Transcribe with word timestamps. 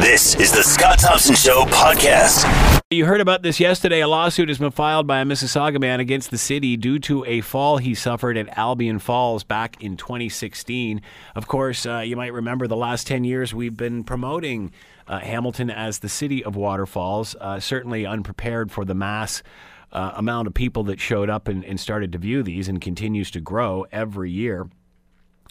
This 0.00 0.36
is 0.36 0.52
the 0.52 0.62
Scott 0.62 1.00
Thompson 1.00 1.34
Show 1.34 1.64
podcast. 1.64 2.80
You 2.88 3.04
heard 3.04 3.20
about 3.20 3.42
this 3.42 3.58
yesterday. 3.58 4.00
A 4.00 4.06
lawsuit 4.06 4.48
has 4.48 4.58
been 4.58 4.70
filed 4.70 5.08
by 5.08 5.18
a 5.18 5.24
Mississauga 5.24 5.80
man 5.80 5.98
against 5.98 6.30
the 6.30 6.38
city 6.38 6.76
due 6.76 7.00
to 7.00 7.24
a 7.24 7.40
fall 7.40 7.78
he 7.78 7.96
suffered 7.96 8.36
at 8.36 8.56
Albion 8.56 9.00
Falls 9.00 9.42
back 9.42 9.82
in 9.82 9.96
2016. 9.96 11.02
Of 11.34 11.48
course, 11.48 11.84
uh, 11.84 11.98
you 11.98 12.14
might 12.14 12.32
remember 12.32 12.68
the 12.68 12.76
last 12.76 13.08
10 13.08 13.24
years 13.24 13.52
we've 13.52 13.76
been 13.76 14.04
promoting 14.04 14.70
uh, 15.08 15.18
Hamilton 15.18 15.68
as 15.68 15.98
the 15.98 16.08
city 16.08 16.44
of 16.44 16.54
waterfalls, 16.54 17.34
uh, 17.40 17.58
certainly 17.58 18.06
unprepared 18.06 18.70
for 18.70 18.84
the 18.84 18.94
mass. 18.94 19.42
Uh, 19.90 20.12
amount 20.16 20.46
of 20.46 20.52
people 20.52 20.84
that 20.84 21.00
showed 21.00 21.30
up 21.30 21.48
and, 21.48 21.64
and 21.64 21.80
started 21.80 22.12
to 22.12 22.18
view 22.18 22.42
these 22.42 22.68
and 22.68 22.80
continues 22.80 23.30
to 23.30 23.40
grow 23.40 23.86
every 23.90 24.30
year 24.30 24.68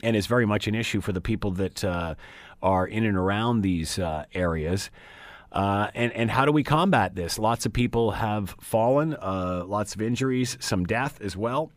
and 0.04 0.16
is 0.16 0.28
very 0.28 0.46
much 0.46 0.68
an 0.68 0.76
issue 0.76 1.02
for 1.02 1.12
the 1.12 1.22
people 1.22 1.52
that 1.52 1.84
uh, 1.84 2.16
are 2.62 2.86
in 2.86 3.06
and 3.06 3.18
around 3.18 3.62
these 3.62 4.00
uh, 4.00 4.26
areas. 4.34 4.90
Uh, 5.52 5.90
and, 5.96 6.12
and 6.14 6.30
how 6.30 6.46
do 6.46 6.52
we 6.52 6.64
combat 6.64 7.16
this? 7.16 7.40
Lots 7.40 7.66
of 7.66 7.74
people 7.74 8.12
have 8.12 8.56
fallen, 8.60 9.16
uh, 9.16 9.64
lots 9.66 9.96
of 9.96 10.02
injuries, 10.02 10.58
some 10.60 10.86
death 10.86 11.20
as 11.22 11.38
well. 11.38 11.72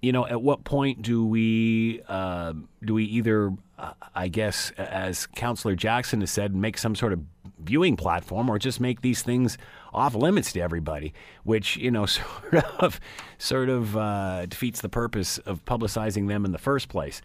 You 0.00 0.10
know, 0.10 0.26
at 0.26 0.42
what 0.42 0.64
point 0.64 1.02
do 1.02 1.24
we 1.24 2.02
uh, 2.08 2.54
do 2.84 2.94
we 2.94 3.04
either, 3.04 3.52
uh, 3.78 3.92
I 4.16 4.26
guess, 4.26 4.72
as 4.72 5.26
Councillor 5.26 5.76
Jackson 5.76 6.20
has 6.20 6.30
said, 6.32 6.56
make 6.56 6.76
some 6.76 6.96
sort 6.96 7.12
of 7.12 7.20
viewing 7.60 7.96
platform, 7.96 8.50
or 8.50 8.58
just 8.58 8.80
make 8.80 9.00
these 9.00 9.22
things 9.22 9.58
off 9.94 10.16
limits 10.16 10.52
to 10.54 10.60
everybody, 10.60 11.14
which 11.44 11.76
you 11.76 11.92
know 11.92 12.06
sort 12.06 12.64
of 12.80 12.98
sort 13.38 13.68
of 13.68 13.96
uh, 13.96 14.46
defeats 14.46 14.80
the 14.80 14.88
purpose 14.88 15.38
of 15.38 15.64
publicizing 15.64 16.26
them 16.26 16.44
in 16.44 16.50
the 16.50 16.58
first 16.58 16.88
place. 16.88 17.22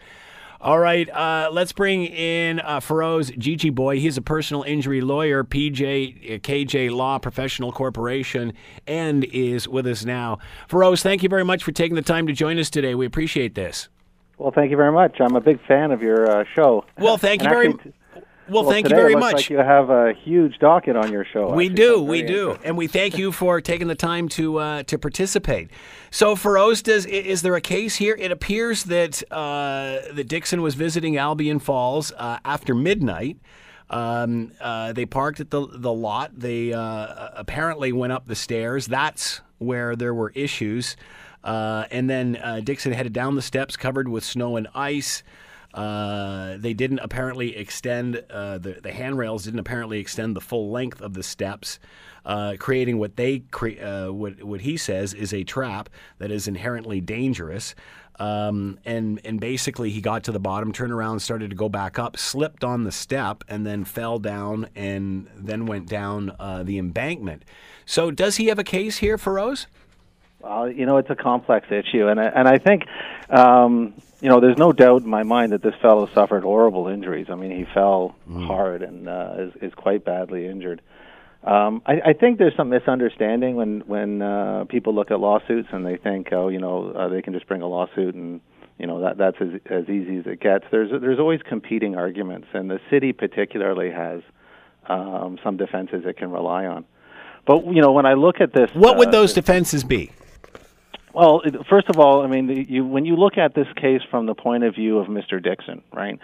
All 0.60 0.80
right, 0.80 1.08
uh, 1.12 1.50
let's 1.52 1.72
bring 1.72 2.06
in 2.06 2.60
uh, 2.62 2.80
Feroz 2.80 3.30
Gigi 3.38 3.70
Boy. 3.70 4.00
He's 4.00 4.18
a 4.18 4.24
personal 4.24 4.64
injury 4.64 5.02
lawyer, 5.02 5.44
PJ 5.44 6.42
KJ 6.42 6.90
Law 6.90 7.20
Professional 7.20 7.72
Corporation, 7.72 8.54
and 8.88 9.24
is 9.26 9.68
with 9.68 9.86
us 9.86 10.04
now. 10.04 10.40
Feroz, 10.68 11.04
thank 11.04 11.22
you 11.22 11.30
very 11.30 11.46
much 11.46 11.64
for 11.64 11.72
taking 11.72 11.96
the 11.96 12.02
time 12.02 12.26
to 12.26 12.34
join 12.34 12.58
us 12.58 12.72
today. 12.72 12.96
We 12.96 13.06
appreciate 13.06 13.54
this. 13.54 13.90
Well, 14.40 14.52
thank 14.52 14.72
you 14.72 14.78
very 14.78 14.92
much. 14.92 15.18
I'm 15.20 15.36
a 15.36 15.42
big 15.42 15.60
fan 15.68 15.92
of 15.92 16.02
your 16.02 16.30
uh, 16.30 16.44
show. 16.56 16.86
Well, 16.98 17.18
thank 17.18 17.44
you 17.44 17.50
very 17.50 17.70
much. 17.70 17.88
Well, 18.50 18.64
well, 18.64 18.72
thank 18.72 18.90
you 18.90 18.96
very 18.96 19.16
much. 19.16 19.34
Like 19.34 19.50
you 19.50 19.58
have 19.58 19.90
a 19.90 20.14
huge 20.14 20.58
docket 20.60 20.96
on 20.96 21.12
your 21.12 21.26
show. 21.26 21.52
We 21.54 21.66
actually, 21.66 21.76
do, 21.76 22.02
we 22.02 22.22
do, 22.24 22.58
and 22.64 22.78
we 22.78 22.88
thank 22.88 23.18
you 23.18 23.32
for 23.32 23.60
taking 23.60 23.88
the 23.88 23.96
time 23.96 24.30
to 24.30 24.58
uh, 24.58 24.84
to 24.84 24.98
participate. 24.98 25.70
So, 26.12 26.36
does 26.82 27.06
i- 27.06 27.10
is 27.10 27.42
there 27.42 27.56
a 27.56 27.62
case 27.62 27.96
here? 27.98 28.16
It 28.18 28.32
appears 28.32 28.86
that 28.86 29.24
uh, 29.32 30.00
that 30.14 30.28
Dixon 30.28 30.62
was 30.62 30.76
visiting 30.76 31.18
Albion 31.18 31.60
Falls 31.60 32.12
uh, 32.18 32.40
after 32.46 32.74
midnight. 32.74 33.38
Um, 33.90 34.52
uh, 34.60 34.94
they 34.94 35.06
parked 35.06 35.40
at 35.40 35.50
the 35.50 35.68
the 35.72 35.94
lot. 35.94 36.32
They 36.38 36.74
uh, 36.74 37.30
apparently 37.36 37.92
went 37.92 38.14
up 38.14 38.28
the 38.28 38.36
stairs. 38.36 38.88
That's 38.88 39.42
where 39.60 39.96
there 39.96 40.14
were 40.14 40.32
issues. 40.36 40.96
Uh, 41.44 41.86
and 41.92 42.10
then 42.10 42.38
uh, 42.44 42.60
Dixon 42.62 42.92
headed 42.92 43.14
down 43.14 43.36
the 43.36 43.42
steps 43.42 43.78
covered 43.78 44.08
with 44.10 44.24
snow 44.24 44.58
and 44.58 44.68
ice. 44.76 45.24
Uh, 45.78 46.58
they 46.58 46.74
didn't 46.74 46.98
apparently 47.00 47.56
extend 47.56 48.24
uh, 48.32 48.58
the 48.58 48.80
the 48.82 48.92
handrails 48.92 49.44
didn't 49.44 49.60
apparently 49.60 50.00
extend 50.00 50.36
the 50.36 50.42
full 50.42 50.72
length 50.72 51.02
of 51.02 51.14
the 51.14 51.22
steps, 51.22 51.78
uh, 52.26 52.56
creating 52.58 52.98
what 52.98 53.16
they 53.16 53.40
cre- 53.52 53.80
uh, 53.80 54.08
what 54.08 54.42
what 54.42 54.62
he 54.62 54.76
says 54.76 55.14
is 55.14 55.32
a 55.32 55.44
trap 55.44 55.88
that 56.18 56.32
is 56.32 56.48
inherently 56.48 57.00
dangerous. 57.00 57.76
Um, 58.20 58.80
and 58.86 59.22
and 59.24 59.40
basically 59.40 59.92
he 59.92 60.02
got 60.02 60.24
to 60.24 60.32
the 60.32 60.40
bottom, 60.40 60.72
turned 60.72 60.92
around, 60.92 61.20
started 61.20 61.52
to 61.52 61.56
go 61.56 61.70
back 61.70 62.00
up, 62.00 62.18
slipped 62.18 62.64
on 62.64 62.84
the 62.84 62.92
step, 62.92 63.44
and 63.48 63.64
then 63.64 63.84
fell 63.84 64.18
down, 64.18 64.70
and 64.76 65.30
then 65.36 65.68
went 65.68 65.88
down 65.88 66.36
uh, 66.40 66.64
the 66.64 66.80
embankment. 66.80 67.46
So 67.86 68.10
does 68.10 68.38
he 68.38 68.48
have 68.48 68.58
a 68.58 68.64
case 68.64 68.98
here, 68.98 69.20
Feroz? 69.20 69.68
Well, 70.40 70.72
you 70.72 70.88
know, 70.88 70.98
it's 70.98 71.12
a 71.12 71.16
complex 71.16 71.68
issue, 71.70 72.08
and 72.08 72.20
I, 72.20 72.26
and 72.26 72.48
I 72.48 72.58
think, 72.58 72.84
um, 73.30 73.94
you 74.22 74.30
know, 74.30 74.40
there's 74.40 74.58
no 74.58 74.72
doubt 74.72 75.04
in 75.04 75.10
my 75.10 75.24
mind 75.24 75.52
that 75.52 75.62
this 75.62 75.76
fellow 75.82 76.10
suffered 76.14 76.44
horrible 76.44 76.88
injuries. 76.88 77.28
I 77.30 77.36
mean, 77.36 77.52
he 77.52 77.66
fell 77.74 78.16
hard 78.48 78.82
and 78.82 79.08
uh, 79.08 79.36
is, 79.38 79.54
is 79.62 79.74
quite 79.76 80.04
badly 80.04 80.48
injured. 80.48 80.82
Um, 81.44 81.82
I, 81.86 82.02
I 82.08 82.14
think 82.14 82.40
there's 82.40 82.56
some 82.56 82.70
misunderstanding 82.70 83.56
when 83.56 83.82
when 83.82 84.22
uh, 84.22 84.66
people 84.68 84.94
look 84.96 85.12
at 85.12 85.20
lawsuits 85.20 85.70
and 85.72 85.86
they 85.86 85.96
think, 85.98 86.30
oh, 86.32 86.50
you 86.50 86.60
know, 86.60 86.92
uh, 86.92 87.08
they 87.10 87.22
can 87.22 87.34
just 87.34 87.48
bring 87.48 87.62
a 87.62 87.68
lawsuit 87.68 88.16
and 88.16 88.42
you 88.80 88.88
know 88.88 89.02
that 89.02 89.18
that's 89.18 89.38
as 89.40 89.60
as 89.70 89.88
easy 89.88 90.18
as 90.18 90.26
it 90.26 90.40
gets. 90.40 90.66
There's 90.72 90.90
there's 91.00 91.20
always 91.20 91.42
competing 91.48 91.96
arguments, 91.96 92.48
and 92.54 92.70
the 92.70 92.80
city 92.90 93.14
particularly 93.14 93.92
has 93.92 94.22
um, 94.88 95.38
some 95.44 95.58
defenses 95.58 96.04
it 96.06 96.18
can 96.18 96.32
rely 96.32 96.66
on. 96.66 96.86
But 97.46 97.66
you 97.66 97.82
know, 97.82 97.92
when 97.92 98.06
I 98.06 98.14
look 98.14 98.42
at 98.42 98.52
this, 98.54 98.70
What 98.74 98.98
would 98.98 99.10
uh, 99.10 99.12
those 99.12 99.34
defenses 99.34 99.84
be? 99.84 100.12
Well, 101.18 101.42
first 101.68 101.90
of 101.90 101.98
all, 101.98 102.22
I 102.22 102.28
mean, 102.28 102.68
you, 102.70 102.86
when 102.86 103.06
you 103.06 103.16
look 103.16 103.40
at 103.40 103.56
this 103.56 103.66
case 103.76 104.02
from 104.12 104.28
the 104.28 104.36
point 104.36 104.64
of 104.64 104.76
view 104.76 105.00
of 105.00 105.08
Mr. 105.08 105.42
Dixon, 105.44 105.82
right? 105.92 106.20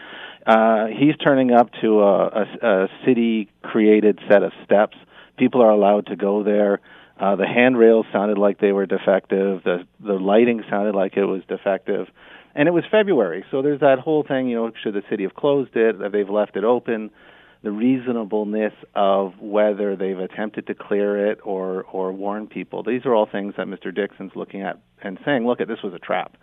Uh, 0.46 0.86
he's 0.86 1.16
turning 1.18 1.52
up 1.52 1.72
to 1.82 2.02
a, 2.02 2.28
a, 2.28 2.46
a 2.62 2.88
city-created 3.04 4.20
set 4.30 4.44
of 4.44 4.52
steps. 4.64 4.96
People 5.36 5.64
are 5.64 5.72
allowed 5.72 6.06
to 6.08 6.16
go 6.16 6.44
there. 6.44 6.80
Uh, 7.20 7.36
the 7.36 7.48
handrails 7.48 8.06
sounded 8.14 8.38
like 8.38 8.60
they 8.60 8.72
were 8.72 8.86
defective. 8.86 9.64
The 9.64 9.88
the 10.00 10.14
lighting 10.14 10.64
sounded 10.70 10.94
like 10.94 11.18
it 11.18 11.26
was 11.26 11.42
defective, 11.48 12.08
and 12.54 12.68
it 12.68 12.72
was 12.72 12.84
February, 12.92 13.46
so 13.50 13.64
there's 13.64 13.80
that 13.80 13.98
whole 13.98 14.24
thing. 14.24 14.48
You 14.48 14.58
know, 14.58 14.72
should 14.84 14.94
the 14.94 15.04
city 15.10 15.24
have 15.24 15.34
closed 15.34 15.76
it? 15.76 15.96
They've 16.12 16.30
left 16.30 16.56
it 16.56 16.64
open? 16.64 17.10
The 17.64 17.72
reasonableness 17.72 18.74
of 18.94 19.34
whether 19.40 19.96
they've 19.96 20.20
attempted 20.20 20.68
to 20.68 20.76
clear 20.76 21.32
it 21.32 21.40
or 21.44 21.84
or 21.84 22.12
warn 22.12 22.48
people. 22.48 22.84
These 22.84 23.06
are 23.06 23.16
all 23.16 23.26
things 23.26 23.56
that 23.58 23.68
Mr. 23.68 23.94
Dixon's 23.96 24.34
looking 24.36 24.62
at 24.62 24.80
and 25.02 25.18
saying, 25.26 25.48
look, 25.48 25.62
at 25.62 25.68
this 25.68 25.82
was 25.84 25.94
a 25.94 26.00
trap, 26.00 26.36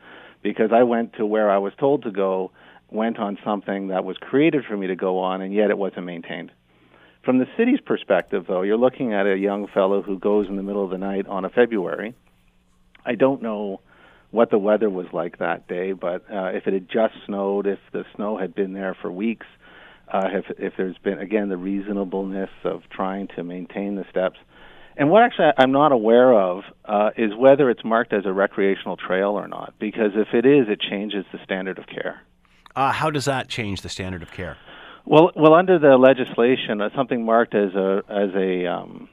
because 0.42 0.70
I 0.72 0.82
went 0.82 1.14
to 1.14 1.26
where 1.26 1.50
I 1.50 1.58
was 1.58 1.72
told 1.78 2.02
to 2.04 2.10
go, 2.10 2.50
went 2.90 3.18
on 3.18 3.38
something 3.44 3.88
that 3.88 4.04
was 4.04 4.16
created 4.16 4.64
for 4.64 4.76
me 4.76 4.88
to 4.88 4.96
go 4.96 5.18
on, 5.18 5.42
and 5.42 5.52
yet 5.52 5.70
it 5.70 5.78
wasn't 5.78 6.06
maintained. 6.06 6.52
From 7.24 7.38
the 7.38 7.46
city's 7.56 7.80
perspective, 7.80 8.46
though, 8.48 8.62
you're 8.62 8.78
looking 8.78 9.12
at 9.12 9.26
a 9.26 9.36
young 9.36 9.66
fellow 9.66 10.02
who 10.02 10.18
goes 10.18 10.48
in 10.48 10.56
the 10.56 10.62
middle 10.62 10.84
of 10.84 10.90
the 10.90 10.98
night 10.98 11.26
on 11.26 11.44
a 11.44 11.50
February. 11.50 12.14
I 13.04 13.14
don't 13.14 13.42
know 13.42 13.80
what 14.30 14.50
the 14.50 14.58
weather 14.58 14.88
was 14.88 15.06
like 15.12 15.38
that 15.38 15.68
day, 15.68 15.92
but 15.92 16.24
uh, 16.32 16.46
if 16.54 16.66
it 16.66 16.72
had 16.72 16.88
just 16.88 17.14
snowed, 17.26 17.66
if 17.66 17.78
the 17.92 18.04
snow 18.16 18.38
had 18.38 18.54
been 18.54 18.72
there 18.72 18.96
for 19.00 19.12
weeks, 19.12 19.46
uh, 20.12 20.28
if 20.32 20.44
if 20.58 20.72
there's 20.76 20.98
been 20.98 21.18
again 21.18 21.48
the 21.48 21.56
reasonableness 21.56 22.50
of 22.64 22.82
trying 22.90 23.28
to 23.36 23.44
maintain 23.44 23.94
the 23.94 24.04
steps, 24.10 24.38
and 24.96 25.10
what 25.10 25.22
actually 25.22 25.50
I'm 25.56 25.72
not 25.72 25.92
aware 25.92 26.32
of 26.32 26.64
uh, 26.84 27.10
is 27.16 27.34
whether 27.36 27.70
it's 27.70 27.84
marked 27.84 28.12
as 28.12 28.26
a 28.26 28.32
recreational 28.32 28.96
trail 28.96 29.30
or 29.30 29.48
not. 29.48 29.74
Because 29.78 30.12
if 30.14 30.34
it 30.34 30.46
is, 30.46 30.68
it 30.68 30.80
changes 30.80 31.24
the 31.32 31.38
standard 31.44 31.78
of 31.78 31.86
care. 31.86 32.22
Uh, 32.74 32.92
how 32.92 33.10
does 33.10 33.24
that 33.24 33.48
change 33.48 33.82
the 33.82 33.88
standard 33.88 34.22
of 34.22 34.30
care? 34.30 34.56
Well, 35.04 35.32
well, 35.34 35.54
under 35.54 35.78
the 35.78 35.96
legislation, 35.96 36.80
uh, 36.80 36.90
something 36.94 37.24
marked 37.24 37.54
as 37.54 37.74
a 37.74 38.02
as 38.08 38.30
a, 38.34 38.66
um, 38.66 39.08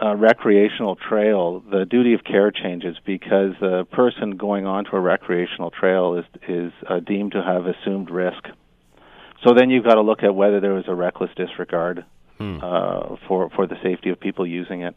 a 0.00 0.16
recreational 0.16 0.96
trail, 0.96 1.60
the 1.60 1.84
duty 1.84 2.14
of 2.14 2.24
care 2.24 2.50
changes 2.50 2.96
because 3.04 3.52
the 3.60 3.84
person 3.90 4.36
going 4.36 4.66
onto 4.66 4.96
a 4.96 5.00
recreational 5.00 5.70
trail 5.70 6.16
is 6.16 6.24
is 6.48 6.72
uh, 6.88 7.00
deemed 7.00 7.32
to 7.32 7.42
have 7.42 7.66
assumed 7.66 8.10
risk. 8.10 8.48
So 9.44 9.52
then 9.54 9.70
you've 9.70 9.84
got 9.84 9.94
to 9.94 10.00
look 10.00 10.22
at 10.22 10.34
whether 10.34 10.58
there 10.58 10.72
was 10.72 10.84
a 10.88 10.94
reckless 10.94 11.30
disregard 11.36 12.04
uh, 12.40 13.16
for 13.28 13.50
for 13.50 13.66
the 13.66 13.76
safety 13.82 14.10
of 14.10 14.18
people 14.18 14.46
using 14.46 14.82
it. 14.82 14.96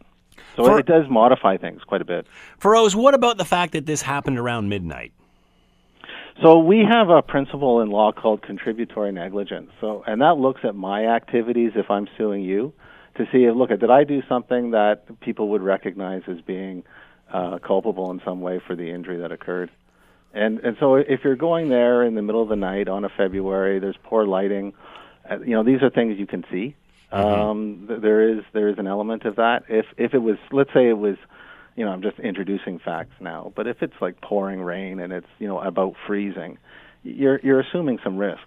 So 0.55 0.65
For- 0.65 0.79
it 0.79 0.85
does 0.85 1.07
modify 1.09 1.57
things 1.57 1.83
quite 1.83 2.01
a 2.01 2.05
bit. 2.05 2.25
Feroz, 2.59 2.95
what 2.95 3.13
about 3.13 3.37
the 3.37 3.45
fact 3.45 3.73
that 3.73 3.85
this 3.85 4.01
happened 4.01 4.39
around 4.39 4.69
midnight? 4.69 5.11
So 6.41 6.59
we 6.59 6.85
have 6.87 7.09
a 7.09 7.21
principle 7.21 7.81
in 7.81 7.89
law 7.89 8.11
called 8.11 8.43
contributory 8.43 9.11
negligence. 9.11 9.71
So 9.81 10.03
and 10.07 10.21
that 10.21 10.37
looks 10.37 10.61
at 10.63 10.75
my 10.75 11.05
activities 11.07 11.71
if 11.75 11.89
I'm 11.89 12.07
suing 12.17 12.43
you 12.43 12.73
to 13.15 13.25
see 13.31 13.45
if 13.45 13.55
look 13.55 13.71
at 13.71 13.79
did 13.79 13.89
I 13.89 14.03
do 14.03 14.21
something 14.29 14.71
that 14.71 15.19
people 15.19 15.50
would 15.50 15.61
recognize 15.61 16.21
as 16.27 16.39
being 16.41 16.83
uh, 17.33 17.59
culpable 17.59 18.11
in 18.11 18.21
some 18.23 18.41
way 18.41 18.61
for 18.65 18.75
the 18.75 18.89
injury 18.91 19.17
that 19.17 19.31
occurred. 19.31 19.69
And 20.38 20.60
and 20.60 20.78
so 20.80 20.95
if 20.95 21.22
you're 21.24 21.36
going 21.36 21.69
there 21.69 22.04
in 22.04 22.16
the 22.16 22.22
middle 22.22 22.42
of 22.42 22.50
the 22.50 22.56
night 22.56 22.88
on 22.88 23.06
a 23.06 23.10
February, 23.10 23.80
there's 23.80 23.98
poor 24.04 24.25
lighting. 24.25 24.74
Uh, 25.30 25.39
you 25.39 25.51
know 25.51 25.63
these 25.63 25.81
are 25.81 25.89
things 25.89 26.18
you 26.18 26.28
can 26.28 26.45
see. 26.51 26.75
Um, 27.12 27.86
th- 27.88 28.01
there 28.01 28.30
is 28.30 28.44
there 28.54 28.68
is 28.68 28.78
an 28.78 28.88
element 28.88 29.25
of 29.25 29.38
that. 29.38 29.63
If 29.69 29.86
if 29.98 30.13
it 30.13 30.19
was 30.19 30.38
let's 30.51 30.74
say 30.74 30.89
it 30.89 30.98
was 30.98 31.18
you 31.78 31.86
know, 31.86 31.92
I'm 31.92 32.01
just 32.01 32.19
introducing 32.19 32.80
facts 32.80 33.13
now. 33.22 33.54
But 33.56 33.68
if 33.68 33.81
it's 33.81 33.94
like 34.01 34.19
pouring 34.19 34.62
rain 34.62 35.00
and 35.00 35.13
it's 35.13 35.28
you 35.39 35.48
know 35.48 35.60
about 35.60 35.94
freezing, 36.06 36.57
you're 37.04 37.39
you're 37.42 37.60
assuming 37.60 38.00
some 38.04 38.18
risk. 38.18 38.42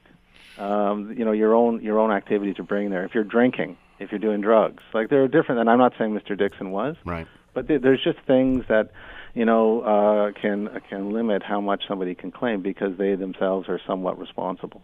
Um, 0.59 1.15
you 1.17 1.25
know, 1.25 1.33
your 1.33 1.55
own 1.55 1.81
your 1.81 1.99
own 1.99 2.11
activities 2.11 2.59
are 2.59 2.65
bringing 2.65 2.91
there. 2.91 3.05
If 3.05 3.15
you're 3.15 3.25
drinking, 3.25 3.79
if 4.01 4.11
you're 4.11 4.19
doing 4.19 4.41
drugs, 4.41 4.83
like 4.93 5.09
there 5.09 5.23
are 5.23 5.29
different. 5.29 5.61
And 5.61 5.71
I'm 5.71 5.79
not 5.79 5.95
saying 5.97 6.13
Mr. 6.13 6.37
Dixon 6.37 6.73
was, 6.73 6.97
Right. 7.05 7.27
But 7.55 7.69
th- 7.69 7.83
there's 7.83 8.03
just 8.03 8.19
things 8.27 8.65
that 8.69 8.91
you 9.35 9.45
know 9.45 9.81
uh, 9.83 10.33
can 10.41 10.69
can 10.89 11.13
limit 11.13 11.43
how 11.43 11.61
much 11.61 11.83
somebody 11.87 12.15
can 12.15 12.31
claim 12.31 12.63
because 12.63 12.97
they 12.99 13.15
themselves 13.15 13.69
are 13.69 13.81
somewhat 13.87 14.19
responsible. 14.19 14.83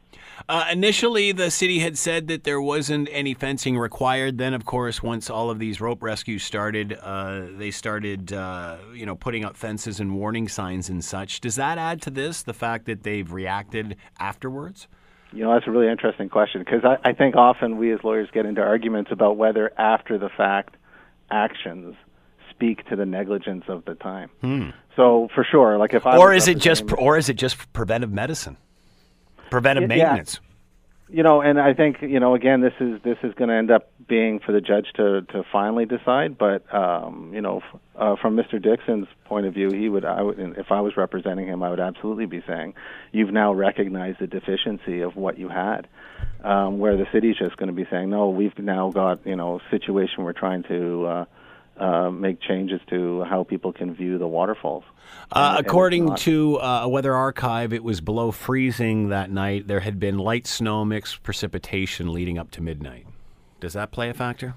Uh, 0.48 0.66
initially, 0.70 1.32
the 1.32 1.50
city 1.50 1.80
had 1.80 1.98
said 1.98 2.28
that 2.28 2.44
there 2.44 2.60
wasn't 2.60 3.08
any 3.10 3.34
fencing 3.34 3.78
required. 3.78 4.38
Then, 4.38 4.54
of 4.54 4.64
course, 4.64 5.02
once 5.02 5.28
all 5.30 5.50
of 5.50 5.58
these 5.58 5.80
rope 5.80 6.02
rescues 6.02 6.44
started, 6.44 6.96
uh, 7.02 7.46
they 7.56 7.70
started, 7.70 8.32
uh, 8.32 8.76
you 8.94 9.06
know, 9.06 9.16
putting 9.16 9.44
up 9.44 9.56
fences 9.56 10.00
and 10.00 10.14
warning 10.14 10.48
signs 10.48 10.88
and 10.88 11.04
such. 11.04 11.40
Does 11.40 11.56
that 11.56 11.78
add 11.78 12.02
to 12.02 12.10
this 12.10 12.42
the 12.42 12.54
fact 12.54 12.86
that 12.86 13.02
they've 13.02 13.30
reacted 13.30 13.96
afterwards? 14.18 14.88
You 15.32 15.42
know, 15.42 15.52
that's 15.52 15.66
a 15.66 15.70
really 15.70 15.90
interesting 15.90 16.28
question 16.28 16.62
because 16.64 16.84
I, 16.84 17.10
I 17.10 17.12
think 17.12 17.34
often 17.36 17.78
we 17.78 17.92
as 17.92 18.00
lawyers 18.04 18.28
get 18.32 18.46
into 18.46 18.62
arguments 18.62 19.10
about 19.10 19.36
whether 19.36 19.72
after 19.78 20.18
the 20.18 20.28
fact 20.28 20.76
actions 21.30 21.96
speak 22.56 22.86
to 22.88 22.96
the 22.96 23.06
negligence 23.06 23.64
of 23.68 23.84
the 23.84 23.94
time. 23.94 24.30
Hmm. 24.40 24.70
So 24.96 25.28
for 25.34 25.44
sure, 25.44 25.76
like 25.78 25.92
if 25.92 26.06
I 26.06 26.16
or 26.16 26.32
is 26.32 26.48
it 26.48 26.58
just, 26.58 26.84
or 26.96 27.18
is 27.18 27.28
it 27.28 27.34
just 27.34 27.72
preventive 27.72 28.10
medicine, 28.10 28.56
preventive 29.50 29.90
Yeah, 29.90 29.96
yeah. 29.96 30.04
maintenance? 30.06 30.40
you 31.08 31.22
know, 31.22 31.40
and 31.40 31.60
I 31.60 31.72
think 31.72 31.98
you 32.02 32.18
know 32.18 32.34
again 32.34 32.62
this 32.62 32.72
is 32.80 33.00
this 33.02 33.18
is 33.22 33.32
going 33.34 33.48
to 33.48 33.54
end 33.54 33.70
up 33.70 33.90
being 34.08 34.40
for 34.40 34.52
the 34.52 34.60
judge 34.60 34.86
to 34.96 35.22
to 35.22 35.44
finally 35.52 35.84
decide. 35.84 36.36
But 36.38 36.62
um, 36.74 37.30
you 37.34 37.40
know, 37.40 37.58
f- 37.58 37.80
uh, 37.96 38.16
from 38.20 38.36
Mr. 38.36 38.60
Dixon's 38.60 39.06
point 39.24 39.46
of 39.46 39.54
view, 39.54 39.70
he 39.70 39.88
would 39.88 40.04
I 40.04 40.22
would 40.22 40.38
if 40.56 40.72
I 40.72 40.80
was 40.80 40.96
representing 40.96 41.46
him, 41.46 41.62
I 41.62 41.70
would 41.70 41.80
absolutely 41.80 42.26
be 42.26 42.42
saying, 42.46 42.74
you've 43.12 43.32
now 43.32 43.52
recognized 43.52 44.18
the 44.18 44.26
deficiency 44.26 45.02
of 45.02 45.14
what 45.14 45.38
you 45.38 45.48
had. 45.48 45.86
Um, 46.42 46.78
where 46.78 46.96
the 46.96 47.06
city's 47.12 47.36
just 47.36 47.56
going 47.56 47.68
to 47.68 47.74
be 47.74 47.86
saying, 47.90 48.08
no, 48.08 48.30
we've 48.30 48.56
now 48.58 48.90
got 48.90 49.24
you 49.26 49.36
know 49.36 49.60
a 49.60 49.70
situation 49.70 50.24
we're 50.24 50.32
trying 50.32 50.62
to. 50.64 51.06
Uh, 51.06 51.24
uh, 51.78 52.10
make 52.10 52.40
changes 52.40 52.80
to 52.90 53.22
how 53.24 53.44
people 53.44 53.72
can 53.72 53.94
view 53.94 54.18
the 54.18 54.26
waterfalls. 54.26 54.84
Uh, 55.32 55.38
And- 55.50 55.58
and 55.58 55.66
according 55.66 56.04
not- 56.06 56.18
to 56.18 56.56
uh, 56.58 56.80
a 56.84 56.88
weather 56.88 57.14
archive, 57.14 57.72
it 57.72 57.84
was 57.84 58.00
below 58.00 58.30
freezing 58.30 59.08
that 59.10 59.30
night. 59.30 59.66
There 59.68 59.80
had 59.80 59.98
been 60.00 60.18
light 60.18 60.46
snow 60.46 60.84
mixed 60.84 61.22
precipitation 61.22 62.12
leading 62.12 62.38
up 62.38 62.50
to 62.52 62.62
midnight. 62.62 63.06
Does 63.60 63.72
that 63.74 63.90
play 63.90 64.08
a 64.08 64.14
factor? 64.14 64.54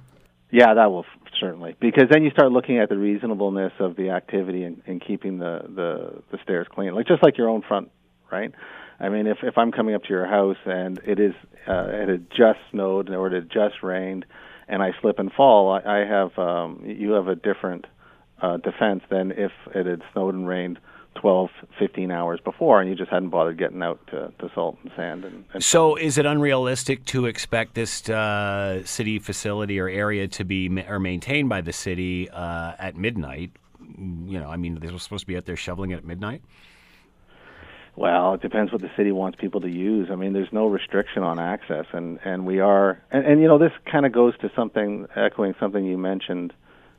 Yeah, 0.52 0.74
that 0.74 0.92
will 0.92 1.06
f- 1.06 1.32
certainly 1.40 1.76
because 1.80 2.06
then 2.10 2.24
you 2.24 2.32
start 2.32 2.52
looking 2.52 2.80
at 2.80 2.90
the 2.90 2.98
reasonableness 2.98 3.74
of 3.80 3.96
the 3.96 4.10
activity 4.10 4.64
and, 4.64 4.82
and 4.88 5.00
keeping 5.00 5.38
the, 5.40 5.62
the 5.76 6.22
the 6.32 6.40
stairs 6.44 6.68
clean, 6.74 6.96
like 6.96 7.08
just 7.08 7.22
like 7.24 7.38
your 7.38 7.50
own 7.50 7.62
front, 7.62 7.92
right? 8.32 8.52
I 9.00 9.10
mean, 9.10 9.28
if 9.28 9.38
if 9.44 9.58
I'm 9.58 9.72
coming 9.72 9.94
up 9.96 10.04
to 10.04 10.10
your 10.10 10.26
house 10.26 10.58
and 10.66 11.00
it 11.06 11.20
is 11.20 11.34
uh, 11.68 11.86
it 11.90 12.10
had 12.10 12.30
just 12.32 12.60
snowed 12.72 13.10
or 13.12 13.28
it 13.28 13.34
had 13.34 13.50
just 13.52 13.84
rained, 13.84 14.26
and 14.70 14.82
I 14.82 14.92
slip 15.02 15.20
and 15.20 15.32
fall, 15.32 15.72
I, 15.72 16.02
I 16.02 16.06
have 16.06 16.38
um, 16.38 16.84
you 16.86 17.12
have 17.12 17.28
a 17.28 17.36
different 17.36 17.86
uh, 18.42 18.58
defense 18.58 19.04
than 19.10 19.32
if 19.32 19.52
it 19.74 19.86
had 19.86 20.02
snowed 20.14 20.36
and 20.36 20.48
rained 20.48 20.80
12, 21.16 21.50
15 21.78 22.12
hours 22.12 22.40
before, 22.40 22.80
and 22.80 22.90
you 22.90 22.96
just 22.96 23.10
hadn't 23.12 23.30
bothered 23.30 23.58
getting 23.58 23.82
out 23.82 24.00
to, 24.08 24.32
to 24.40 24.50
salt 24.54 24.78
and 24.84 24.92
sand 24.96 25.26
and, 25.26 25.44
and 25.54 25.64
So, 25.64 25.96
is 25.96 26.18
it 26.18 26.26
unrealistic 26.26 27.04
to 27.06 27.26
expect 27.26 27.74
this 27.74 28.08
uh, 28.10 28.84
city 28.86 29.20
facility 29.20 29.80
or 29.80 29.90
area 29.90 30.28
to 30.30 30.44
be 30.46 30.70
ma- 30.70 30.84
or 30.88 31.00
maintained 31.00 31.50
by 31.50 31.62
the 31.62 31.74
city 31.74 32.30
uh, 32.30 32.74
at 32.80 32.96
midnight? 32.96 33.52
You 33.98 34.40
know, 34.40 34.50
I 34.50 34.56
mean, 34.56 34.80
they're 34.80 34.98
supposed 34.98 35.22
to 35.22 35.28
be 35.28 35.36
out 35.36 35.46
there 35.46 35.58
shoveling 35.58 35.92
it 35.92 35.98
at 35.98 36.06
midnight. 36.06 36.42
Well, 37.96 38.34
it 38.36 38.42
depends 38.42 38.72
what 38.72 38.82
the 38.82 38.92
city 38.96 39.12
wants 39.12 39.38
people 39.40 39.62
to 39.62 39.70
use. 39.70 40.10
I 40.12 40.16
mean, 40.16 40.34
there's 40.34 40.52
no 40.54 40.68
restriction 40.68 41.24
on 41.24 41.40
access, 41.40 41.86
and 41.92 42.20
and 42.24 42.46
we 42.46 42.60
are, 42.60 43.02
and, 43.12 43.26
and 43.26 43.42
you 43.42 43.48
know, 43.48 43.58
this 43.58 43.74
kind 43.92 44.06
of 44.06 44.12
goes 44.12 44.38
to 44.40 44.52
something 44.56 45.08
echoing 45.16 45.54
something 45.60 45.84
you 45.86 45.98
mentioned 45.98 46.54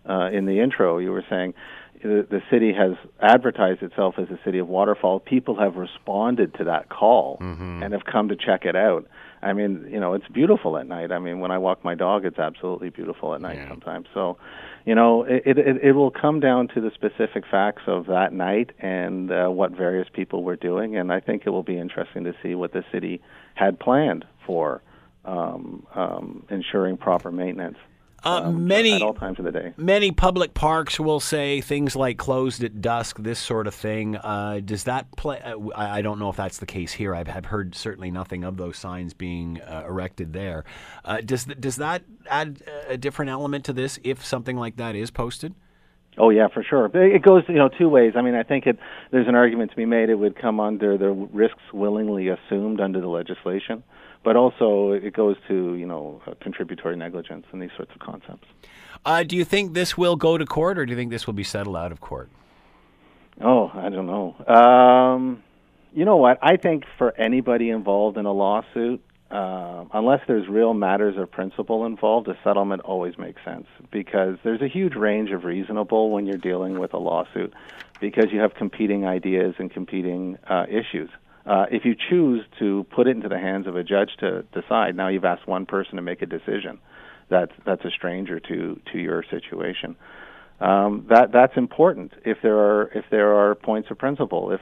uh, 0.08 0.28
in 0.32 0.46
the 0.46 0.60
intro. 0.60 0.98
You 0.98 1.12
were 1.12 1.24
saying 1.30 1.54
the, 2.02 2.26
the 2.28 2.42
city 2.50 2.72
has 2.72 2.92
advertised 3.20 3.82
itself 3.82 4.14
as 4.18 4.28
a 4.30 4.38
city 4.44 4.58
of 4.58 4.68
waterfall. 4.68 5.20
People 5.20 5.58
have 5.58 5.76
responded 5.76 6.54
to 6.54 6.64
that 6.64 6.88
call 6.88 7.38
and 7.40 7.92
have 7.92 8.04
come 8.04 8.28
to 8.28 8.36
check 8.36 8.64
it 8.64 8.76
out. 8.76 9.06
I 9.42 9.54
mean, 9.54 9.86
you 9.90 9.98
know, 10.00 10.12
it's 10.12 10.28
beautiful 10.28 10.76
at 10.76 10.86
night. 10.86 11.12
I 11.12 11.18
mean, 11.18 11.40
when 11.40 11.50
I 11.50 11.56
walk 11.56 11.82
my 11.82 11.94
dog, 11.94 12.26
it's 12.26 12.38
absolutely 12.38 12.90
beautiful 12.90 13.34
at 13.34 13.40
night 13.40 13.56
Yeah. 13.56 13.68
sometimes. 13.68 14.06
So, 14.12 14.36
you 14.86 14.94
know, 14.94 15.24
it, 15.24 15.58
it 15.58 15.76
it 15.82 15.92
will 15.92 16.10
come 16.10 16.40
down 16.40 16.68
to 16.68 16.80
the 16.80 16.90
specific 16.94 17.44
facts 17.50 17.82
of 17.86 18.06
that 18.06 18.32
night 18.32 18.70
and 18.78 19.30
uh, 19.30 19.48
what 19.48 19.72
various 19.72 20.08
people 20.12 20.42
were 20.42 20.56
doing, 20.56 20.96
and 20.96 21.12
I 21.12 21.20
think 21.20 21.42
it 21.46 21.50
will 21.50 21.62
be 21.62 21.78
interesting 21.78 22.24
to 22.24 22.34
see 22.42 22.54
what 22.54 22.72
the 22.72 22.84
city 22.90 23.20
had 23.54 23.78
planned 23.78 24.24
for 24.46 24.82
um, 25.24 25.86
um, 25.94 26.44
ensuring 26.50 26.96
proper 26.96 27.30
maintenance. 27.30 27.78
Uh, 28.24 28.42
um, 28.44 28.66
many 28.66 28.92
at 28.94 29.02
all 29.02 29.14
times 29.14 29.38
of 29.38 29.44
the 29.44 29.52
day. 29.52 29.72
many 29.76 30.12
public 30.12 30.52
parks 30.52 31.00
will 31.00 31.20
say 31.20 31.60
things 31.60 31.96
like 31.96 32.18
closed 32.18 32.62
at 32.62 32.80
dusk, 32.80 33.18
this 33.18 33.38
sort 33.38 33.66
of 33.66 33.74
thing. 33.74 34.16
Uh, 34.16 34.60
does 34.64 34.84
that 34.84 35.10
play? 35.16 35.40
Uh, 35.40 35.56
I 35.74 35.98
I 35.98 36.02
don't 36.02 36.18
know 36.18 36.28
if 36.28 36.36
that's 36.36 36.58
the 36.58 36.66
case 36.66 36.92
here. 36.92 37.14
I've, 37.14 37.28
I've 37.28 37.46
heard 37.46 37.74
certainly 37.74 38.10
nothing 38.10 38.44
of 38.44 38.56
those 38.56 38.76
signs 38.76 39.14
being 39.14 39.60
uh, 39.62 39.84
erected 39.86 40.32
there. 40.32 40.64
Uh, 41.04 41.20
does 41.20 41.44
th- 41.44 41.60
does 41.60 41.76
that 41.76 42.02
add 42.28 42.62
a 42.88 42.96
different 42.96 43.30
element 43.30 43.64
to 43.66 43.72
this 43.72 43.98
if 44.04 44.24
something 44.24 44.56
like 44.56 44.76
that 44.76 44.94
is 44.94 45.10
posted? 45.10 45.54
Oh 46.18 46.30
yeah, 46.30 46.48
for 46.52 46.62
sure. 46.62 46.90
It 46.92 47.22
goes, 47.22 47.44
you 47.48 47.54
know, 47.54 47.68
two 47.68 47.88
ways. 47.88 48.14
I 48.16 48.22
mean, 48.22 48.34
I 48.34 48.42
think 48.42 48.66
it, 48.66 48.78
there's 49.10 49.28
an 49.28 49.36
argument 49.36 49.70
to 49.70 49.76
be 49.76 49.86
made. 49.86 50.10
It 50.10 50.16
would 50.16 50.36
come 50.36 50.58
under 50.60 50.98
the 50.98 51.10
risks 51.10 51.62
willingly 51.72 52.28
assumed 52.28 52.80
under 52.80 53.00
the 53.00 53.08
legislation, 53.08 53.82
but 54.22 54.36
also 54.36 54.92
it 54.92 55.12
goes 55.12 55.36
to, 55.48 55.74
you 55.74 55.86
know, 55.86 56.20
uh, 56.26 56.34
contributory 56.40 56.96
negligence 56.96 57.46
and 57.52 57.62
these 57.62 57.70
sorts 57.76 57.92
of 57.94 58.00
concepts. 58.00 58.46
Uh, 59.04 59.22
do 59.22 59.36
you 59.36 59.44
think 59.44 59.72
this 59.72 59.96
will 59.96 60.16
go 60.16 60.36
to 60.36 60.44
court, 60.44 60.78
or 60.78 60.84
do 60.84 60.90
you 60.90 60.96
think 60.96 61.10
this 61.10 61.26
will 61.26 61.34
be 61.34 61.44
settled 61.44 61.76
out 61.76 61.90
of 61.92 62.00
court? 62.00 62.28
Oh, 63.40 63.70
I 63.72 63.88
don't 63.88 64.06
know. 64.06 64.36
Um, 64.46 65.42
you 65.94 66.04
know 66.04 66.18
what? 66.18 66.38
I 66.42 66.56
think 66.56 66.84
for 66.98 67.16
anybody 67.16 67.70
involved 67.70 68.18
in 68.18 68.26
a 68.26 68.32
lawsuit, 68.32 69.02
uh, 69.30 69.84
unless 69.94 70.20
there's 70.26 70.48
real 70.48 70.74
matters 70.74 71.16
of 71.16 71.30
principle 71.30 71.86
involved, 71.86 72.28
a 72.28 72.36
settlement 72.44 72.82
always 72.82 73.16
makes 73.16 73.42
sense 73.44 73.66
because 73.90 74.36
there's 74.42 74.60
a 74.60 74.68
huge 74.68 74.94
range 74.94 75.30
of 75.30 75.44
reasonable 75.44 76.10
when 76.10 76.26
you're 76.26 76.36
dealing 76.36 76.78
with 76.78 76.92
a 76.92 76.98
lawsuit 76.98 77.54
because 78.00 78.26
you 78.32 78.40
have 78.40 78.54
competing 78.54 79.06
ideas 79.06 79.54
and 79.58 79.70
competing 79.70 80.36
uh, 80.48 80.66
issues. 80.68 81.08
Uh, 81.46 81.66
if 81.70 81.84
you 81.84 81.94
choose 82.08 82.44
to 82.58 82.84
put 82.94 83.06
it 83.06 83.16
into 83.16 83.28
the 83.28 83.38
hands 83.38 83.66
of 83.66 83.76
a 83.76 83.82
judge 83.82 84.10
to 84.20 84.42
decide, 84.52 84.94
now 84.94 85.08
you've 85.08 85.24
asked 85.24 85.46
one 85.46 85.66
person 85.66 85.96
to 85.96 86.02
make 86.02 86.22
a 86.22 86.26
decision. 86.26 86.78
That's 87.28 87.52
that's 87.64 87.84
a 87.84 87.90
stranger 87.90 88.40
to 88.40 88.80
to 88.92 88.98
your 88.98 89.24
situation 89.30 89.96
um, 90.60 91.06
that 91.08 91.32
that's 91.32 91.56
important. 91.56 92.12
If 92.24 92.38
there 92.42 92.58
are 92.58 92.90
if 92.94 93.04
there 93.10 93.34
are 93.34 93.54
points 93.54 93.90
of 93.90 93.98
principle, 93.98 94.52
if 94.52 94.60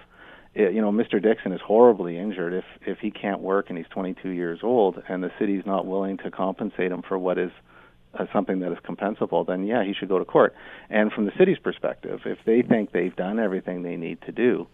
eh, 0.54 0.68
you 0.68 0.80
know 0.80 0.92
Mr. 0.92 1.20
Dixon 1.20 1.52
is 1.52 1.60
horribly 1.60 2.16
injured, 2.18 2.54
if 2.54 2.64
if 2.86 2.98
he 2.98 3.10
can't 3.10 3.40
work 3.40 3.66
and 3.68 3.76
he's 3.76 3.88
22 3.90 4.30
years 4.30 4.60
old, 4.62 5.02
and 5.08 5.22
the 5.22 5.30
city's 5.38 5.64
not 5.66 5.86
willing 5.86 6.16
to 6.18 6.30
compensate 6.30 6.92
him 6.92 7.02
for 7.02 7.18
what 7.18 7.36
is 7.36 7.50
uh, 8.14 8.26
something 8.32 8.60
that 8.60 8.70
is 8.70 8.78
compensable, 8.88 9.46
then 9.46 9.66
yeah, 9.66 9.84
he 9.84 9.92
should 9.92 10.08
go 10.08 10.18
to 10.18 10.24
court. 10.24 10.54
And 10.88 11.12
from 11.12 11.24
the 11.26 11.32
city's 11.36 11.58
perspective, 11.58 12.20
if 12.24 12.38
they 12.46 12.62
think 12.62 12.92
they've 12.92 13.14
done 13.14 13.40
everything 13.40 13.82
they 13.82 13.96
need 13.96 14.20
to 14.22 14.32
do, 14.32 14.68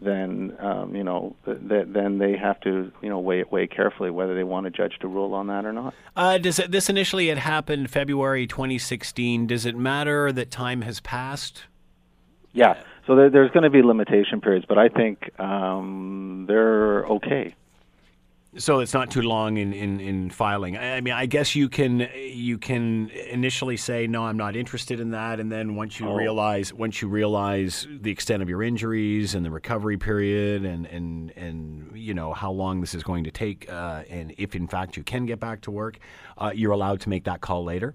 then 0.00 0.56
um, 0.60 0.94
you 0.94 1.04
know 1.04 1.36
th- 1.44 1.58
th- 1.68 1.86
then 1.88 2.18
they 2.18 2.36
have 2.36 2.60
to 2.60 2.92
you 3.02 3.08
know 3.08 3.18
weigh 3.18 3.44
weigh 3.50 3.66
carefully 3.66 4.10
whether 4.10 4.34
they 4.34 4.44
want 4.44 4.66
a 4.66 4.70
judge 4.70 4.98
to 5.00 5.08
rule 5.08 5.34
on 5.34 5.46
that 5.48 5.64
or 5.64 5.72
not. 5.72 5.94
Uh, 6.16 6.38
does 6.38 6.58
it, 6.58 6.70
this 6.70 6.88
initially 6.88 7.28
had 7.28 7.38
happened 7.38 7.90
February 7.90 8.46
2016? 8.46 9.46
Does 9.46 9.66
it 9.66 9.76
matter 9.76 10.32
that 10.32 10.50
time 10.50 10.82
has 10.82 11.00
passed? 11.00 11.64
Yeah. 12.52 12.74
So 13.06 13.16
there, 13.16 13.30
there's 13.30 13.50
going 13.50 13.64
to 13.64 13.70
be 13.70 13.82
limitation 13.82 14.40
periods, 14.40 14.64
but 14.68 14.78
I 14.78 14.88
think 14.88 15.38
um, 15.38 16.46
they're 16.48 17.04
okay. 17.06 17.54
So 18.56 18.78
it's 18.80 18.94
not 18.94 19.10
too 19.10 19.22
long 19.22 19.56
in, 19.56 19.72
in, 19.72 19.98
in 19.98 20.30
filing. 20.30 20.78
I 20.78 21.00
mean, 21.00 21.12
I 21.14 21.26
guess 21.26 21.56
you 21.56 21.68
can 21.68 22.08
you 22.14 22.56
can 22.56 23.10
initially 23.10 23.76
say 23.76 24.06
no, 24.06 24.24
I'm 24.24 24.36
not 24.36 24.54
interested 24.54 25.00
in 25.00 25.10
that, 25.10 25.40
and 25.40 25.50
then 25.50 25.74
once 25.74 25.98
you 25.98 26.08
Oh. 26.08 26.14
realize 26.14 26.72
once 26.72 27.02
you 27.02 27.08
realize 27.08 27.88
the 27.90 28.10
extent 28.10 28.42
of 28.42 28.48
your 28.48 28.62
injuries 28.62 29.34
and 29.34 29.44
the 29.44 29.50
recovery 29.50 29.96
period, 29.96 30.64
and 30.64 30.86
and 30.86 31.32
and 31.36 31.90
you 31.94 32.14
know 32.14 32.32
how 32.32 32.52
long 32.52 32.80
this 32.80 32.94
is 32.94 33.02
going 33.02 33.24
to 33.24 33.30
take, 33.30 33.68
uh, 33.72 34.02
and 34.08 34.32
if 34.38 34.54
in 34.54 34.68
fact 34.68 34.96
you 34.96 35.02
can 35.02 35.26
get 35.26 35.40
back 35.40 35.60
to 35.62 35.70
work, 35.70 35.98
uh, 36.38 36.52
you're 36.54 36.72
allowed 36.72 37.00
to 37.00 37.08
make 37.08 37.24
that 37.24 37.40
call 37.40 37.64
later. 37.64 37.94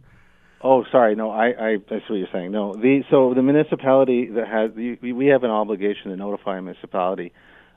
Oh, 0.61 0.83
sorry. 0.91 1.15
No, 1.15 1.31
I, 1.31 1.45
I, 1.47 1.69
I 1.75 1.77
see 1.89 2.03
what 2.09 2.15
you're 2.15 2.27
saying. 2.33 2.51
No, 2.51 2.73
the 2.73 3.03
so 3.09 3.33
the 3.33 3.41
municipality 3.41 4.25
that 4.31 4.47
has 4.47 4.71
we 4.75 5.13
we 5.13 5.27
have 5.27 5.43
an 5.43 5.51
obligation 5.51 6.11
to 6.11 6.17
notify 6.17 6.57
a 6.57 6.61
municipality 6.61 7.31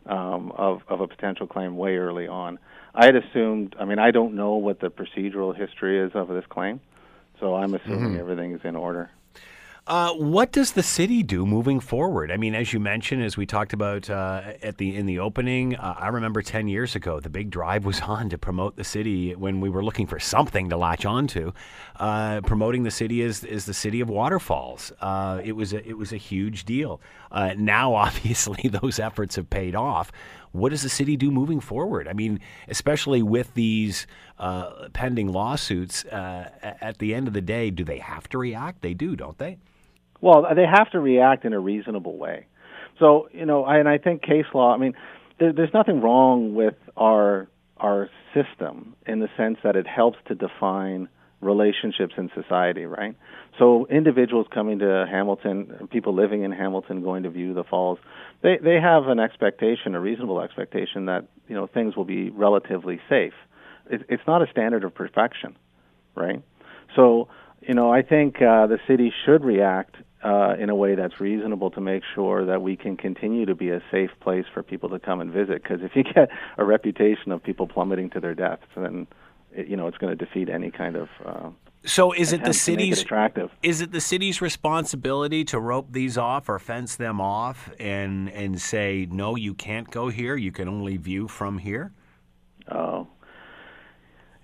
um, 0.07 0.53
of 0.53 0.83
of 0.89 1.01
a 1.01 1.07
potential 1.07 1.47
claim 1.47 1.77
way 1.77 1.97
early 1.97 2.27
on. 2.27 2.59
I 2.95 3.07
had 3.07 3.17
assumed. 3.17 3.75
I 3.79 3.85
mean, 3.85 3.99
I 3.99 4.11
don't 4.11 4.35
know 4.35 4.55
what 4.55 4.81
the 4.81 4.89
procedural 4.89 5.57
history 5.57 5.99
is 5.99 6.13
of 6.15 6.29
this 6.29 6.45
claim, 6.49 6.81
so 7.41 7.55
I'm 7.55 7.75
assuming 7.75 8.19
everything 8.19 8.53
is 8.53 8.61
in 8.65 8.77
order. 8.77 9.11
Uh, 9.85 10.13
what 10.13 10.53
does 10.53 10.73
the 10.73 10.83
city 10.83 11.25
do 11.25 11.45
moving 11.45 11.81
forward? 11.81 12.31
I 12.31 12.37
mean, 12.37 12.55
as 12.55 12.73
you 12.73 12.79
mentioned, 12.79 13.25
as 13.25 13.37
we 13.37 13.47
talked 13.47 13.73
about 13.73 14.09
uh, 14.09 14.53
at 14.63 14.79
the 14.79 14.95
in 14.95 15.07
the 15.07 15.19
opening, 15.19 15.75
uh, 15.75 15.97
I 15.99 16.07
remember 16.07 16.41
ten 16.41 16.69
years 16.69 16.95
ago 16.95 17.19
the 17.19 17.29
big 17.29 17.51
drive 17.51 17.85
was 17.85 18.01
on 18.03 18.29
to 18.29 18.39
promote 18.39 18.77
the 18.77 18.85
city 18.85 19.35
when 19.35 19.61
we 19.61 19.69
were 19.69 19.83
looking 19.83 20.07
for 20.07 20.21
something 20.21 20.71
to 20.71 20.77
latch 20.77 21.05
onto. 21.05 21.53
Uh, 21.97 22.43
promoting 22.43 22.85
the 22.85 22.93
city 22.93 23.23
as, 23.23 23.43
as 23.43 23.67
the 23.67 23.75
city 23.75 24.01
of 24.01 24.09
waterfalls. 24.09 24.93
Uh, 25.01 25.41
it 25.43 25.53
was 25.53 25.73
a, 25.73 25.87
it 25.87 25.99
was 25.99 26.13
a 26.13 26.17
huge 26.17 26.65
deal. 26.65 27.01
Uh, 27.33 27.55
now, 27.59 27.93
obviously, 27.97 28.69
those 28.69 29.01
efforts 29.01 29.35
have 29.35 29.51
paid 29.51 29.75
off. 29.75 30.13
What 30.53 30.69
does 30.69 30.83
the 30.83 30.91
city 30.91 31.17
do 31.17 31.33
moving 31.33 31.59
forward? 31.59 32.07
I 32.07 32.13
mean, 32.13 32.39
especially 32.69 33.23
with 33.23 33.53
these 33.55 34.07
pending 34.93 35.33
lawsuits. 35.33 36.05
at 36.05 36.99
the 36.99 37.15
end 37.17 37.27
of 37.27 37.35
the 37.35 37.41
day, 37.41 37.71
do 37.71 37.83
they 37.83 37.99
have 37.99 38.29
to 38.29 38.39
react? 38.39 38.83
They 38.83 38.95
do, 38.95 39.17
don't 39.17 39.39
they? 39.39 39.59
Well, 40.23 40.47
they 40.55 40.65
have 40.65 40.91
to 40.93 41.01
react 41.01 41.45
in 41.45 41.53
a 41.53 41.61
reasonable 41.61 42.17
way. 42.17 42.47
So, 42.99 43.29
you 43.33 43.45
know, 43.45 43.65
I, 43.65 43.79
and 43.79 43.89
I 43.89 43.99
think 43.99 44.23
case 44.23 44.47
law. 44.55 44.73
I 44.73 44.79
mean, 44.79 44.95
there, 45.39 45.53
there's 45.53 45.75
nothing 45.75 46.01
wrong 46.01 46.55
with 46.55 46.77
our 46.97 47.49
our 47.77 48.09
system 48.33 48.95
in 49.07 49.19
the 49.19 49.29
sense 49.37 49.59
that 49.65 49.75
it 49.75 49.87
helps 49.89 50.17
to 50.29 50.37
define 50.37 51.09
relationships 51.41 52.15
in 52.17 52.31
society, 52.33 52.85
right? 52.85 53.17
So 53.59 53.87
individuals 53.91 54.47
coming 54.55 54.79
to 54.79 55.05
Hamilton, 55.11 55.89
people 55.91 56.15
living 56.15 56.45
in 56.45 56.53
Hamilton 56.53 57.03
going 57.03 57.25
to 57.25 57.31
view 57.31 57.53
the 57.53 57.65
falls, 57.65 57.99
they 58.43 58.59
they 58.63 58.79
have 58.81 59.09
an 59.09 59.19
expectation, 59.19 59.97
a 59.97 60.01
reasonable 60.01 60.41
expectation 60.41 61.07
that, 61.07 61.27
you 61.49 61.57
know, 61.57 61.67
things 61.67 61.97
will 61.97 62.05
be 62.05 62.31
relatively 62.31 63.01
safe. 63.09 63.35
It, 63.91 64.03
it's 64.09 64.23
not 64.29 64.41
a 64.41 64.47
standard 64.53 64.85
of 64.85 64.95
perfection, 64.95 65.57
right? 66.15 66.41
So, 66.95 67.29
you 67.61 67.75
know, 67.75 67.93
I 67.93 68.03
think 68.03 68.37
uh, 68.37 68.69
the 68.69 68.79
city 68.87 69.13
should 69.25 69.45
react 69.45 69.97
uh, 70.23 70.55
in 70.59 70.71
a 70.71 70.75
way 70.75 70.95
that's 70.95 71.21
reasonable 71.21 71.71
to 71.71 71.81
make 71.81 72.03
sure 72.15 72.45
that 72.47 72.63
we 72.63 72.77
can 72.77 72.97
continue 72.97 73.45
to 73.47 73.55
be 73.55 73.71
a 73.71 73.81
safe 73.91 74.11
place 74.21 74.45
for 74.53 74.63
people 74.63 74.89
to 74.91 74.99
come 74.99 75.21
and 75.21 75.33
visit. 75.33 75.63
Because 75.63 75.81
if 75.83 75.97
you 75.97 76.05
get 76.15 76.29
a 76.59 76.65
reputation 76.65 77.33
of 77.33 77.43
people 77.43 77.67
plummeting 77.67 78.11
to 78.11 78.21
their 78.21 78.35
deaths, 78.35 78.63
then 78.77 79.07
it, 79.53 79.67
you 79.67 79.77
know 79.77 79.87
it's 79.89 79.99
going 79.99 80.17
to 80.17 80.25
defeat 80.25 80.49
any 80.49 80.71
kind 80.71 80.97
of. 80.97 81.09
Uh, 81.25 81.51
so 81.85 82.13
is 82.13 82.33
it 82.33 82.45
the 82.45 82.53
city's 82.53 83.03
it? 83.03 83.51
Is 83.63 83.81
it 83.81 83.91
the 83.91 84.01
city's 84.01 84.41
responsibility 84.41 85.45
to 85.47 85.59
rope 85.59 85.89
these 85.91 86.17
off 86.17 86.49
or 86.49 86.61
fence 86.61 86.95
them 86.95 87.21
off 87.21 87.71
and 87.81 88.31
and 88.31 88.61
say 88.61 89.09
no, 89.11 89.35
you 89.35 89.55
can't 89.55 89.91
go 89.91 90.09
here. 90.09 90.37
You 90.37 90.53
can 90.53 90.69
only 90.69 90.97
view 90.97 91.27
from 91.27 91.59
here. 91.59 91.93
Oh, 92.71 93.09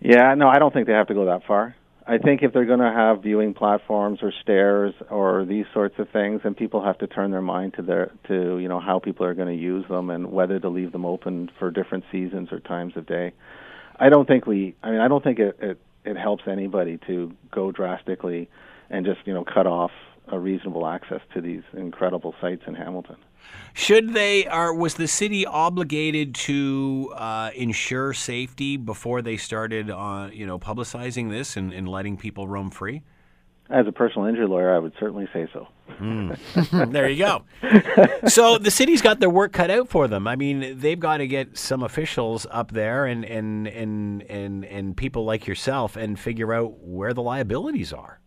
yeah. 0.00 0.34
No, 0.34 0.48
I 0.48 0.58
don't 0.58 0.74
think 0.74 0.88
they 0.88 0.92
have 0.92 1.06
to 1.06 1.14
go 1.14 1.26
that 1.26 1.44
far. 1.46 1.76
I 2.08 2.16
think 2.16 2.42
if 2.42 2.54
they're 2.54 2.64
going 2.64 2.80
to 2.80 2.90
have 2.90 3.22
viewing 3.22 3.52
platforms 3.52 4.20
or 4.22 4.32
stairs 4.40 4.94
or 5.10 5.44
these 5.44 5.66
sorts 5.74 5.96
of 5.98 6.08
things, 6.08 6.40
then 6.42 6.54
people 6.54 6.82
have 6.82 6.96
to 6.98 7.06
turn 7.06 7.32
their 7.32 7.42
mind 7.42 7.74
to 7.74 7.82
their 7.82 8.12
to 8.28 8.56
you 8.58 8.66
know 8.66 8.80
how 8.80 8.98
people 8.98 9.26
are 9.26 9.34
going 9.34 9.54
to 9.54 9.62
use 9.62 9.84
them 9.90 10.08
and 10.08 10.32
whether 10.32 10.58
to 10.58 10.70
leave 10.70 10.90
them 10.92 11.04
open 11.04 11.50
for 11.58 11.70
different 11.70 12.04
seasons 12.10 12.48
or 12.50 12.60
times 12.60 12.94
of 12.96 13.06
day. 13.06 13.34
I 14.00 14.08
don't 14.08 14.26
think 14.26 14.46
we. 14.46 14.74
I 14.82 14.90
mean, 14.90 15.00
I 15.00 15.08
don't 15.08 15.22
think 15.22 15.38
it 15.38 15.58
it, 15.60 15.78
it 16.06 16.16
helps 16.16 16.44
anybody 16.50 16.98
to 17.06 17.30
go 17.50 17.72
drastically 17.72 18.48
and 18.88 19.04
just 19.04 19.20
you 19.26 19.34
know 19.34 19.44
cut 19.44 19.66
off 19.66 19.90
a 20.28 20.38
reasonable 20.38 20.86
access 20.86 21.20
to 21.34 21.42
these 21.42 21.62
incredible 21.74 22.34
sites 22.40 22.62
in 22.66 22.74
Hamilton. 22.74 23.16
Should 23.74 24.12
they 24.12 24.46
are 24.46 24.74
was 24.74 24.94
the 24.94 25.06
city 25.06 25.46
obligated 25.46 26.34
to 26.34 27.12
uh, 27.14 27.50
ensure 27.54 28.12
safety 28.12 28.76
before 28.76 29.22
they 29.22 29.36
started 29.36 29.90
on 29.90 30.30
uh, 30.30 30.32
you 30.32 30.46
know 30.46 30.58
publicizing 30.58 31.30
this 31.30 31.56
and, 31.56 31.72
and 31.72 31.88
letting 31.88 32.16
people 32.16 32.48
roam 32.48 32.70
free? 32.70 33.02
As 33.70 33.86
a 33.86 33.92
personal 33.92 34.26
injury 34.26 34.46
lawyer, 34.46 34.74
I 34.74 34.78
would 34.78 34.94
certainly 34.98 35.28
say 35.32 35.46
so. 35.52 35.68
Mm. 36.00 36.90
there 36.92 37.08
you 37.08 37.18
go. 37.18 37.44
so 38.26 38.56
the 38.56 38.70
city's 38.70 39.02
got 39.02 39.20
their 39.20 39.28
work 39.28 39.52
cut 39.52 39.70
out 39.70 39.88
for 39.88 40.08
them. 40.08 40.26
I 40.26 40.36
mean, 40.36 40.78
they've 40.78 40.98
got 40.98 41.18
to 41.18 41.26
get 41.26 41.58
some 41.58 41.82
officials 41.82 42.46
up 42.50 42.72
there 42.72 43.04
and 43.04 43.24
and 43.24 43.68
and 43.68 44.22
and, 44.22 44.64
and 44.64 44.96
people 44.96 45.24
like 45.24 45.46
yourself 45.46 45.96
and 45.96 46.18
figure 46.18 46.52
out 46.52 46.78
where 46.80 47.12
the 47.12 47.22
liabilities 47.22 47.92
are 47.92 48.20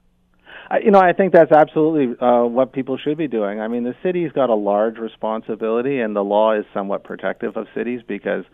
you 0.79 0.91
know, 0.91 0.99
I 0.99 1.13
think 1.13 1.33
that's 1.33 1.51
absolutely 1.51 2.17
uh, 2.19 2.43
what 2.45 2.71
people 2.71 2.97
should 2.97 3.17
be 3.17 3.27
doing. 3.27 3.59
I 3.59 3.67
mean, 3.67 3.83
the 3.83 3.95
city's 4.03 4.31
got 4.31 4.49
a 4.49 4.55
large 4.55 4.97
responsibility, 4.97 5.99
and 5.99 6.15
the 6.15 6.23
law 6.23 6.53
is 6.53 6.65
somewhat 6.73 7.03
protective 7.03 7.57
of 7.57 7.67
cities 7.75 8.01
because, 8.07 8.45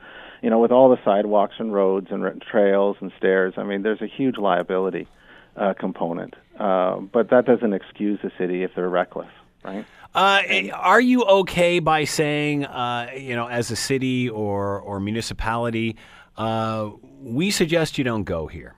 you 0.42 0.50
know, 0.50 0.60
with 0.60 0.72
all 0.72 0.90
the 0.90 0.98
sidewalks 1.04 1.56
and 1.60 1.74
roads 1.74 2.08
and 2.10 2.42
trails 2.42 2.98
and 3.02 3.12
stairs, 3.18 3.54
I 3.58 3.64
mean, 3.64 3.84
there's 3.84 4.02
a 4.02 4.08
huge 4.08 4.38
liability 4.38 5.08
uh, 5.56 5.74
component. 5.74 6.36
Uh, 6.60 7.00
but 7.00 7.30
that 7.30 7.46
doesn't 7.46 7.74
excuse 7.74 8.20
the 8.24 8.32
city 8.38 8.64
if 8.64 8.72
they're 8.76 8.90
reckless, 8.90 9.30
right? 9.64 9.86
Uh, 10.16 10.42
are 10.74 11.02
you 11.02 11.24
okay 11.24 11.80
by 11.80 12.04
saying, 12.04 12.66
uh, 12.66 13.10
you 13.16 13.36
know, 13.36 13.48
as 13.48 13.70
a 13.70 13.76
city 13.76 14.30
or 14.30 14.80
or 14.80 15.00
municipality, 15.00 15.96
uh, 16.38 16.90
we 17.22 17.52
suggest 17.52 17.98
you 17.98 18.04
don't 18.04 18.24
go 18.24 18.48
here? 18.48 18.74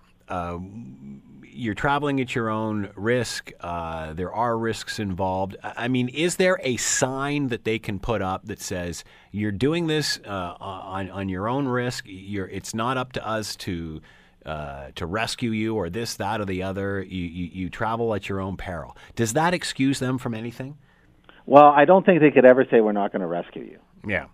You're 1.60 1.74
traveling 1.76 2.22
at 2.22 2.34
your 2.34 2.50
own 2.50 2.90
risk. 2.96 3.52
Uh, 3.60 4.14
there 4.14 4.34
are 4.34 4.58
risks 4.58 4.98
involved. 4.98 5.58
I 5.62 5.90
mean, 5.90 6.08
is 6.10 6.38
there 6.38 6.58
a 6.64 6.78
sign 6.78 7.50
that 7.50 7.66
they 7.66 7.80
can 7.80 8.00
put 8.00 8.22
up 8.22 8.46
that 8.46 8.62
says 8.62 9.04
you're 9.32 9.52
doing 9.52 9.88
this 9.88 10.20
uh, 10.26 10.56
on 10.60 11.10
on 11.12 11.28
your 11.28 11.50
own 11.50 11.68
risk? 11.68 12.06
You're, 12.08 12.48
it's 12.48 12.74
not 12.74 12.98
up 12.98 13.12
to 13.14 13.28
us 13.28 13.56
to 13.58 14.02
uh, 14.46 14.92
to 14.96 15.06
rescue 15.06 15.52
you 15.52 15.76
or 15.76 15.90
this, 15.90 16.16
that, 16.16 16.40
or 16.40 16.46
the 16.46 16.64
other. 16.64 17.04
You, 17.04 17.26
you, 17.26 17.50
you 17.52 17.70
travel 17.70 18.16
at 18.16 18.30
your 18.30 18.40
own 18.40 18.56
peril. 18.56 18.96
Does 19.16 19.34
that 19.34 19.54
excuse 19.54 20.00
them 20.00 20.18
from 20.18 20.34
anything? 20.34 20.78
Well, 21.46 21.74
I 21.76 21.86
don't 21.86 22.06
think 22.06 22.22
they 22.22 22.32
could 22.32 22.46
ever 22.46 22.66
say 22.72 22.80
we're 22.80 22.94
not 22.94 23.12
going 23.12 23.22
to 23.22 23.28
rescue 23.28 23.64
you. 23.64 23.80
Yeah. 24.08 24.28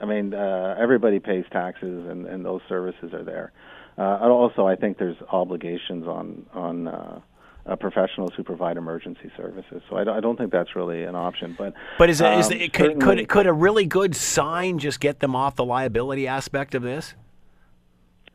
I 0.00 0.04
mean, 0.06 0.32
uh, 0.32 0.76
everybody 0.78 1.18
pays 1.18 1.44
taxes, 1.50 2.06
and, 2.08 2.26
and 2.26 2.44
those 2.44 2.60
services 2.68 3.12
are 3.12 3.24
there. 3.24 3.52
Uh, 3.98 4.30
also, 4.30 4.66
I 4.66 4.76
think 4.76 4.98
there's 4.98 5.16
obligations 5.30 6.06
on 6.06 6.46
on 6.54 6.86
uh, 6.86 7.20
uh, 7.66 7.76
professionals 7.76 8.32
who 8.36 8.44
provide 8.44 8.76
emergency 8.76 9.30
services. 9.36 9.82
So 9.90 9.96
I 9.96 10.04
don't, 10.04 10.16
I 10.16 10.20
don't 10.20 10.36
think 10.36 10.52
that's 10.52 10.74
really 10.76 11.02
an 11.02 11.14
option. 11.14 11.54
But 11.58 11.74
but 11.98 12.08
is, 12.08 12.22
um, 12.22 12.38
is 12.38 12.50
it, 12.50 12.72
could, 12.72 13.00
could 13.00 13.28
could 13.28 13.46
a 13.46 13.52
really 13.52 13.86
good 13.86 14.14
sign 14.14 14.78
just 14.78 15.00
get 15.00 15.20
them 15.20 15.34
off 15.34 15.56
the 15.56 15.64
liability 15.64 16.26
aspect 16.26 16.74
of 16.74 16.82
this? 16.82 17.14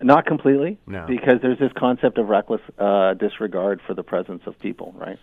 Not 0.02 0.26
completely, 0.26 0.80
no. 0.86 1.06
because 1.08 1.36
there's 1.42 1.60
this 1.60 1.72
concept 1.78 2.18
of 2.18 2.28
reckless 2.28 2.62
uh, 2.78 3.14
disregard 3.14 3.80
for 3.88 3.94
the 3.94 4.04
presence 4.04 4.42
of 4.46 4.60
people, 4.60 4.94
right? 4.98 5.20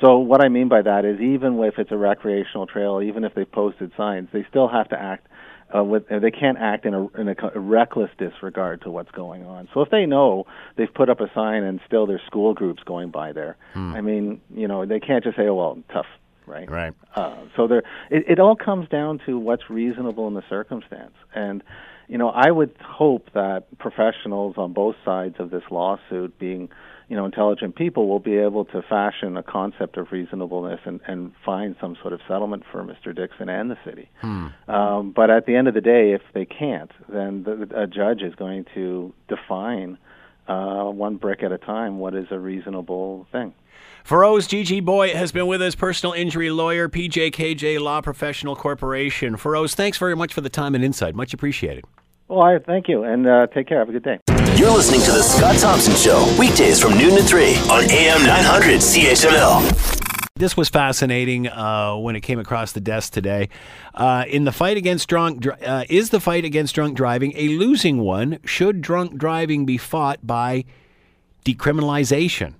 So 0.00 0.18
what 0.18 0.44
I 0.44 0.48
mean 0.48 0.68
by 0.68 0.82
that 0.82 1.04
is 1.04 1.20
even 1.20 1.62
if 1.62 1.78
it's 1.78 1.92
a 1.92 1.96
recreational 1.96 2.66
trail, 2.66 3.00
even 3.00 3.24
if 3.24 3.34
they've 3.34 3.50
posted 3.50 3.92
signs, 3.96 4.28
they 4.32 4.44
still 4.50 4.68
have 4.68 4.88
to 4.88 5.00
act 5.00 5.28
uh, 5.76 5.82
with, 5.82 6.04
they 6.08 6.30
can't 6.30 6.58
act 6.58 6.86
in 6.86 6.94
a, 6.94 7.08
in 7.20 7.28
a, 7.28 7.34
a 7.54 7.60
reckless 7.60 8.10
disregard 8.18 8.82
to 8.82 8.90
what's 8.90 9.10
going 9.10 9.44
on. 9.44 9.68
So 9.74 9.80
if 9.80 9.90
they 9.90 10.06
know 10.06 10.46
they've 10.76 10.92
put 10.92 11.10
up 11.10 11.20
a 11.20 11.30
sign 11.34 11.62
and 11.62 11.80
still 11.86 12.06
there's 12.06 12.22
school 12.26 12.54
groups 12.54 12.82
going 12.84 13.10
by 13.10 13.32
there, 13.32 13.56
hmm. 13.74 13.94
I 13.94 14.00
mean, 14.00 14.40
you 14.54 14.68
know, 14.68 14.86
they 14.86 15.00
can't 15.00 15.24
just 15.24 15.36
say, 15.36 15.48
"Oh 15.48 15.54
well, 15.54 15.78
tough." 15.92 16.06
Right. 16.46 16.70
Right. 16.70 16.94
Uh, 17.16 17.38
so 17.56 17.66
there, 17.66 17.82
it, 18.08 18.24
it 18.28 18.38
all 18.38 18.54
comes 18.54 18.88
down 18.88 19.20
to 19.26 19.36
what's 19.36 19.68
reasonable 19.68 20.28
in 20.28 20.34
the 20.34 20.44
circumstance, 20.48 21.14
and 21.34 21.62
you 22.08 22.18
know, 22.18 22.28
I 22.28 22.50
would 22.50 22.74
hope 22.80 23.30
that 23.34 23.64
professionals 23.78 24.54
on 24.56 24.72
both 24.72 24.94
sides 25.04 25.36
of 25.38 25.50
this 25.50 25.64
lawsuit, 25.70 26.38
being 26.38 26.68
you 27.08 27.16
know, 27.16 27.24
intelligent 27.24 27.76
people 27.76 28.08
will 28.08 28.18
be 28.18 28.36
able 28.36 28.64
to 28.64 28.82
fashion 28.82 29.36
a 29.36 29.42
concept 29.42 29.96
of 29.96 30.10
reasonableness 30.10 30.80
and, 30.84 31.00
and 31.06 31.32
find 31.44 31.76
some 31.80 31.96
sort 32.00 32.12
of 32.12 32.20
settlement 32.26 32.64
for 32.70 32.82
Mr. 32.82 33.14
Dixon 33.14 33.48
and 33.48 33.70
the 33.70 33.78
city. 33.84 34.08
Hmm. 34.20 34.48
Um, 34.68 35.12
but 35.12 35.30
at 35.30 35.46
the 35.46 35.54
end 35.54 35.68
of 35.68 35.74
the 35.74 35.80
day, 35.80 36.12
if 36.12 36.22
they 36.34 36.44
can't, 36.44 36.90
then 37.08 37.44
the, 37.44 37.68
a 37.80 37.86
judge 37.86 38.22
is 38.22 38.34
going 38.34 38.64
to 38.74 39.14
define 39.28 39.98
uh, 40.48 40.84
one 40.84 41.16
brick 41.16 41.42
at 41.42 41.52
a 41.52 41.58
time 41.58 41.98
what 41.98 42.14
is 42.14 42.26
a 42.30 42.38
reasonable 42.38 43.26
thing. 43.30 43.54
Feroz 44.02 44.46
Gigi 44.46 44.80
Boy 44.80 45.14
has 45.14 45.32
been 45.32 45.46
with 45.46 45.60
us, 45.60 45.74
personal 45.74 46.12
injury 46.12 46.50
lawyer, 46.50 46.88
PJKJ 46.88 47.80
Law 47.80 48.00
Professional 48.00 48.54
Corporation. 48.54 49.36
Feroz, 49.36 49.74
thanks 49.74 49.98
very 49.98 50.14
much 50.14 50.32
for 50.32 50.40
the 50.40 50.48
time 50.48 50.74
and 50.74 50.84
insight. 50.84 51.14
Much 51.14 51.34
appreciated. 51.34 51.84
Well, 52.28 52.42
I 52.42 52.58
thank 52.58 52.88
you, 52.88 53.04
and 53.04 53.28
uh, 53.28 53.46
take 53.48 53.68
care. 53.68 53.78
Have 53.78 53.88
a 53.88 53.92
good 53.92 54.04
day. 54.04 54.35
You're 54.66 54.74
listening 54.74 55.02
to 55.02 55.12
the 55.12 55.22
Scott 55.22 55.56
Thompson 55.58 55.94
Show 55.94 56.26
weekdays 56.36 56.80
from 56.80 56.98
noon 56.98 57.14
to 57.14 57.22
three 57.22 57.54
on 57.70 57.88
AM 57.88 58.26
900 58.26 58.80
CHML. 58.80 60.32
This 60.34 60.56
was 60.56 60.68
fascinating 60.68 61.46
uh, 61.46 61.94
when 61.94 62.16
it 62.16 62.22
came 62.22 62.40
across 62.40 62.72
the 62.72 62.80
desk 62.80 63.12
today. 63.12 63.48
Uh, 63.94 64.24
in 64.26 64.42
the 64.42 64.50
fight 64.50 64.76
against 64.76 65.08
drunk, 65.08 65.46
uh, 65.46 65.84
is 65.88 66.10
the 66.10 66.18
fight 66.18 66.44
against 66.44 66.74
drunk 66.74 66.96
driving 66.96 67.32
a 67.36 67.46
losing 67.50 67.98
one? 67.98 68.40
Should 68.44 68.80
drunk 68.80 69.16
driving 69.16 69.66
be 69.66 69.78
fought 69.78 70.26
by 70.26 70.64
decriminalization? 71.44 72.54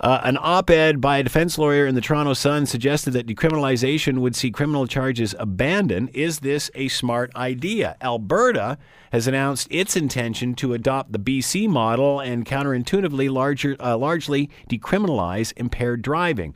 Uh, 0.00 0.20
an 0.22 0.38
op 0.40 0.70
ed 0.70 1.00
by 1.00 1.18
a 1.18 1.22
defense 1.24 1.58
lawyer 1.58 1.84
in 1.84 1.96
the 1.96 2.00
Toronto 2.00 2.32
Sun 2.32 2.66
suggested 2.66 3.10
that 3.12 3.26
decriminalization 3.26 4.18
would 4.18 4.36
see 4.36 4.50
criminal 4.50 4.86
charges 4.86 5.34
abandoned. 5.40 6.10
Is 6.14 6.38
this 6.40 6.70
a 6.76 6.86
smart 6.86 7.34
idea? 7.34 7.96
Alberta 8.00 8.78
has 9.10 9.26
announced 9.26 9.66
its 9.70 9.96
intention 9.96 10.54
to 10.54 10.72
adopt 10.72 11.10
the 11.10 11.18
BC 11.18 11.68
model 11.68 12.20
and 12.20 12.46
counterintuitively 12.46 13.28
larger, 13.28 13.74
uh, 13.80 13.96
largely 13.96 14.48
decriminalize 14.68 15.52
impaired 15.56 16.02
driving. 16.02 16.54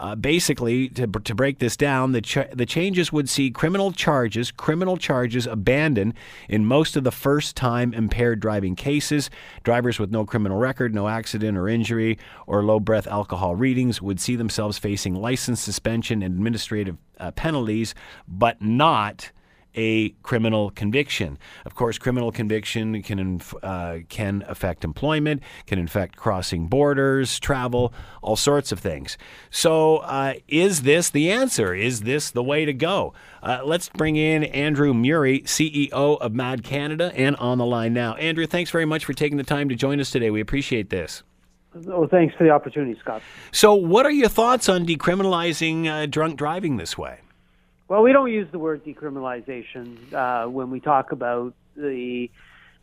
Uh, 0.00 0.14
basically, 0.14 0.88
to, 0.88 1.06
to 1.06 1.34
break 1.34 1.58
this 1.58 1.76
down, 1.76 2.12
the, 2.12 2.22
ch- 2.22 2.50
the 2.54 2.64
changes 2.64 3.12
would 3.12 3.28
see 3.28 3.50
criminal 3.50 3.92
charges, 3.92 4.50
criminal 4.50 4.96
charges 4.96 5.46
abandoned 5.46 6.14
in 6.48 6.64
most 6.64 6.96
of 6.96 7.04
the 7.04 7.10
first 7.10 7.54
time 7.54 7.92
impaired 7.92 8.40
driving 8.40 8.74
cases. 8.74 9.28
Drivers 9.62 9.98
with 9.98 10.10
no 10.10 10.24
criminal 10.24 10.56
record, 10.56 10.94
no 10.94 11.06
accident 11.06 11.58
or 11.58 11.68
injury, 11.68 12.18
or 12.46 12.64
low 12.64 12.80
breath 12.80 13.06
alcohol 13.06 13.54
readings 13.54 14.00
would 14.00 14.18
see 14.18 14.36
themselves 14.36 14.78
facing 14.78 15.14
license 15.14 15.60
suspension 15.60 16.22
and 16.22 16.34
administrative 16.34 16.96
uh, 17.18 17.30
penalties, 17.32 17.94
but 18.26 18.62
not 18.62 19.30
a 19.74 20.10
criminal 20.22 20.70
conviction. 20.70 21.38
Of 21.64 21.74
course, 21.74 21.98
criminal 21.98 22.32
conviction 22.32 23.02
can 23.02 23.40
uh, 23.62 23.98
can 24.08 24.44
affect 24.46 24.84
employment, 24.84 25.42
can 25.66 25.78
affect 25.78 26.16
crossing 26.16 26.66
borders, 26.66 27.38
travel, 27.38 27.92
all 28.22 28.36
sorts 28.36 28.72
of 28.72 28.78
things. 28.78 29.16
So, 29.50 29.98
uh, 29.98 30.34
is 30.48 30.82
this 30.82 31.10
the 31.10 31.30
answer? 31.30 31.74
Is 31.74 32.02
this 32.02 32.30
the 32.30 32.42
way 32.42 32.64
to 32.64 32.72
go? 32.72 33.14
Uh, 33.42 33.60
let's 33.64 33.88
bring 33.88 34.16
in 34.16 34.44
Andrew 34.44 34.92
Murie, 34.92 35.42
CEO 35.42 35.90
of 35.92 36.32
MADD 36.32 36.64
Canada, 36.64 37.12
and 37.14 37.36
on 37.36 37.58
the 37.58 37.66
line 37.66 37.92
now. 37.92 38.14
Andrew, 38.14 38.46
thanks 38.46 38.70
very 38.70 38.84
much 38.84 39.04
for 39.04 39.12
taking 39.12 39.38
the 39.38 39.44
time 39.44 39.68
to 39.68 39.74
join 39.74 40.00
us 40.00 40.10
today. 40.10 40.30
We 40.30 40.40
appreciate 40.40 40.90
this. 40.90 41.22
Oh, 41.88 42.06
thanks 42.08 42.34
for 42.34 42.42
the 42.44 42.50
opportunity, 42.50 42.98
Scott. 43.00 43.22
So, 43.52 43.74
what 43.74 44.04
are 44.04 44.10
your 44.10 44.28
thoughts 44.28 44.68
on 44.68 44.86
decriminalizing 44.86 45.86
uh, 45.86 46.06
drunk 46.06 46.36
driving 46.36 46.76
this 46.76 46.98
way? 46.98 47.20
Well, 47.90 48.02
we 48.02 48.12
don't 48.12 48.30
use 48.30 48.46
the 48.52 48.58
word 48.60 48.84
decriminalization 48.84 50.14
uh, 50.14 50.48
when 50.48 50.70
we 50.70 50.78
talk 50.78 51.10
about 51.10 51.54
the. 51.74 52.30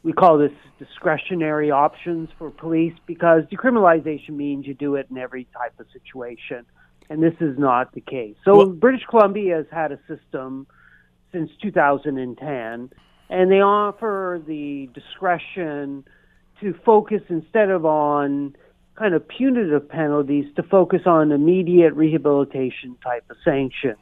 We 0.04 0.12
call 0.12 0.38
this 0.38 0.52
discretionary 0.80 1.72
options 1.72 2.28
for 2.38 2.52
police 2.52 2.94
because 3.06 3.44
decriminalization 3.46 4.32
means 4.32 4.68
you 4.68 4.74
do 4.74 4.96
it 4.96 5.08
in 5.10 5.18
every 5.18 5.48
type 5.58 5.80
of 5.80 5.86
situation, 5.94 6.66
and 7.10 7.24
this 7.24 7.36
is 7.40 7.58
not 7.58 7.94
the 7.94 8.02
case. 8.02 8.36
So, 8.44 8.58
well, 8.58 8.66
British 8.68 9.06
Columbia 9.10 9.56
has 9.56 9.66
had 9.72 9.94
a 9.94 10.00
system 10.10 10.68
since 11.32 11.52
2010, 11.62 12.90
and 13.30 13.52
they 13.52 13.62
offer 13.62 14.42
the 14.46 14.90
discretion 14.94 16.04
to 16.60 16.74
focus 16.86 17.22
instead 17.30 17.70
of 17.70 17.86
on 17.86 18.58
kind 18.96 19.14
of 19.14 19.26
punitive 19.26 19.88
penalties 19.88 20.54
to 20.58 20.64
focus 20.64 21.04
on 21.06 21.32
immediate 21.32 21.94
rehabilitation 21.94 22.98
type 23.02 23.24
of 23.30 23.38
sanctions. 23.46 23.98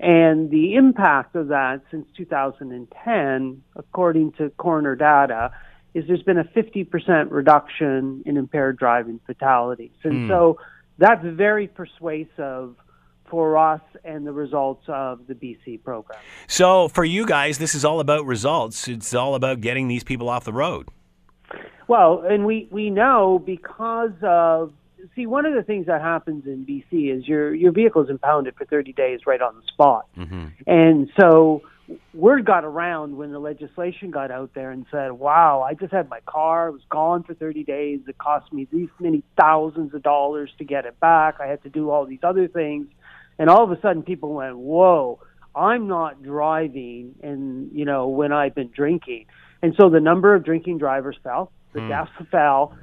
And 0.00 0.50
the 0.50 0.74
impact 0.74 1.34
of 1.34 1.48
that 1.48 1.82
since 1.90 2.06
2010, 2.16 3.62
according 3.74 4.32
to 4.32 4.50
coroner 4.50 4.94
data, 4.94 5.50
is 5.94 6.06
there's 6.06 6.22
been 6.22 6.38
a 6.38 6.44
50% 6.44 7.30
reduction 7.30 8.22
in 8.24 8.36
impaired 8.36 8.78
driving 8.78 9.18
fatalities. 9.26 9.90
And 10.04 10.26
mm. 10.26 10.28
so 10.28 10.58
that's 10.98 11.24
very 11.24 11.66
persuasive 11.66 12.76
for 13.28 13.58
us 13.58 13.80
and 14.04 14.26
the 14.26 14.32
results 14.32 14.84
of 14.88 15.26
the 15.26 15.34
BC 15.34 15.82
program. 15.82 16.18
So 16.46 16.88
for 16.88 17.04
you 17.04 17.26
guys, 17.26 17.58
this 17.58 17.74
is 17.74 17.84
all 17.84 18.00
about 18.00 18.24
results. 18.24 18.88
It's 18.88 19.14
all 19.14 19.34
about 19.34 19.60
getting 19.60 19.88
these 19.88 20.04
people 20.04 20.28
off 20.28 20.44
the 20.44 20.52
road. 20.52 20.88
Well, 21.88 22.22
and 22.28 22.46
we, 22.46 22.68
we 22.70 22.90
know 22.90 23.42
because 23.44 24.12
of 24.22 24.72
see, 25.14 25.26
one 25.26 25.46
of 25.46 25.54
the 25.54 25.62
things 25.62 25.86
that 25.86 26.00
happens 26.00 26.46
in 26.46 26.64
BC 26.64 27.16
is 27.16 27.26
your 27.26 27.54
your 27.54 27.72
vehicle 27.72 28.02
is 28.02 28.10
impounded 28.10 28.54
for 28.56 28.64
30 28.64 28.92
days 28.92 29.20
right 29.26 29.40
on 29.40 29.56
the 29.56 29.62
spot, 29.66 30.06
mm-hmm. 30.16 30.46
and 30.66 31.10
so 31.18 31.62
word 32.14 32.44
got 32.44 32.64
around 32.64 33.16
when 33.16 33.32
the 33.32 33.38
legislation 33.38 34.10
got 34.10 34.30
out 34.30 34.50
there 34.54 34.70
and 34.70 34.86
said, 34.90 35.12
"Wow, 35.12 35.62
I 35.62 35.74
just 35.74 35.92
had 35.92 36.08
my 36.08 36.20
car; 36.20 36.68
it 36.68 36.72
was 36.72 36.82
gone 36.90 37.22
for 37.22 37.34
30 37.34 37.64
days. 37.64 38.00
It 38.06 38.18
cost 38.18 38.52
me 38.52 38.66
these 38.70 38.88
many 39.00 39.22
thousands 39.40 39.94
of 39.94 40.02
dollars 40.02 40.50
to 40.58 40.64
get 40.64 40.84
it 40.84 40.98
back. 41.00 41.36
I 41.40 41.46
had 41.46 41.62
to 41.62 41.68
do 41.68 41.90
all 41.90 42.06
these 42.06 42.22
other 42.22 42.48
things." 42.48 42.88
And 43.38 43.48
all 43.48 43.62
of 43.62 43.70
a 43.70 43.80
sudden, 43.80 44.02
people 44.02 44.34
went, 44.34 44.58
"Whoa, 44.58 45.20
I'm 45.54 45.86
not 45.86 46.22
driving," 46.22 47.14
and 47.22 47.70
you 47.72 47.84
know 47.84 48.08
when 48.08 48.32
I've 48.32 48.54
been 48.54 48.70
drinking, 48.74 49.26
and 49.62 49.74
so 49.80 49.88
the 49.88 50.00
number 50.00 50.34
of 50.34 50.44
drinking 50.44 50.78
drivers 50.78 51.16
fell, 51.22 51.52
the 51.72 51.80
mm. 51.80 51.88
deaths 51.88 52.30
fell. 52.30 52.76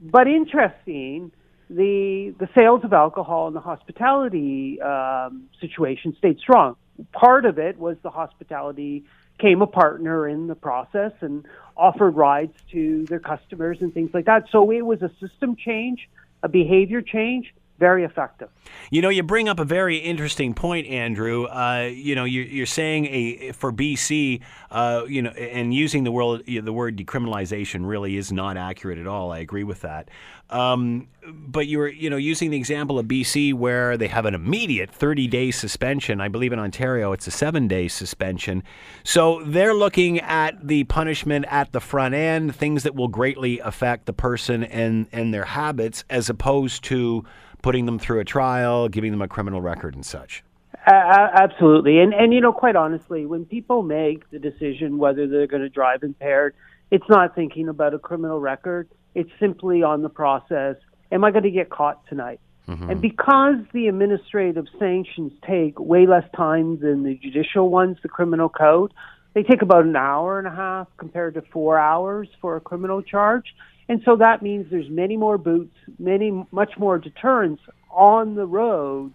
But 0.00 0.28
interesting, 0.28 1.32
the 1.70 2.34
the 2.38 2.48
sales 2.56 2.84
of 2.84 2.92
alcohol 2.92 3.46
and 3.46 3.56
the 3.56 3.60
hospitality 3.60 4.80
um, 4.80 5.48
situation 5.60 6.14
stayed 6.18 6.38
strong. 6.38 6.76
Part 7.12 7.44
of 7.44 7.58
it 7.58 7.78
was 7.78 7.96
the 8.02 8.10
hospitality 8.10 9.04
came 9.38 9.62
a 9.62 9.66
partner 9.66 10.28
in 10.28 10.48
the 10.48 10.54
process 10.54 11.12
and 11.20 11.46
offered 11.76 12.10
rides 12.10 12.54
to 12.72 13.06
their 13.06 13.20
customers 13.20 13.78
and 13.80 13.94
things 13.94 14.10
like 14.12 14.24
that. 14.24 14.44
So 14.50 14.70
it 14.72 14.84
was 14.84 15.00
a 15.02 15.10
system 15.20 15.54
change, 15.56 16.08
a 16.42 16.48
behavior 16.48 17.02
change, 17.02 17.54
very 17.78 18.04
effective. 18.04 18.48
You 18.90 19.02
know, 19.02 19.08
you 19.08 19.22
bring 19.22 19.48
up 19.48 19.60
a 19.60 19.64
very 19.64 19.98
interesting 19.98 20.52
point, 20.52 20.86
Andrew. 20.88 21.44
Uh, 21.44 21.90
you 21.92 22.14
know, 22.14 22.24
you're, 22.24 22.44
you're, 22.44 22.66
saying 22.66 23.06
a 23.06 23.52
for 23.52 23.72
BC, 23.72 24.40
uh, 24.70 25.04
you 25.08 25.22
know, 25.22 25.30
and 25.30 25.72
using 25.72 26.04
the 26.04 26.12
word 26.12 26.44
the 26.46 26.72
word 26.72 26.96
decriminalization 26.96 27.86
really 27.86 28.16
is 28.16 28.32
not 28.32 28.56
accurate 28.56 28.98
at 28.98 29.06
all. 29.06 29.30
I 29.32 29.38
agree 29.38 29.64
with 29.64 29.82
that. 29.82 30.10
Um, 30.50 31.08
but 31.26 31.66
you 31.66 31.78
were, 31.78 31.88
you 31.88 32.08
know, 32.08 32.16
using 32.16 32.50
the 32.50 32.56
example 32.56 32.98
of 32.98 33.06
BC 33.06 33.52
where 33.52 33.98
they 33.98 34.08
have 34.08 34.24
an 34.24 34.34
immediate 34.34 34.90
30 34.90 35.26
day 35.26 35.50
suspension. 35.50 36.20
I 36.20 36.28
believe 36.28 36.52
in 36.52 36.58
Ontario 36.58 37.12
it's 37.12 37.26
a 37.26 37.30
seven 37.30 37.68
day 37.68 37.86
suspension. 37.86 38.62
So 39.04 39.42
they're 39.44 39.74
looking 39.74 40.20
at 40.20 40.66
the 40.66 40.84
punishment 40.84 41.44
at 41.48 41.72
the 41.72 41.80
front 41.80 42.14
end, 42.14 42.56
things 42.56 42.82
that 42.82 42.94
will 42.94 43.08
greatly 43.08 43.58
affect 43.60 44.06
the 44.06 44.12
person 44.12 44.64
and 44.64 45.06
and 45.12 45.32
their 45.32 45.44
habits, 45.44 46.04
as 46.08 46.30
opposed 46.30 46.82
to 46.84 47.24
putting 47.62 47.86
them 47.86 47.98
through 47.98 48.20
a 48.20 48.24
trial, 48.24 48.88
giving 48.88 49.10
them 49.10 49.22
a 49.22 49.28
criminal 49.28 49.60
record 49.60 49.94
and 49.94 50.04
such. 50.04 50.44
Uh, 50.86 51.28
absolutely, 51.34 51.98
and 51.98 52.14
and 52.14 52.32
you 52.32 52.40
know, 52.40 52.52
quite 52.52 52.76
honestly, 52.76 53.26
when 53.26 53.44
people 53.44 53.82
make 53.82 54.28
the 54.30 54.38
decision 54.38 54.98
whether 54.98 55.26
they're 55.26 55.46
going 55.46 55.62
to 55.62 55.68
drive 55.68 56.02
impaired, 56.02 56.54
it's 56.90 57.08
not 57.08 57.34
thinking 57.34 57.68
about 57.68 57.94
a 57.94 57.98
criminal 57.98 58.40
record. 58.40 58.88
It's 59.14 59.30
simply 59.38 59.82
on 59.82 60.02
the 60.02 60.08
process. 60.08 60.76
Am 61.10 61.24
I 61.24 61.30
going 61.30 61.44
to 61.44 61.50
get 61.50 61.70
caught 61.70 62.06
tonight? 62.08 62.40
Mm-hmm. 62.68 62.90
And 62.90 63.00
because 63.00 63.56
the 63.72 63.88
administrative 63.88 64.66
sanctions 64.78 65.32
take 65.46 65.78
way 65.80 66.06
less 66.06 66.24
time 66.36 66.78
than 66.80 67.02
the 67.02 67.14
judicial 67.14 67.70
ones, 67.70 67.96
the 68.02 68.08
criminal 68.08 68.48
code, 68.48 68.92
they 69.34 69.42
take 69.42 69.62
about 69.62 69.84
an 69.84 69.96
hour 69.96 70.38
and 70.38 70.46
a 70.46 70.54
half 70.54 70.86
compared 70.98 71.34
to 71.34 71.42
four 71.52 71.78
hours 71.78 72.28
for 72.40 72.56
a 72.56 72.60
criminal 72.60 73.02
charge. 73.02 73.54
And 73.88 74.02
so 74.04 74.16
that 74.16 74.42
means 74.42 74.70
there's 74.70 74.90
many 74.90 75.16
more 75.16 75.38
boots, 75.38 75.74
many 75.98 76.46
much 76.52 76.76
more 76.78 76.98
deterrence 76.98 77.60
on 77.90 78.34
the 78.34 78.46
roads 78.46 79.14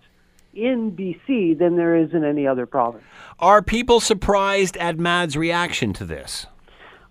in 0.54 0.92
BC 0.92 1.58
than 1.58 1.76
there 1.78 1.96
is 1.96 2.14
in 2.14 2.24
any 2.24 2.48
other 2.48 2.66
province. 2.66 3.04
Are 3.40 3.62
people 3.62 4.00
surprised 4.00 4.78
at 4.78 4.98
MADD's 4.98 5.36
reaction 5.38 5.94
to 5.94 6.06
this? 6.06 6.48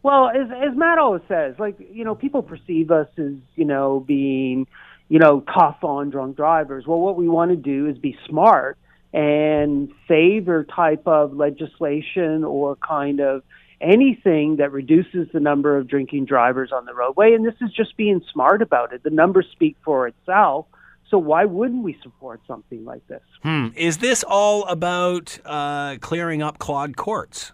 Well, 0.02 0.28
as 0.28 0.48
as 0.50 0.76
MADD 0.76 0.98
always 0.98 1.22
says, 1.28 1.54
like 1.58 1.76
you 1.92 2.04
know, 2.04 2.14
people 2.14 2.42
perceive 2.42 2.90
us 2.90 3.08
as 3.18 3.34
you 3.54 3.64
know 3.64 4.00
being 4.00 4.66
you 5.08 5.18
know 5.20 5.40
tough 5.40 5.78
on 5.82 6.10
drunk 6.10 6.36
drivers. 6.36 6.86
Well, 6.86 6.98
what 6.98 7.16
we 7.16 7.28
want 7.28 7.52
to 7.52 7.56
do 7.56 7.88
is 7.88 7.98
be 7.98 8.16
smart 8.28 8.78
and 9.12 9.92
favor 10.08 10.64
type 10.64 11.06
of 11.06 11.34
legislation 11.34 12.44
or 12.44 12.76
kind 12.76 13.20
of 13.20 13.42
anything 13.82 14.56
that 14.56 14.72
reduces 14.72 15.28
the 15.32 15.40
number 15.40 15.76
of 15.76 15.88
drinking 15.88 16.26
drivers 16.26 16.70
on 16.72 16.84
the 16.84 16.94
roadway. 16.94 17.34
And 17.34 17.44
this 17.44 17.54
is 17.60 17.72
just 17.72 17.96
being 17.96 18.22
smart 18.32 18.62
about 18.62 18.92
it. 18.92 19.02
The 19.02 19.10
numbers 19.10 19.46
speak 19.52 19.76
for 19.84 20.06
itself. 20.06 20.66
So 21.10 21.18
why 21.18 21.44
wouldn't 21.44 21.82
we 21.82 21.96
support 22.02 22.40
something 22.46 22.84
like 22.86 23.06
this? 23.08 23.20
Hmm. 23.42 23.68
Is 23.76 23.98
this 23.98 24.24
all 24.26 24.64
about 24.64 25.38
uh, 25.44 25.96
clearing 26.00 26.42
up 26.42 26.58
clogged 26.58 26.96
courts? 26.96 27.52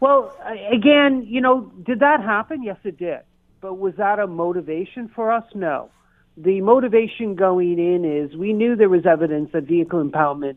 Well, 0.00 0.34
again, 0.70 1.26
you 1.28 1.40
know, 1.40 1.70
did 1.84 2.00
that 2.00 2.22
happen? 2.22 2.62
Yes, 2.62 2.78
it 2.84 2.98
did. 2.98 3.20
But 3.60 3.74
was 3.74 3.94
that 3.98 4.18
a 4.18 4.26
motivation 4.26 5.10
for 5.14 5.30
us? 5.30 5.44
No. 5.54 5.90
The 6.36 6.62
motivation 6.62 7.34
going 7.34 7.78
in 7.78 8.04
is 8.04 8.34
we 8.36 8.52
knew 8.54 8.74
there 8.74 8.88
was 8.88 9.04
evidence 9.04 9.50
that 9.52 9.64
vehicle 9.64 10.02
impoundment 10.02 10.56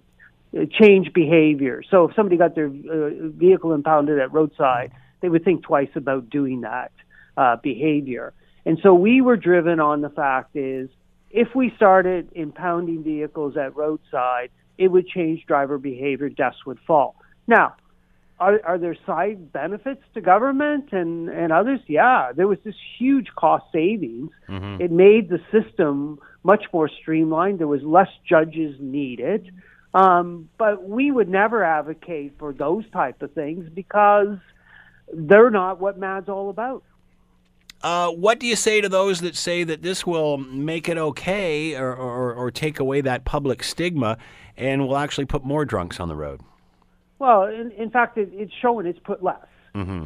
change 0.72 1.14
behavior. 1.14 1.82
So 1.90 2.10
if 2.10 2.16
somebody 2.16 2.38
got 2.38 2.56
their 2.56 2.68
uh, 2.68 3.28
vehicle 3.36 3.74
impounded 3.74 4.20
at 4.20 4.32
roadside, 4.32 4.92
they 5.22 5.30
would 5.30 5.44
think 5.44 5.64
twice 5.64 5.90
about 5.96 6.30
doing 6.30 6.62
that 6.62 6.92
uh, 7.38 7.58
behavior. 7.62 8.34
And 8.66 8.80
so 8.82 8.94
we 8.94 9.22
were 9.22 9.38
driven 9.38 9.80
on 9.80 10.02
the 10.02 10.10
fact 10.10 10.56
is 10.56 10.90
if 11.30 11.50
we 11.54 11.74
started 11.76 12.32
impounding 12.34 13.04
vehicles 13.04 13.58
at 13.58 13.76
roadside, 13.76 14.50
it 14.78 14.88
would 14.88 15.08
change 15.08 15.46
driver 15.46 15.78
behavior, 15.78 16.30
deaths 16.30 16.66
would 16.66 16.80
fall. 16.88 17.16
Now, 17.48 17.76
are, 18.40 18.60
are 18.66 18.78
there 18.78 18.98
side 19.06 19.52
benefits 19.52 20.02
to 20.14 20.22
government 20.22 20.92
and, 20.92 21.30
and 21.30 21.52
others? 21.52 21.80
Yeah, 21.88 22.32
there 22.36 22.48
was 22.48 22.58
this 22.66 22.76
huge 22.98 23.28
cost 23.36 23.66
savings. 23.72 24.32
Mm-hmm. 24.50 24.82
It 24.82 24.92
made 24.92 25.30
the 25.30 25.40
system 25.52 26.20
much 26.44 26.66
more 26.74 26.90
streamlined. 26.90 27.60
There 27.60 27.68
was 27.68 27.84
less 27.84 28.10
judges 28.28 28.76
needed. 28.80 29.52
Um, 29.96 30.50
but 30.58 30.88
we 30.88 31.10
would 31.10 31.30
never 31.30 31.64
advocate 31.64 32.34
for 32.38 32.52
those 32.52 32.84
type 32.92 33.22
of 33.22 33.32
things 33.32 33.70
because 33.74 34.38
they're 35.14 35.50
not 35.50 35.80
what 35.80 35.98
MADD's 35.98 36.28
all 36.28 36.50
about. 36.50 36.84
Uh, 37.82 38.10
what 38.10 38.40
do 38.40 38.46
you 38.46 38.58
say 38.58 38.82
to 38.82 38.90
those 38.90 39.22
that 39.22 39.38
say 39.38 39.64
that 39.64 39.82
this 39.82 40.06
will 40.06 40.38
make 40.38 40.90
it 40.90 40.98
okay 40.98 41.76
or, 41.76 41.96
or, 41.96 42.34
or 42.34 42.52
take 42.52 42.80
away 42.80 43.00
that 43.00 43.24
public 43.24 43.64
stigma 43.64 44.18
and 44.58 44.86
will 44.86 44.98
actually 44.98 45.26
put 45.26 45.46
more 45.46 45.64
drunks 45.64 46.00
on 46.00 46.10
the 46.10 46.16
road? 46.16 46.42
Well, 47.20 47.44
in, 47.44 47.72
in 47.72 47.90
fact, 47.90 48.18
it, 48.18 48.30
it's 48.34 48.52
showing 48.62 48.88
it's 48.88 49.00
put 49.00 49.24
less. 49.24 49.46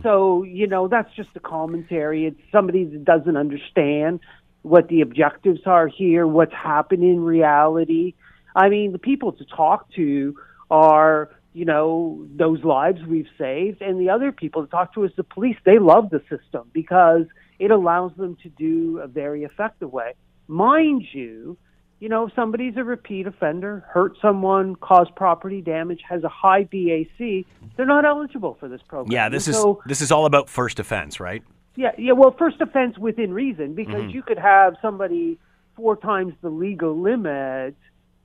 So, 0.02 0.44
you 0.44 0.66
know, 0.66 0.88
that's 0.88 1.14
just 1.16 1.30
a 1.36 1.40
commentary. 1.40 2.26
It's 2.26 2.42
somebody 2.52 2.86
that 2.86 3.06
doesn't 3.06 3.38
understand 3.38 4.20
what 4.64 4.88
the 4.88 5.02
objectives 5.02 5.62
are 5.68 5.88
here, 5.88 6.26
what's 6.26 6.54
happened 6.54 7.04
in 7.04 7.20
reality. 7.20 8.16
I 8.64 8.66
mean, 8.70 8.92
the 8.98 9.04
people 9.12 9.32
to 9.34 9.46
talk 9.46 9.80
to 10.00 10.36
are, 10.70 11.30
you 11.54 11.66
know, 11.66 12.26
those 12.44 12.62
lives 12.64 13.00
we've 13.14 13.32
saved, 13.38 13.82
and 13.82 13.94
the 14.04 14.10
other 14.16 14.32
people 14.32 14.60
to 14.66 14.70
talk 14.78 14.94
to 14.96 15.04
is 15.08 15.12
the 15.16 15.24
police. 15.36 15.58
They 15.66 15.80
love 15.94 16.06
the 16.16 16.22
system 16.34 16.64
because 16.74 17.26
it 17.66 17.72
allows 17.72 18.12
them 18.22 18.38
to 18.44 18.50
do 18.50 19.00
a 19.00 19.08
very 19.08 19.42
effective 19.50 19.92
way. 20.00 20.14
Mind 20.48 21.04
you, 21.12 21.58
you 22.00 22.08
know, 22.08 22.28
if 22.28 22.34
somebody's 22.34 22.78
a 22.78 22.84
repeat 22.84 23.28
offender, 23.28 23.84
hurt 23.96 24.14
someone, 24.22 24.76
caused 24.76 25.14
property 25.16 25.62
damage, 25.62 26.02
has 26.08 26.24
a 26.24 26.30
high 26.30 26.64
BAC, 26.64 27.46
they're 27.76 27.86
not 27.98 28.06
eligible 28.06 28.56
for 28.60 28.68
this 28.70 28.82
program. 28.88 29.12
Yeah, 29.12 29.28
this 29.30 29.48
And 29.48 29.56
is 29.56 29.62
so, 29.62 29.82
this 29.86 30.02
is 30.02 30.12
all 30.12 30.26
about 30.26 30.50
first 30.50 30.80
offense, 30.80 31.20
right? 31.20 31.44
yeah, 31.76 31.92
yeah. 31.98 32.14
Well, 32.14 32.36
first 32.38 32.62
offense 32.62 32.98
within 32.98 33.34
reason, 33.34 33.74
because 33.76 34.02
Mm-hmm. 34.04 34.10
you 34.18 34.24
could 34.24 34.40
have 34.40 34.76
somebody 34.82 35.38
four 35.76 35.96
times 35.98 36.34
the 36.42 36.50
legal 36.50 36.94
limit. 37.00 37.76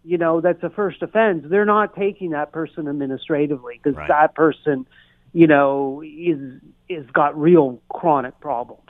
You 0.05 0.19
know, 0.19 0.40
that's 0.40 0.62
a 0.62 0.71
first 0.71 1.03
offense. 1.03 1.45
They're 1.49 1.64
not 1.64 1.97
taking 1.97 2.31
that 2.31 2.53
person 2.53 2.88
administratively 2.88 3.81
because 3.83 3.97
Right. 3.97 4.09
that 4.09 4.35
person, 4.35 4.87
you 5.33 5.47
know, 5.47 6.03
is 6.05 6.61
is 6.88 7.07
got 7.12 7.38
real 7.40 7.81
chronic 7.88 8.38
problems. 8.40 8.83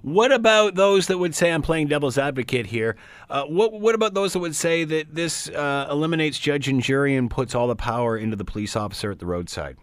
What 0.00 0.32
about 0.32 0.74
those 0.74 1.06
that 1.08 1.18
would 1.18 1.34
say 1.34 1.50
I'm 1.52 1.62
playing 1.62 1.88
devil's 1.88 2.16
advocate 2.18 2.66
here? 2.66 2.96
Uh, 3.28 3.44
what 3.44 3.72
what 3.72 3.94
about 3.94 4.14
those 4.14 4.32
that 4.32 4.38
would 4.38 4.56
say 4.56 4.84
that 4.84 5.14
this 5.14 5.48
uh, 5.50 5.86
eliminates 5.90 6.38
judge 6.38 6.68
and 6.68 6.82
jury 6.82 7.14
and 7.16 7.30
puts 7.30 7.54
all 7.54 7.66
the 7.66 7.76
power 7.76 8.16
into 8.16 8.36
the 8.36 8.44
police 8.44 8.76
officer 8.76 9.10
at 9.10 9.18
the 9.18 9.26
roadside? 9.26 9.76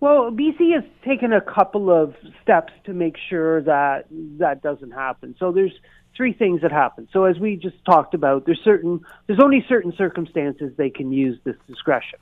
Well, 0.00 0.30
BC 0.30 0.74
has 0.74 0.84
taken 1.04 1.32
a 1.32 1.40
couple 1.40 1.90
of 1.90 2.14
steps 2.42 2.72
to 2.84 2.92
make 2.92 3.16
sure 3.30 3.62
that 3.62 4.06
that 4.38 4.62
doesn't 4.62 4.90
happen. 4.90 5.34
So 5.38 5.52
there's 5.52 5.72
three 6.16 6.32
things 6.32 6.62
that 6.62 6.72
happen. 6.72 7.08
So 7.12 7.24
as 7.24 7.38
we 7.38 7.56
just 7.56 7.76
talked 7.84 8.14
about, 8.14 8.46
there's 8.46 8.60
certain 8.64 9.00
there's 9.26 9.40
only 9.42 9.64
certain 9.68 9.92
circumstances 9.96 10.72
they 10.76 10.90
can 10.90 11.12
use 11.12 11.38
this 11.44 11.56
discretion. 11.66 12.18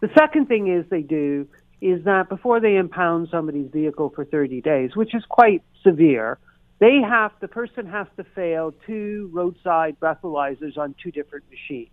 The 0.00 0.08
second 0.16 0.46
thing 0.46 0.68
is 0.68 0.84
they 0.90 1.02
do 1.02 1.46
is 1.80 2.04
that 2.04 2.28
before 2.28 2.60
they 2.60 2.76
impound 2.76 3.28
somebody's 3.30 3.70
vehicle 3.70 4.10
for 4.14 4.24
30 4.24 4.60
days, 4.60 4.96
which 4.96 5.14
is 5.14 5.24
quite 5.28 5.62
severe, 5.82 6.38
they 6.80 7.00
have 7.00 7.32
the 7.40 7.48
person 7.48 7.86
has 7.86 8.06
to 8.16 8.24
fail 8.34 8.72
two 8.86 9.30
roadside 9.32 9.98
breathalyzers 10.00 10.76
on 10.76 10.94
two 11.02 11.10
different 11.10 11.44
machines. 11.50 11.90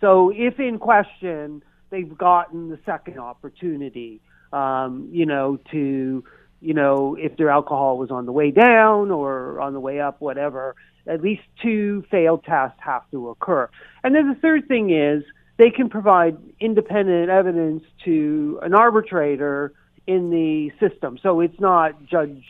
So 0.00 0.30
if 0.34 0.58
in 0.58 0.78
question 0.78 1.62
they've 1.90 2.16
gotten 2.16 2.70
the 2.70 2.78
second 2.86 3.18
opportunity, 3.18 4.20
um, 4.52 5.08
you 5.12 5.26
know, 5.26 5.58
to 5.72 6.24
you 6.64 6.74
know 6.74 7.16
if 7.20 7.36
their 7.36 7.50
alcohol 7.50 7.98
was 7.98 8.10
on 8.10 8.26
the 8.26 8.32
way 8.32 8.50
down 8.50 9.10
or 9.10 9.60
on 9.60 9.74
the 9.74 9.80
way 9.80 10.00
up, 10.00 10.20
whatever, 10.20 10.74
at 11.06 11.20
least 11.20 11.42
two 11.62 12.04
failed 12.10 12.44
tests 12.44 12.78
have 12.80 13.08
to 13.10 13.28
occur. 13.28 13.68
And 14.02 14.14
then 14.14 14.28
the 14.28 14.34
third 14.40 14.66
thing 14.66 14.90
is 14.90 15.22
they 15.58 15.70
can 15.70 15.88
provide 15.88 16.38
independent 16.60 17.28
evidence 17.28 17.84
to 18.04 18.58
an 18.62 18.74
arbitrator 18.74 19.72
in 20.06 20.30
the 20.30 20.70
system. 20.80 21.18
So 21.22 21.40
it's 21.40 21.60
not 21.60 22.04
judge, 22.06 22.42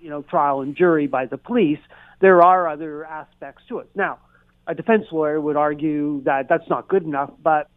you 0.00 0.10
know, 0.10 0.22
trial 0.22 0.60
and 0.60 0.76
jury 0.76 1.06
by 1.06 1.26
the 1.26 1.38
police. 1.38 1.80
There 2.20 2.42
are 2.42 2.68
other 2.68 3.04
aspects 3.04 3.62
to 3.68 3.78
it. 3.78 3.90
Now, 3.94 4.18
a 4.66 4.74
defense 4.74 5.06
lawyer 5.10 5.40
would 5.40 5.56
argue 5.56 6.22
that 6.24 6.48
that's 6.48 6.68
not 6.68 6.88
good 6.88 7.02
enough, 7.02 7.30
but 7.42 7.68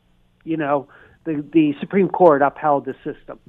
you 0.44 0.58
know, 0.58 0.88
the 1.26 1.44
the 1.54 1.74
Supreme 1.80 2.10
Court 2.10 2.42
upheld 2.42 2.86
the 2.86 2.96
system. 3.04 3.40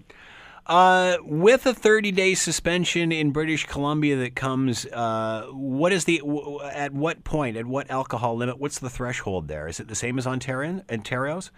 Uh, 0.68 1.16
with 1.22 1.64
a 1.64 1.72
30 1.72 2.12
day 2.12 2.34
suspension 2.34 3.10
in 3.10 3.30
British 3.30 3.64
Columbia 3.64 4.16
that 4.16 4.36
comes, 4.36 4.84
uh, 4.86 5.46
what 5.50 5.92
is 5.92 6.04
the 6.04 6.18
w- 6.18 6.60
at 6.62 6.92
what 6.92 7.24
point 7.24 7.56
at 7.56 7.64
what 7.64 7.90
alcohol 7.90 8.36
limit? 8.36 8.58
What's 8.58 8.78
the 8.78 8.90
threshold 8.90 9.48
there? 9.48 9.66
Is 9.66 9.80
it 9.80 9.88
the 9.88 9.94
same 9.94 10.18
as 10.18 10.26
Ontario? 10.26 10.82
Ontario's? 10.90 11.50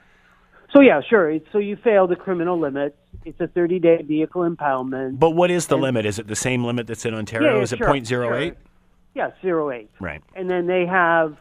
So 0.73 0.81
yeah, 0.81 1.01
sure. 1.01 1.37
So 1.51 1.59
you 1.59 1.77
fail 1.77 2.07
the 2.07 2.14
criminal 2.14 2.59
limits. 2.59 2.96
It's 3.25 3.40
a 3.40 3.49
30 3.49 3.81
day 3.81 4.03
vehicle 4.03 4.49
impoundment. 4.49 5.18
But 5.18 5.31
what 5.31 5.51
is 5.51 5.66
the 5.66 5.77
limit? 5.77 6.07
Is 6.07 6.20
it 6.20 6.29
the 6.29 6.37
same 6.37 6.64
limit 6.64 6.87
that's 6.87 7.05
in 7.05 7.12
Ontario? 7.12 7.51
Yeah, 7.51 7.57
yeah, 7.57 7.62
is 7.62 7.73
it 7.73 7.79
sure, 7.79 7.88
0.08? 7.88 8.07
sure. 8.07 8.57
Yeah, 9.14 9.31
zero 9.42 9.73
eight. 9.73 9.90
Right. 9.99 10.23
And 10.37 10.49
then 10.49 10.68
they 10.68 10.87
have 10.87 11.37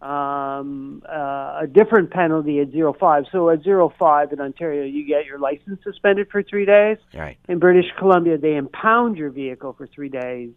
um, 0.00 1.02
uh, 1.08 1.60
a 1.62 1.66
different 1.66 2.10
penalty 2.10 2.60
at 2.60 2.70
zero 2.70 2.92
five. 2.92 3.24
So 3.32 3.50
at 3.50 3.62
zero 3.62 3.92
five 3.98 4.32
in 4.32 4.40
Ontario, 4.40 4.84
you 4.84 5.04
get 5.06 5.26
your 5.26 5.38
license 5.38 5.80
suspended 5.82 6.28
for 6.30 6.42
three 6.42 6.64
days. 6.64 6.98
Right. 7.14 7.36
In 7.48 7.58
British 7.58 7.86
Columbia, 7.98 8.38
they 8.38 8.54
impound 8.54 9.16
your 9.16 9.30
vehicle 9.30 9.72
for 9.72 9.86
three 9.86 10.08
days 10.08 10.50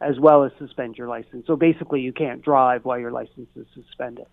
as 0.00 0.18
well 0.20 0.44
as 0.44 0.52
suspend 0.58 0.96
your 0.96 1.08
license. 1.08 1.46
So 1.46 1.56
basically, 1.56 2.00
you 2.00 2.12
can't 2.12 2.42
drive 2.42 2.84
while 2.84 2.98
your 2.98 3.12
license 3.12 3.48
is 3.54 3.66
suspended. 3.74 4.26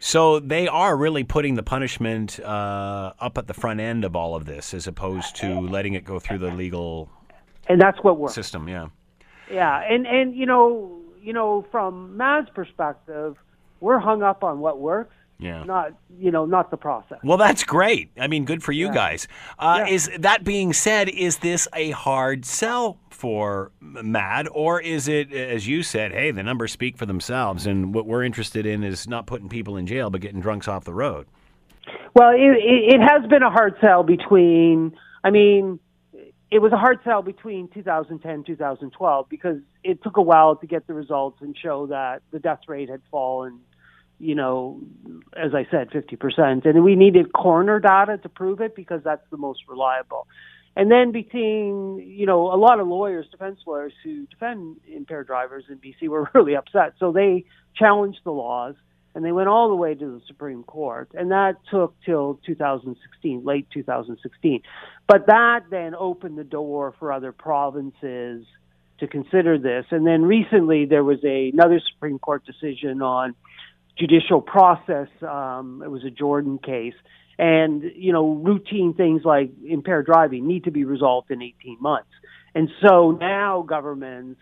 So 0.00 0.38
they 0.38 0.68
are 0.68 0.96
really 0.96 1.24
putting 1.24 1.56
the 1.56 1.64
punishment 1.64 2.38
uh, 2.38 3.12
up 3.18 3.36
at 3.36 3.48
the 3.48 3.54
front 3.54 3.80
end 3.80 4.04
of 4.04 4.14
all 4.14 4.36
of 4.36 4.44
this, 4.44 4.72
as 4.72 4.86
opposed 4.86 5.34
to 5.36 5.60
letting 5.60 5.94
it 5.94 6.04
go 6.04 6.20
through 6.20 6.38
the 6.38 6.52
legal 6.52 7.08
And 7.66 7.80
that's 7.80 7.98
what 8.04 8.16
works. 8.16 8.34
system. 8.34 8.68
Yeah. 8.68 8.88
Yeah, 9.50 9.80
and 9.80 10.06
and 10.06 10.36
you 10.36 10.46
know, 10.46 11.00
you 11.20 11.32
know, 11.32 11.66
from 11.72 12.16
MADD's 12.16 12.50
perspective, 12.50 13.36
we're 13.80 13.98
hung 13.98 14.22
up 14.22 14.42
on 14.44 14.60
what 14.60 14.78
works, 14.80 15.14
Yeah. 15.38 15.62
not 15.64 15.92
you 16.18 16.30
know, 16.30 16.44
not 16.46 16.70
the 16.70 16.76
process. 16.76 17.18
Well, 17.22 17.38
that's 17.38 17.62
great. 17.64 18.10
I 18.18 18.26
mean, 18.26 18.44
good 18.44 18.62
for 18.62 18.72
you 18.72 18.92
guys. 18.92 19.28
Uh, 19.58 19.84
Yeah. 19.86 19.94
Is 19.94 20.10
that 20.18 20.42
being 20.44 20.72
said? 20.72 21.08
Is 21.08 21.38
this 21.38 21.68
a 21.74 21.90
hard 21.90 22.44
sell 22.44 22.98
for 23.10 23.70
MADD, 23.80 24.48
or 24.52 24.80
is 24.80 25.06
it, 25.08 25.32
as 25.32 25.66
you 25.68 25.82
said, 25.82 26.12
hey, 26.12 26.30
the 26.30 26.42
numbers 26.42 26.72
speak 26.72 26.96
for 26.96 27.06
themselves, 27.06 27.66
and 27.66 27.94
what 27.94 28.06
we're 28.06 28.22
interested 28.24 28.64
in 28.66 28.82
is 28.84 29.08
not 29.08 29.26
putting 29.26 29.48
people 29.48 29.76
in 29.76 29.86
jail, 29.86 30.10
but 30.10 30.20
getting 30.20 30.40
drunks 30.40 30.66
off 30.68 30.84
the 30.84 30.94
road? 30.94 31.26
Well, 32.14 32.30
it, 32.30 32.40
it, 32.40 32.94
it 32.94 33.00
has 33.00 33.28
been 33.30 33.42
a 33.42 33.50
hard 33.50 33.74
sell 33.80 34.02
between. 34.02 34.92
I 35.24 35.30
mean, 35.30 35.78
it 36.50 36.60
was 36.60 36.72
a 36.72 36.76
hard 36.76 36.98
sell 37.04 37.22
between 37.22 37.68
2010 37.68 38.44
2012 38.44 39.28
because 39.28 39.58
it 39.84 40.02
took 40.02 40.16
a 40.16 40.22
while 40.22 40.56
to 40.56 40.66
get 40.66 40.86
the 40.86 40.94
results 40.94 41.38
and 41.42 41.56
show 41.56 41.86
that 41.86 42.22
the 42.30 42.38
death 42.38 42.60
rate 42.68 42.88
had 42.88 43.02
fallen. 43.10 43.60
You 44.20 44.34
know, 44.34 44.80
as 45.36 45.54
I 45.54 45.64
said, 45.70 45.90
50%. 45.90 46.66
And 46.66 46.82
we 46.82 46.96
needed 46.96 47.32
coroner 47.32 47.78
data 47.78 48.18
to 48.18 48.28
prove 48.28 48.60
it 48.60 48.74
because 48.74 49.00
that's 49.04 49.22
the 49.30 49.36
most 49.36 49.60
reliable. 49.68 50.26
And 50.74 50.90
then 50.90 51.12
between, 51.12 51.98
you 51.98 52.26
know, 52.26 52.52
a 52.52 52.56
lot 52.56 52.80
of 52.80 52.88
lawyers, 52.88 53.26
defense 53.30 53.60
lawyers 53.66 53.92
who 54.02 54.26
defend 54.26 54.78
impaired 54.86 55.28
drivers 55.28 55.64
in 55.68 55.78
BC 55.78 56.08
were 56.08 56.30
really 56.34 56.56
upset. 56.56 56.94
So 56.98 57.12
they 57.12 57.44
challenged 57.76 58.20
the 58.24 58.32
laws 58.32 58.74
and 59.18 59.26
they 59.26 59.32
went 59.32 59.48
all 59.48 59.68
the 59.68 59.74
way 59.74 59.96
to 59.96 60.06
the 60.06 60.20
Supreme 60.28 60.62
Court. 60.62 61.10
And 61.12 61.32
that 61.32 61.56
took 61.72 61.92
till 62.06 62.38
2016, 62.46 63.44
late 63.44 63.66
2016. 63.74 64.62
But 65.08 65.26
that 65.26 65.64
then 65.72 65.96
opened 65.96 66.38
the 66.38 66.44
door 66.44 66.94
for 67.00 67.12
other 67.12 67.32
provinces 67.32 68.46
to 69.00 69.08
consider 69.08 69.58
this. 69.58 69.86
And 69.90 70.06
then 70.06 70.22
recently 70.22 70.84
there 70.84 71.02
was 71.02 71.18
a, 71.24 71.48
another 71.48 71.80
Supreme 71.92 72.20
Court 72.20 72.44
decision 72.46 73.02
on 73.02 73.34
judicial 73.98 74.40
process. 74.40 75.08
Um, 75.20 75.82
it 75.84 75.90
was 75.90 76.04
a 76.04 76.10
Jordan 76.10 76.58
case. 76.58 76.94
And, 77.40 77.82
you 77.96 78.12
know, 78.12 78.34
routine 78.34 78.94
things 78.94 79.22
like 79.24 79.50
impaired 79.66 80.06
driving 80.06 80.46
need 80.46 80.62
to 80.62 80.70
be 80.70 80.84
resolved 80.84 81.32
in 81.32 81.42
18 81.42 81.78
months. 81.80 82.10
And 82.54 82.70
so 82.86 83.10
now 83.10 83.62
governments 83.62 84.40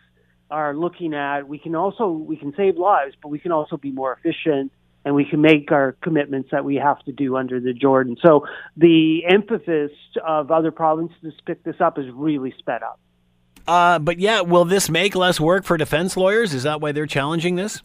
are 0.51 0.75
looking 0.75 1.15
at, 1.15 1.49
we 1.49 1.59
can 1.59 1.75
also, 1.75 2.09
we 2.09 2.37
can 2.37 2.55
save 2.57 2.77
lives, 2.77 3.15
but 3.23 3.29
we 3.29 3.39
can 3.39 3.53
also 3.53 3.77
be 3.77 3.91
more 3.91 4.13
efficient 4.13 4.73
and 5.05 5.15
we 5.15 5.25
can 5.25 5.41
make 5.41 5.71
our 5.71 5.93
commitments 6.03 6.51
that 6.51 6.65
we 6.65 6.77
have 6.77 6.99
to 7.05 7.13
do 7.13 7.37
under 7.37 7.61
the 7.61 7.73
Jordan. 7.73 8.17
So 8.21 8.47
the 8.77 9.25
emphasis 9.29 9.93
of 10.25 10.51
other 10.51 10.73
provinces 10.73 11.17
to 11.23 11.45
pick 11.45 11.63
this 11.63 11.77
up 11.81 11.99
is 11.99 12.07
really 12.13 12.53
sped 12.59 12.83
up. 12.83 12.99
Uh, 13.69 13.99
but 13.99 14.19
yeah, 14.19 14.41
will 14.41 14.65
this 14.65 14.89
make 14.89 15.15
less 15.15 15.41
work 15.41 15.65
for 15.65 15.77
defense 15.77 16.17
lawyers? 16.17 16.55
Is 16.55 16.65
that 16.65 16.81
why 16.81 16.93
they're 16.93 17.07
challenging 17.07 17.55
this? 17.55 17.83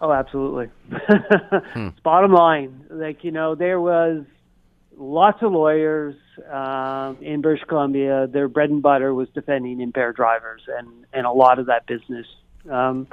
Oh, 0.00 0.12
absolutely. 0.12 0.68
It's 1.74 2.00
bottom 2.00 2.32
line. 2.32 2.86
Like, 2.90 3.22
you 3.22 3.30
know, 3.30 3.54
there 3.54 3.80
was 3.80 4.24
lots 4.96 5.42
of 5.42 5.52
lawyers 5.52 6.14
um, 6.50 7.18
in 7.20 7.40
British 7.40 7.64
Columbia. 7.68 8.26
Their 8.26 8.48
bread 8.48 8.70
and 8.70 8.82
butter 8.82 9.12
was 9.14 9.28
defending 9.34 9.80
impaired 9.80 10.16
drivers, 10.16 10.62
and, 10.68 10.88
and 11.12 11.26
a 11.26 11.32
lot 11.32 11.58
of 11.58 11.66
that 11.66 11.86
business 11.86 12.26
um, 12.70 13.06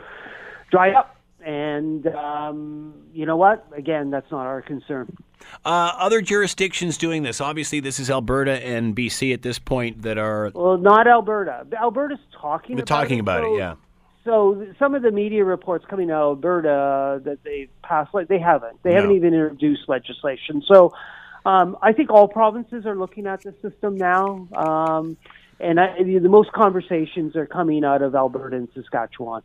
dried 0.72 0.94
up. 0.96 1.15
And 1.46 2.06
um, 2.08 2.94
you 3.13 3.26
know 3.26 3.38
what? 3.38 3.65
Again, 3.76 4.12
that's 4.12 4.30
not 4.30 4.46
our 4.46 4.62
concern. 4.62 5.15
Uh, 5.63 5.94
other 5.98 6.22
jurisdictions 6.22 6.98
doing 6.98 7.24
this. 7.24 7.39
Obviously, 7.39 7.80
this 7.80 7.98
is 8.00 8.10
Alberta 8.10 8.63
and 8.65 8.94
BC 8.96 9.34
at 9.34 9.42
this 9.42 9.58
point 9.58 10.02
that 10.02 10.18
are 10.18 10.52
Well, 10.54 10.78
not 10.78 11.08
Alberta. 11.08 11.65
Alberta's 11.80 12.20
talking 12.39 12.76
they're 12.76 12.84
about 12.84 13.02
talking 13.04 13.18
it. 13.20 13.22
about 13.22 13.44
so- 13.44 13.56
it. 13.56 13.58
Yeah. 13.58 13.76
so 14.26 14.68
some 14.78 14.96
of 14.96 15.02
the 15.02 15.12
media 15.12 15.46
reports 15.46 15.86
coming 15.89 16.12
out 16.12 16.24
of 16.24 16.38
Alberta 16.38 17.22
that 17.24 17.44
they've 17.46 17.70
passed, 17.84 18.13
like 18.13 18.28
they 18.28 18.39
haven't. 18.39 18.84
They 18.84 18.89
no. 18.89 18.98
haven't 18.98 19.15
even 19.15 19.34
introduced 19.34 19.88
legislation. 19.88 20.62
So 20.68 20.94
um, 21.45 21.78
I 21.82 21.93
think 21.93 22.10
all 22.10 22.28
provinces 22.28 22.86
are 22.86 22.95
looking 22.95 23.28
at 23.28 23.41
the 23.41 23.54
system 23.62 23.97
now. 23.97 24.47
Um, 24.56 25.17
and 25.60 25.80
I, 25.80 26.04
the 26.04 26.30
most 26.30 26.52
conversations 26.52 27.36
are 27.36 27.45
coming 27.45 27.84
out 27.84 28.02
of 28.02 28.15
Alberta 28.15 28.56
and 28.56 28.69
Saskatchewan. 28.73 29.41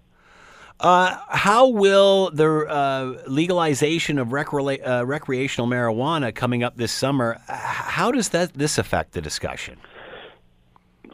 Uh, 0.80 1.16
how 1.28 1.68
will 1.68 2.30
the 2.30 2.46
uh, 2.46 3.22
legalization 3.28 4.18
of 4.18 4.28
recre- 4.28 4.86
uh, 4.86 5.06
recreational 5.06 5.68
marijuana 5.68 6.34
coming 6.34 6.64
up 6.64 6.76
this 6.76 6.92
summer? 6.92 7.40
How 7.46 8.10
does 8.10 8.30
that 8.30 8.54
this 8.54 8.76
affect 8.76 9.12
the 9.12 9.20
discussion? 9.20 9.78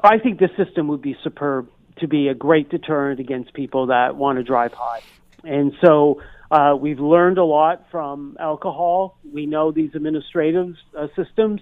I 0.02 0.18
think 0.18 0.38
the 0.38 0.48
system 0.56 0.88
would 0.88 1.02
be 1.02 1.16
superb 1.22 1.68
to 1.98 2.08
be 2.08 2.28
a 2.28 2.34
great 2.34 2.70
deterrent 2.70 3.20
against 3.20 3.52
people 3.52 3.86
that 3.86 4.16
want 4.16 4.38
to 4.38 4.42
drive 4.42 4.72
high, 4.72 5.02
and 5.44 5.74
so 5.84 6.22
uh, 6.50 6.74
we've 6.78 6.98
learned 6.98 7.38
a 7.38 7.44
lot 7.44 7.86
from 7.90 8.36
alcohol. 8.40 9.18
We 9.32 9.46
know 9.46 9.70
these 9.70 9.90
administrative 9.94 10.74
uh, 10.98 11.06
systems, 11.16 11.60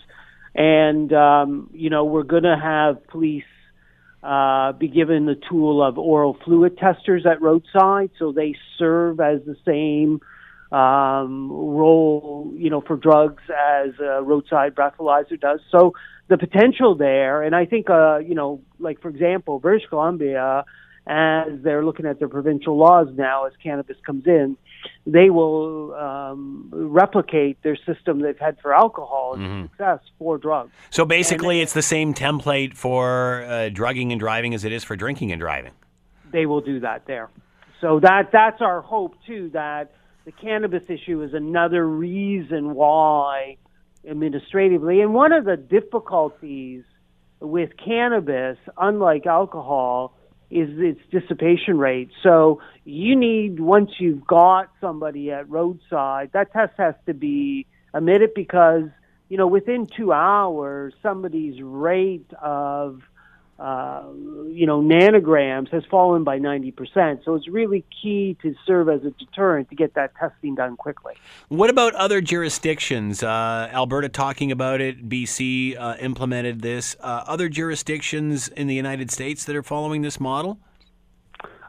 and 0.54 1.12
um, 1.12 1.70
you 1.72 1.90
know 1.90 2.04
we're 2.04 2.22
going 2.22 2.44
to 2.44 2.56
have 2.56 3.06
police 3.08 3.44
uh, 4.22 4.72
be 4.72 4.88
given 4.88 5.26
the 5.26 5.36
tool 5.48 5.82
of 5.82 5.98
oral 5.98 6.36
fluid 6.44 6.78
testers 6.78 7.26
at 7.26 7.42
roadside, 7.42 8.10
so 8.18 8.32
they 8.32 8.54
serve 8.78 9.20
as 9.20 9.40
the 9.46 9.56
same 9.66 10.20
um, 10.76 11.50
role, 11.50 12.52
you 12.56 12.68
know, 12.68 12.80
for 12.80 12.96
drugs 12.96 13.42
as 13.48 13.90
a 14.00 14.22
roadside 14.22 14.74
breathalyzer 14.74 15.40
does. 15.40 15.60
So 15.70 15.94
the 16.28 16.36
potential 16.36 16.94
there, 16.94 17.42
and 17.42 17.54
I 17.54 17.64
think, 17.64 17.88
uh, 17.88 18.18
you 18.18 18.34
know, 18.34 18.60
like 18.78 19.00
for 19.00 19.08
example, 19.08 19.60
British 19.60 19.88
Columbia, 19.88 20.64
as 21.08 21.48
they're 21.62 21.84
looking 21.84 22.06
at 22.06 22.18
their 22.18 22.28
provincial 22.28 22.76
laws 22.76 23.08
now, 23.14 23.46
as 23.46 23.52
cannabis 23.62 23.96
comes 24.04 24.26
in, 24.26 24.56
they 25.06 25.30
will 25.30 25.94
um, 25.94 26.68
replicate 26.70 27.62
their 27.62 27.76
system 27.76 28.20
they've 28.20 28.38
had 28.38 28.58
for 28.60 28.74
alcohol 28.74 29.34
and 29.34 29.42
mm-hmm. 29.42 29.62
success 29.68 30.00
for 30.18 30.36
drugs. 30.36 30.70
So 30.90 31.04
basically, 31.04 31.60
it's 31.60 31.72
the 31.72 31.82
same 31.82 32.12
template 32.12 32.74
for 32.74 33.42
uh, 33.44 33.70
drugging 33.70 34.12
and 34.12 34.20
driving 34.20 34.52
as 34.54 34.64
it 34.64 34.72
is 34.72 34.84
for 34.84 34.96
drinking 34.96 35.32
and 35.32 35.40
driving. 35.40 35.72
They 36.30 36.44
will 36.44 36.60
do 36.60 36.80
that 36.80 37.06
there. 37.06 37.30
So 37.80 38.00
that 38.00 38.30
that's 38.32 38.60
our 38.60 38.82
hope 38.82 39.14
too. 39.26 39.50
That 39.54 39.92
the 40.26 40.32
cannabis 40.32 40.82
issue 40.88 41.22
is 41.22 41.32
another 41.32 41.86
reason 41.86 42.74
why 42.74 43.56
administratively, 44.06 45.00
and 45.00 45.14
one 45.14 45.32
of 45.32 45.44
the 45.44 45.56
difficulties 45.56 46.84
with 47.40 47.70
cannabis, 47.82 48.58
unlike 48.76 49.26
alcohol, 49.26 50.17
is 50.50 50.68
its 50.78 51.00
dissipation 51.10 51.78
rate. 51.78 52.10
So 52.22 52.60
you 52.84 53.16
need 53.16 53.60
once 53.60 53.90
you've 53.98 54.26
got 54.26 54.70
somebody 54.80 55.30
at 55.30 55.48
roadside, 55.48 56.30
that 56.32 56.52
test 56.52 56.72
has 56.78 56.94
to 57.06 57.14
be 57.14 57.66
emitted 57.94 58.34
because 58.34 58.84
you 59.28 59.36
know 59.36 59.46
within 59.46 59.86
two 59.86 60.12
hours 60.12 60.94
somebody's 61.02 61.60
rate 61.62 62.30
of 62.40 63.02
uh, 63.58 64.04
you 64.46 64.66
know, 64.66 64.80
nanograms 64.80 65.68
has 65.70 65.82
fallen 65.90 66.22
by 66.22 66.38
90%. 66.38 67.24
So 67.24 67.34
it's 67.34 67.48
really 67.48 67.84
key 68.02 68.36
to 68.42 68.54
serve 68.64 68.88
as 68.88 69.04
a 69.04 69.10
deterrent 69.10 69.68
to 69.70 69.74
get 69.74 69.94
that 69.94 70.14
testing 70.14 70.54
done 70.54 70.76
quickly. 70.76 71.14
What 71.48 71.68
about 71.68 71.94
other 71.96 72.20
jurisdictions? 72.20 73.22
Uh, 73.22 73.68
Alberta 73.72 74.08
talking 74.08 74.52
about 74.52 74.80
it, 74.80 75.08
BC 75.08 75.76
uh, 75.76 75.96
implemented 75.98 76.62
this. 76.62 76.94
Uh, 77.00 77.24
other 77.26 77.48
jurisdictions 77.48 78.46
in 78.46 78.68
the 78.68 78.76
United 78.76 79.10
States 79.10 79.44
that 79.46 79.56
are 79.56 79.64
following 79.64 80.02
this 80.02 80.20
model? 80.20 80.60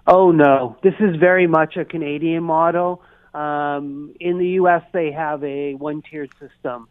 Oh, 0.06 0.32
no. 0.32 0.78
This 0.84 0.96
is 1.00 1.16
very 1.16 1.48
much 1.48 1.76
a 1.76 1.86
Canadian 1.86 2.44
model. 2.44 3.02
Um, 3.34 4.14
in 4.20 4.38
the 4.38 4.48
U.S., 4.62 4.84
they 4.94 5.12
have 5.12 5.44
a 5.44 5.74
one 5.74 6.04
tiered 6.04 6.32
system. 6.40 6.88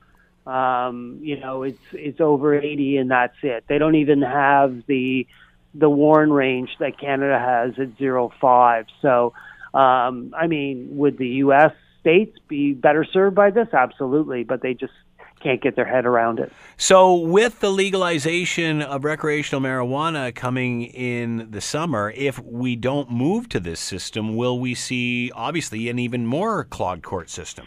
Um, 0.49 1.19
you 1.21 1.39
know, 1.39 1.63
it's 1.63 1.79
it's 1.93 2.21
over 2.21 2.59
80 2.59 2.97
and 2.97 3.11
that's 3.11 3.37
it. 3.43 3.65
They 3.69 3.77
don't 3.77 3.97
even 3.97 4.23
have 4.23 4.83
the 4.87 5.27
the 5.75 5.91
warn 5.91 6.33
range 6.33 6.71
that 6.81 6.99
Canada 6.99 7.39
has 7.39 7.79
at 7.79 7.99
zero 7.99 8.33
five. 8.41 8.87
So, 9.03 9.35
um, 9.75 10.35
I 10.35 10.47
mean, 10.47 10.89
would 10.97 11.19
the 11.19 11.29
U.S. 11.45 11.73
states 12.01 12.39
be 12.49 12.73
better 12.73 13.05
served 13.05 13.37
by 13.37 13.51
this? 13.51 13.69
Absolutely, 13.75 14.43
but 14.43 14.63
they 14.63 14.73
just 14.73 14.95
can't 15.41 15.61
get 15.61 15.77
their 15.77 15.85
head 15.85 16.07
around 16.07 16.39
it. 16.39 16.51
So, 16.79 17.15
with 17.15 17.61
the 17.61 17.71
legalization 17.71 18.81
of 18.81 19.05
recreational 19.05 19.61
marijuana 19.61 20.35
coming 20.35 20.85
in 20.85 21.51
the 21.51 21.61
summer, 21.61 22.11
if 22.17 22.39
we 22.43 22.75
don't 22.75 23.11
move 23.11 23.51
to 23.51 23.61
this 23.61 23.81
system, 23.81 24.35
will 24.35 24.59
we 24.59 24.75
see 24.75 25.31
obviously 25.35 25.91
an 25.91 25.99
even 25.99 26.27
more 26.27 26.65
clogged 26.65 27.03
court 27.03 27.29
system? 27.29 27.67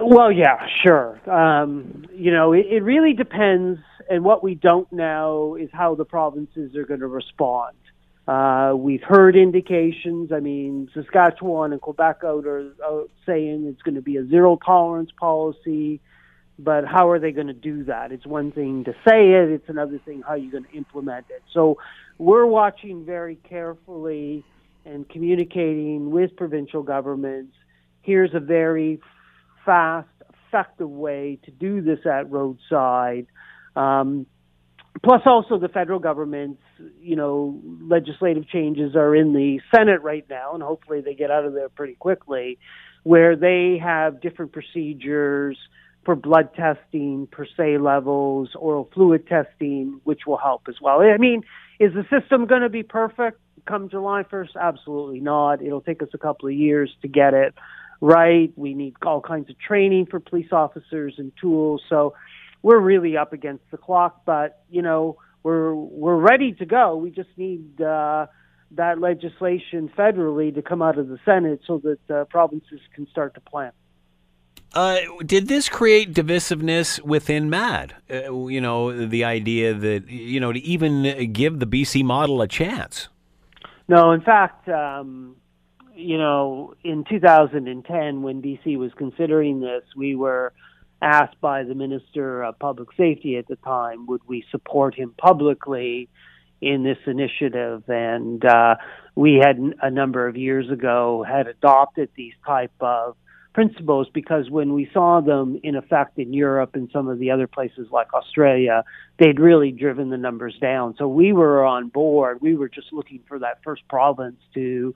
Well, 0.00 0.30
yeah, 0.30 0.66
sure. 0.82 1.18
Um, 1.30 2.04
you 2.12 2.30
know, 2.30 2.52
it, 2.52 2.66
it 2.66 2.82
really 2.82 3.14
depends, 3.14 3.80
and 4.10 4.24
what 4.24 4.42
we 4.42 4.54
don't 4.54 4.90
know 4.92 5.56
is 5.58 5.70
how 5.72 5.94
the 5.94 6.04
provinces 6.04 6.76
are 6.76 6.84
going 6.84 7.00
to 7.00 7.06
respond. 7.06 7.76
Uh, 8.28 8.74
we've 8.76 9.02
heard 9.02 9.36
indications. 9.36 10.32
I 10.32 10.40
mean, 10.40 10.90
Saskatchewan 10.92 11.72
and 11.72 11.80
Quebec 11.80 12.18
out 12.24 12.44
are, 12.44 12.72
saying 13.24 13.66
it's 13.66 13.82
going 13.82 13.94
to 13.94 14.02
be 14.02 14.16
a 14.16 14.26
zero 14.26 14.58
tolerance 14.64 15.10
policy, 15.18 16.00
but 16.58 16.84
how 16.84 17.08
are 17.08 17.18
they 17.18 17.32
going 17.32 17.46
to 17.46 17.54
do 17.54 17.84
that? 17.84 18.12
It's 18.12 18.26
one 18.26 18.52
thing 18.52 18.84
to 18.84 18.92
say 19.08 19.30
it; 19.32 19.50
it's 19.50 19.68
another 19.68 19.98
thing 20.04 20.22
how 20.26 20.34
you're 20.34 20.52
going 20.52 20.64
to 20.64 20.76
implement 20.76 21.26
it. 21.30 21.42
So, 21.52 21.78
we're 22.18 22.46
watching 22.46 23.04
very 23.04 23.36
carefully 23.48 24.44
and 24.84 25.08
communicating 25.08 26.10
with 26.10 26.36
provincial 26.36 26.82
governments. 26.82 27.54
Here's 28.02 28.34
a 28.34 28.40
very 28.40 29.00
fast, 29.66 30.08
effective 30.48 30.88
way 30.88 31.38
to 31.44 31.50
do 31.50 31.82
this 31.82 31.98
at 32.06 32.30
roadside. 32.30 33.26
Um, 33.74 34.26
plus, 35.04 35.20
also 35.26 35.58
the 35.58 35.68
federal 35.68 35.98
government's, 35.98 36.62
you 37.00 37.16
know, 37.16 37.60
legislative 37.82 38.48
changes 38.48 38.96
are 38.96 39.14
in 39.14 39.34
the 39.34 39.60
Senate 39.74 40.02
right 40.02 40.24
now, 40.30 40.54
and 40.54 40.62
hopefully 40.62 41.02
they 41.02 41.14
get 41.14 41.30
out 41.30 41.44
of 41.44 41.52
there 41.52 41.68
pretty 41.68 41.94
quickly, 41.94 42.58
where 43.02 43.36
they 43.36 43.78
have 43.82 44.22
different 44.22 44.52
procedures 44.52 45.58
for 46.04 46.14
blood 46.14 46.54
testing, 46.54 47.26
per 47.30 47.44
se 47.56 47.78
levels, 47.78 48.50
oral 48.56 48.88
fluid 48.94 49.26
testing, 49.26 50.00
which 50.04 50.20
will 50.26 50.38
help 50.38 50.62
as 50.68 50.76
well. 50.80 51.00
I 51.00 51.18
mean, 51.18 51.42
is 51.80 51.92
the 51.92 52.04
system 52.08 52.46
going 52.46 52.62
to 52.62 52.68
be 52.68 52.84
perfect 52.84 53.40
come 53.66 53.88
July 53.88 54.22
1st? 54.22 54.50
Absolutely 54.60 55.20
not. 55.20 55.60
It'll 55.60 55.80
take 55.80 56.02
us 56.02 56.08
a 56.14 56.18
couple 56.18 56.48
of 56.48 56.54
years 56.54 56.90
to 57.02 57.08
get 57.08 57.34
it 57.34 57.54
right. 58.00 58.52
We 58.56 58.74
need 58.74 58.94
all 59.04 59.20
kinds 59.20 59.50
of 59.50 59.58
training 59.58 60.06
for 60.06 60.20
police 60.20 60.52
officers 60.52 61.14
and 61.18 61.32
tools. 61.40 61.82
So 61.88 62.14
we're 62.62 62.80
really 62.80 63.16
up 63.16 63.32
against 63.32 63.64
the 63.70 63.76
clock, 63.76 64.22
but 64.24 64.62
you 64.70 64.82
know 64.82 65.18
we're 65.42 65.74
we're 65.74 66.16
ready 66.16 66.52
to 66.54 66.66
go. 66.66 66.96
We 66.96 67.10
just 67.10 67.30
need 67.36 67.80
uh, 67.80 68.26
that 68.72 69.00
legislation 69.00 69.90
federally 69.96 70.54
to 70.54 70.62
come 70.62 70.82
out 70.82 70.98
of 70.98 71.08
the 71.08 71.18
Senate 71.24 71.60
so 71.66 71.78
that 71.78 72.14
uh, 72.14 72.24
provinces 72.24 72.80
can 72.94 73.06
start 73.08 73.34
to 73.34 73.40
plan. 73.40 73.72
Uh, 74.74 74.98
did 75.24 75.48
this 75.48 75.68
create 75.68 76.12
divisiveness 76.12 77.00
within 77.00 77.48
MADD? 77.48 77.92
Uh, 78.10 78.46
you 78.48 78.60
know, 78.60 79.06
the 79.06 79.24
idea 79.24 79.72
that 79.72 80.08
you 80.08 80.40
know 80.40 80.52
to 80.52 80.60
even 80.60 81.32
give 81.32 81.60
the 81.60 81.66
BC 81.66 82.04
model 82.04 82.42
a 82.42 82.48
chance. 82.48 83.08
No, 83.88 84.10
in 84.10 84.20
fact, 84.20 84.68
um, 84.68 85.36
you 85.96 86.18
know, 86.18 86.74
in 86.84 87.04
2010, 87.08 88.22
when 88.22 88.42
BC 88.42 88.76
was 88.76 88.92
considering 88.96 89.60
this, 89.60 89.82
we 89.96 90.14
were 90.14 90.52
asked 91.00 91.40
by 91.40 91.62
the 91.62 91.74
Minister 91.74 92.42
of 92.42 92.58
Public 92.58 92.88
Safety 92.96 93.36
at 93.36 93.48
the 93.48 93.56
time, 93.56 94.06
would 94.06 94.22
we 94.26 94.44
support 94.50 94.94
him 94.94 95.14
publicly 95.16 96.08
in 96.60 96.84
this 96.84 96.98
initiative? 97.06 97.84
And 97.88 98.44
uh, 98.44 98.76
we 99.14 99.40
had 99.42 99.58
a 99.82 99.90
number 99.90 100.28
of 100.28 100.36
years 100.36 100.70
ago 100.70 101.24
had 101.26 101.46
adopted 101.46 102.10
these 102.14 102.34
type 102.46 102.72
of 102.80 103.16
principles 103.54 104.06
because 104.12 104.50
when 104.50 104.74
we 104.74 104.88
saw 104.92 105.22
them 105.22 105.58
in 105.62 105.76
effect 105.76 106.18
in 106.18 106.34
Europe 106.34 106.74
and 106.74 106.90
some 106.92 107.08
of 107.08 107.18
the 107.18 107.30
other 107.30 107.46
places 107.46 107.88
like 107.90 108.12
Australia, 108.12 108.84
they'd 109.18 109.40
really 109.40 109.72
driven 109.72 110.10
the 110.10 110.18
numbers 110.18 110.54
down. 110.60 110.94
So 110.98 111.08
we 111.08 111.32
were 111.32 111.64
on 111.64 111.88
board. 111.88 112.42
We 112.42 112.54
were 112.54 112.68
just 112.68 112.92
looking 112.92 113.20
for 113.26 113.38
that 113.38 113.62
first 113.64 113.88
province 113.88 114.36
to 114.52 114.94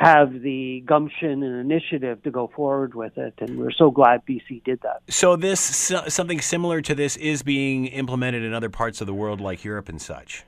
have 0.00 0.40
the 0.40 0.82
gumption 0.86 1.42
and 1.42 1.60
initiative 1.60 2.22
to 2.22 2.30
go 2.30 2.50
forward 2.56 2.94
with 2.94 3.18
it, 3.18 3.34
and 3.38 3.58
we're 3.58 3.70
so 3.70 3.90
glad 3.90 4.24
BC 4.24 4.64
did 4.64 4.80
that. 4.80 5.02
So 5.10 5.36
this 5.36 5.60
something 5.60 6.40
similar 6.40 6.80
to 6.80 6.94
this 6.94 7.18
is 7.18 7.42
being 7.42 7.84
implemented 7.86 8.42
in 8.42 8.54
other 8.54 8.70
parts 8.70 9.02
of 9.02 9.06
the 9.06 9.12
world, 9.12 9.42
like 9.42 9.62
Europe 9.62 9.90
and 9.90 10.00
such. 10.00 10.44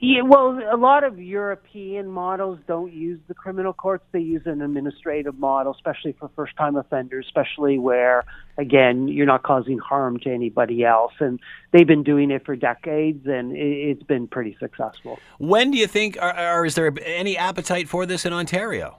Yeah, 0.00 0.22
well, 0.22 0.60
a 0.72 0.76
lot 0.76 1.02
of 1.02 1.18
European 1.18 2.06
models 2.06 2.60
don't 2.68 2.92
use 2.92 3.18
the 3.26 3.34
criminal 3.34 3.72
courts. 3.72 4.04
They 4.12 4.20
use 4.20 4.42
an 4.46 4.62
administrative 4.62 5.36
model, 5.36 5.74
especially 5.74 6.12
for 6.12 6.30
first 6.36 6.56
time 6.56 6.76
offenders, 6.76 7.26
especially 7.26 7.80
where, 7.80 8.24
again, 8.58 9.08
you're 9.08 9.26
not 9.26 9.42
causing 9.42 9.78
harm 9.78 10.20
to 10.20 10.30
anybody 10.30 10.84
else. 10.84 11.14
And 11.18 11.40
they've 11.72 11.86
been 11.86 12.04
doing 12.04 12.30
it 12.30 12.46
for 12.46 12.54
decades, 12.54 13.26
and 13.26 13.56
it's 13.56 14.04
been 14.04 14.28
pretty 14.28 14.56
successful. 14.60 15.18
When 15.38 15.72
do 15.72 15.78
you 15.78 15.88
think, 15.88 16.16
or, 16.22 16.38
or 16.38 16.64
is 16.64 16.76
there 16.76 16.94
any 17.04 17.36
appetite 17.36 17.88
for 17.88 18.06
this 18.06 18.24
in 18.24 18.32
Ontario? 18.32 18.98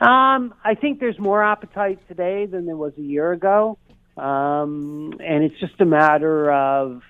Um, 0.00 0.54
I 0.64 0.76
think 0.80 1.00
there's 1.00 1.18
more 1.18 1.42
appetite 1.42 1.98
today 2.06 2.46
than 2.46 2.66
there 2.66 2.76
was 2.76 2.92
a 2.96 3.02
year 3.02 3.32
ago. 3.32 3.76
Um, 4.16 5.14
and 5.18 5.42
it's 5.42 5.58
just 5.58 5.80
a 5.80 5.84
matter 5.84 6.52
of 6.52 7.02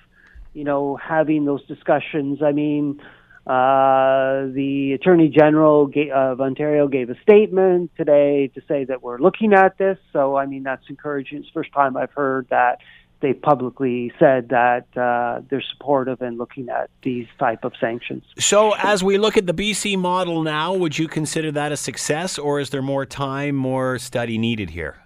you 0.59 0.65
know, 0.65 0.97
having 0.97 1.45
those 1.45 1.65
discussions. 1.67 2.43
I 2.43 2.51
mean, 2.51 3.01
uh, 3.47 4.51
the 4.53 4.91
Attorney 4.93 5.29
General 5.29 5.89
of 6.13 6.41
Ontario 6.41 6.89
gave 6.89 7.11
a 7.11 7.21
statement 7.23 7.93
today 7.97 8.49
to 8.49 8.61
say 8.67 8.85
that 8.85 9.01
we're 9.01 9.21
looking 9.21 9.55
at 9.55 9.79
this. 9.79 9.99
So, 10.13 10.37
I 10.37 10.47
mean, 10.47 10.65
that's 10.65 10.83
encouraging. 10.89 11.39
It's 11.39 11.47
the 11.47 11.53
first 11.53 11.73
time 11.73 11.97
I've 11.97 12.11
heard 12.11 12.49
that 12.51 12.81
they 13.21 13.35
publicly 13.35 14.13
said 14.19 14.49
that 14.49 14.87
uh, 14.97 15.43
they're 15.49 15.63
supportive 15.73 16.23
and 16.23 16.39
looking 16.39 16.69
at 16.71 16.91
these 17.05 17.29
type 17.39 17.65
of 17.65 17.73
sanctions. 17.81 18.25
So, 18.41 18.75
as 18.75 19.05
we 19.05 19.17
look 19.17 19.37
at 19.37 19.47
the 19.47 19.55
BC 19.55 19.97
model 19.97 20.43
now, 20.43 20.75
would 20.75 20.99
you 20.99 21.07
consider 21.07 21.53
that 21.53 21.71
a 21.71 21.77
success, 21.77 22.37
or 22.37 22.59
is 22.59 22.71
there 22.71 22.83
more 22.83 23.07
time, 23.07 23.55
more 23.55 23.99
study 24.01 24.39
needed 24.39 24.71
here? 24.71 24.97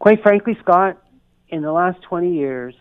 Quite 0.00 0.24
frankly, 0.24 0.58
Scott, 0.60 1.00
in 1.50 1.62
the 1.62 1.72
last 1.72 2.02
20 2.02 2.34
years, 2.34 2.74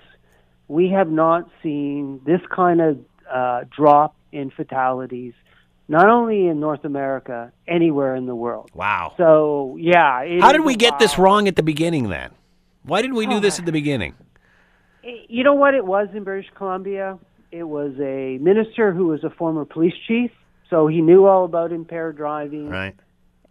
we 0.68 0.90
have 0.90 1.10
not 1.10 1.50
seen 1.62 2.22
this 2.26 2.42
kind 2.54 2.82
of 2.82 3.00
uh, 3.32 3.66
drop 3.76 4.16
in 4.32 4.50
fatalities, 4.50 5.34
not 5.88 6.10
only 6.10 6.48
in 6.48 6.60
North 6.60 6.84
America, 6.84 7.52
anywhere 7.68 8.16
in 8.16 8.26
the 8.26 8.36
world. 8.36 8.72
Wow. 8.74 9.14
So, 9.18 9.78
yeah. 9.80 10.40
How 10.40 10.52
did 10.52 10.64
we 10.66 10.76
get 10.76 11.00
this 11.00 11.18
wrong 11.18 11.48
at 11.48 11.56
the 11.56 11.64
beginning 11.64 12.10
then? 12.10 12.32
Why 12.84 13.02
didn't 13.02 13.18
we 13.18 13.26
do 13.26 13.40
this 13.40 13.60
at 13.60 13.66
the 13.66 13.72
beginning? 13.72 14.16
You 15.04 15.44
know 15.44 15.54
what 15.54 15.76
it 15.76 15.86
was 15.86 16.08
in 16.14 16.24
British 16.24 16.50
Columbia? 16.56 17.20
It 17.52 17.64
was 17.64 17.94
a 18.00 18.38
minister 18.40 18.92
who 18.92 19.08
was 19.08 19.24
a 19.24 19.30
former 19.30 19.66
police 19.66 19.94
chief, 20.08 20.32
so 20.70 20.88
he 20.88 21.02
knew 21.02 21.26
all 21.26 21.46
about 21.46 21.72
impaired 21.72 22.18
driving. 22.18 22.70
Right. 22.70 22.96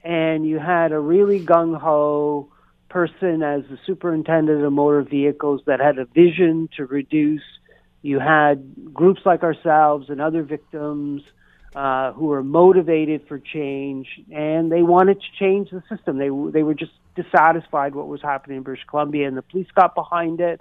And 0.03 0.47
you 0.47 0.59
had 0.59 0.93
a 0.93 0.99
really 0.99 1.45
gung 1.45 1.81
ho 1.81 2.49
person 2.95 3.43
as 3.43 3.63
the 3.69 3.77
superintendent 3.85 4.65
of 4.65 4.73
motor 4.73 5.03
vehicles 5.03 5.61
that 5.67 5.81
had 5.81 5.99
a 5.99 6.05
vision 6.05 6.69
to 6.77 6.87
reduce. 6.87 7.43
You 8.03 8.21
had 8.21 8.95
groups 8.95 9.23
like 9.25 9.43
ourselves 9.43 10.11
and 10.11 10.21
other 10.21 10.45
victims 10.45 11.23
uh, 11.75 12.13
who 12.13 12.27
were 12.27 12.45
motivated 12.45 13.27
for 13.27 13.41
change, 13.41 14.07
and 14.33 14.71
they 14.71 14.83
wanted 14.83 15.21
to 15.21 15.27
change 15.41 15.71
the 15.71 15.83
system. 15.89 16.19
They 16.19 16.29
they 16.53 16.63
were 16.63 16.75
just 16.75 16.93
dissatisfied 17.17 17.97
what 17.97 18.07
was 18.07 18.23
happening 18.23 18.59
in 18.59 18.63
British 18.63 18.85
Columbia, 18.85 19.27
and 19.27 19.37
the 19.37 19.43
police 19.43 19.67
got 19.75 19.97
behind 19.97 20.41
it, 20.41 20.61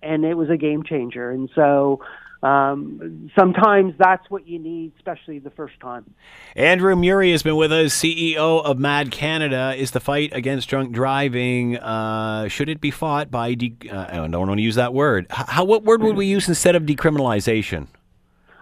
and 0.00 0.24
it 0.24 0.34
was 0.34 0.50
a 0.50 0.56
game 0.56 0.84
changer. 0.84 1.28
And 1.32 1.50
so 1.56 2.02
um, 2.44 3.30
sometimes 3.34 3.94
that's 3.98 4.28
what 4.28 4.46
you 4.46 4.58
need, 4.58 4.92
especially 4.96 5.38
the 5.38 5.50
first 5.50 5.80
time. 5.80 6.14
Andrew 6.54 6.94
Murie 6.94 7.32
has 7.32 7.42
been 7.42 7.56
with 7.56 7.72
us, 7.72 7.94
CEO 7.94 8.62
of 8.62 8.78
MADD 8.78 9.10
Canada. 9.10 9.74
Is 9.74 9.92
the 9.92 10.00
fight 10.00 10.30
against 10.34 10.68
drunk 10.68 10.92
driving 10.92 11.78
uh, 11.78 12.48
should 12.48 12.68
it 12.68 12.82
be 12.82 12.90
fought 12.90 13.30
by? 13.30 13.54
De- 13.54 13.74
uh, 13.90 14.24
I 14.24 14.28
don't 14.28 14.46
want 14.46 14.58
to 14.58 14.62
use 14.62 14.74
that 14.74 14.92
word. 14.92 15.26
How? 15.30 15.64
What 15.64 15.84
word 15.84 16.02
would 16.02 16.16
we 16.16 16.26
use 16.26 16.46
instead 16.46 16.76
of 16.76 16.82
decriminalization? 16.82 17.86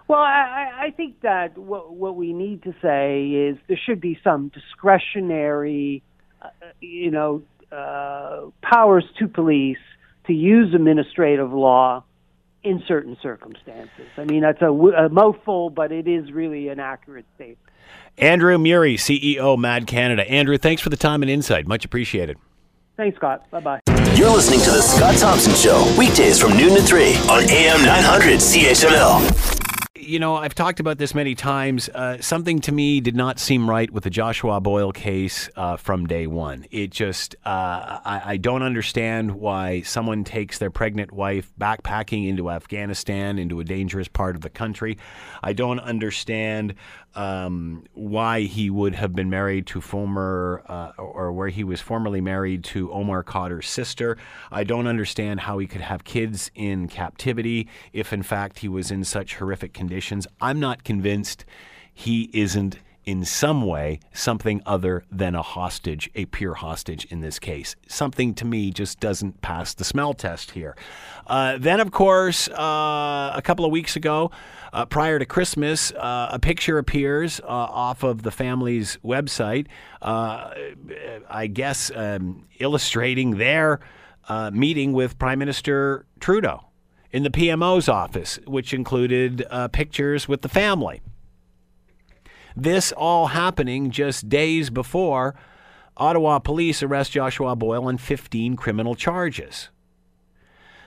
Well, 0.07 0.19
I, 0.19 0.71
I 0.79 0.91
think 0.91 1.21
that 1.21 1.57
what, 1.57 1.93
what 1.93 2.15
we 2.15 2.31
need 2.31 2.63
to 2.63 2.73
say 2.81 3.27
is 3.27 3.57
there 3.67 3.79
should 3.85 3.99
be 3.99 4.17
some 4.23 4.49
discretionary, 4.49 6.03
uh, 6.41 6.49
you 6.79 7.11
know, 7.11 7.41
uh, 7.71 8.49
powers 8.61 9.05
to 9.19 9.27
police 9.27 9.77
to 10.27 10.33
use 10.33 10.73
administrative 10.73 11.51
law 11.51 12.03
in 12.63 12.83
certain 12.87 13.17
circumstances. 13.21 14.07
I 14.17 14.23
mean, 14.25 14.41
that's 14.41 14.61
a, 14.61 14.71
a 14.71 15.09
mouthful, 15.09 15.69
but 15.69 15.91
it 15.91 16.07
is 16.07 16.31
really 16.31 16.69
an 16.69 16.79
accurate 16.79 17.25
statement. 17.35 17.59
Andrew 18.17 18.57
Murie, 18.57 18.95
CEO, 18.95 19.57
MADD 19.57 19.87
Canada. 19.87 20.29
Andrew, 20.29 20.57
thanks 20.57 20.81
for 20.81 20.89
the 20.89 20.97
time 20.97 21.21
and 21.21 21.31
insight. 21.31 21.67
Much 21.67 21.83
appreciated. 21.83 22.37
Thanks, 22.95 23.17
Scott. 23.17 23.49
Bye 23.49 23.59
bye. 23.59 23.79
You're 24.15 24.29
listening 24.29 24.59
to 24.61 24.69
The 24.69 24.81
Scott 24.81 25.17
Thompson 25.17 25.55
Show, 25.55 25.95
weekdays 25.97 26.39
from 26.39 26.55
noon 26.55 26.75
to 26.75 26.81
3 26.81 27.15
on 27.29 27.49
AM 27.49 27.83
900 27.83 28.39
CHML 28.39 29.52
you 29.95 30.17
know, 30.17 30.35
I've 30.35 30.55
talked 30.55 30.79
about 30.79 30.97
this 30.97 31.13
many 31.13 31.35
times. 31.35 31.87
Uh, 31.87 32.19
something 32.19 32.61
to 32.61 32.71
me 32.71 32.99
did 32.99 33.15
not 33.15 33.37
seem 33.37 33.69
right 33.69 33.91
with 33.91 34.03
the 34.03 34.09
Joshua 34.09 34.59
Boyle 34.59 34.91
case 34.91 35.51
uh, 35.55 35.77
from 35.77 36.07
day 36.07 36.25
one. 36.25 36.65
It 36.71 36.89
just, 36.89 37.35
uh, 37.45 37.99
I, 38.03 38.21
I, 38.25 38.37
don't 38.37 38.63
understand 38.63 39.33
why 39.33 39.81
someone 39.81 40.23
takes 40.23 40.57
their 40.57 40.71
pregnant 40.71 41.11
wife 41.11 41.51
backpacking 41.59 42.27
into 42.27 42.49
Afghanistan, 42.49 43.37
into 43.37 43.59
a 43.59 43.63
dangerous 43.63 44.07
part 44.07 44.35
of 44.35 44.41
the 44.41 44.49
country. 44.49 44.97
I 45.43 45.53
don't 45.53 45.79
understand 45.79 46.73
um, 47.13 47.83
why 47.93 48.41
he 48.41 48.71
would 48.71 48.95
have 48.95 49.13
been 49.13 49.29
married 49.29 49.67
to 49.67 49.81
former, 49.81 50.63
uh, 50.67 50.93
or 50.97 51.31
where 51.31 51.49
he 51.49 51.63
was 51.63 51.79
formerly 51.79 52.21
married 52.21 52.63
to 52.63 52.91
Omar 52.91 53.23
Khadr's 53.23 53.67
sister. 53.67 54.17
I 54.51 54.63
don't 54.63 54.87
understand 54.87 55.41
how 55.41 55.59
he 55.59 55.67
could 55.67 55.81
have 55.81 56.03
kids 56.03 56.49
in 56.55 56.87
captivity 56.87 57.67
if, 57.91 58.11
in 58.11 58.23
fact, 58.23 58.59
he 58.59 58.67
was 58.67 58.89
in 58.89 59.03
such 59.03 59.35
horrific 59.35 59.71
conditions. 59.71 59.82
I'm 60.41 60.59
not 60.59 60.83
convinced 60.83 61.45
he 61.93 62.29
isn't 62.33 62.79
in 63.05 63.25
some 63.25 63.65
way 63.65 63.99
something 64.13 64.61
other 64.65 65.03
than 65.11 65.35
a 65.35 65.41
hostage, 65.41 66.09
a 66.15 66.25
pure 66.25 66.53
hostage 66.55 67.05
in 67.05 67.21
this 67.21 67.39
case. 67.39 67.75
Something 67.87 68.33
to 68.35 68.45
me 68.45 68.71
just 68.71 68.99
doesn't 68.99 69.41
pass 69.41 69.73
the 69.73 69.83
smell 69.83 70.13
test 70.13 70.51
here. 70.51 70.75
Uh, 71.27 71.57
then, 71.57 71.79
of 71.79 71.91
course, 71.91 72.47
uh, 72.49 73.31
a 73.35 73.41
couple 73.43 73.65
of 73.65 73.71
weeks 73.71 73.95
ago, 73.95 74.31
uh, 74.71 74.85
prior 74.85 75.19
to 75.19 75.25
Christmas, 75.25 75.91
uh, 75.91 76.29
a 76.31 76.39
picture 76.39 76.77
appears 76.77 77.39
uh, 77.41 77.47
off 77.47 78.03
of 78.03 78.23
the 78.23 78.31
family's 78.31 78.97
website, 79.03 79.67
uh, 80.01 80.51
I 81.29 81.47
guess 81.47 81.91
um, 81.95 82.47
illustrating 82.59 83.37
their 83.37 83.79
meeting 84.51 84.93
with 84.93 85.19
Prime 85.19 85.39
Minister 85.39 86.05
Trudeau 86.19 86.63
in 87.13 87.21
the 87.21 87.29
PMO's 87.29 87.87
office, 87.87 88.39
which 88.45 88.73
included 88.73 89.45
uh, 89.49 89.67
pictures 89.69 90.27
with 90.27 90.41
the 90.41 90.49
family. 90.49 90.99
This 92.55 92.91
all 92.91 93.27
happening 93.27 93.91
just 93.91 94.27
days 94.27 94.69
before 94.71 95.35
Ottawa 95.95 96.39
police 96.39 96.81
arrest 96.81 97.11
Joshua 97.11 97.55
Boyle 97.55 97.85
on 97.85 97.99
15 97.99 98.55
criminal 98.55 98.95
charges. 98.95 99.69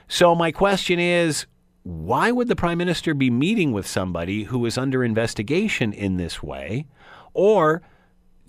So, 0.09 0.35
my 0.35 0.51
question 0.51 0.99
is 0.99 1.45
why 1.83 2.31
would 2.31 2.49
the 2.49 2.55
Prime 2.55 2.77
Minister 2.77 3.13
be 3.13 3.29
meeting 3.29 3.71
with 3.71 3.87
somebody 3.87 4.43
who 4.43 4.65
is 4.65 4.77
under 4.77 5.03
investigation 5.03 5.93
in 5.93 6.17
this 6.17 6.43
way? 6.43 6.87
Or 7.33 7.81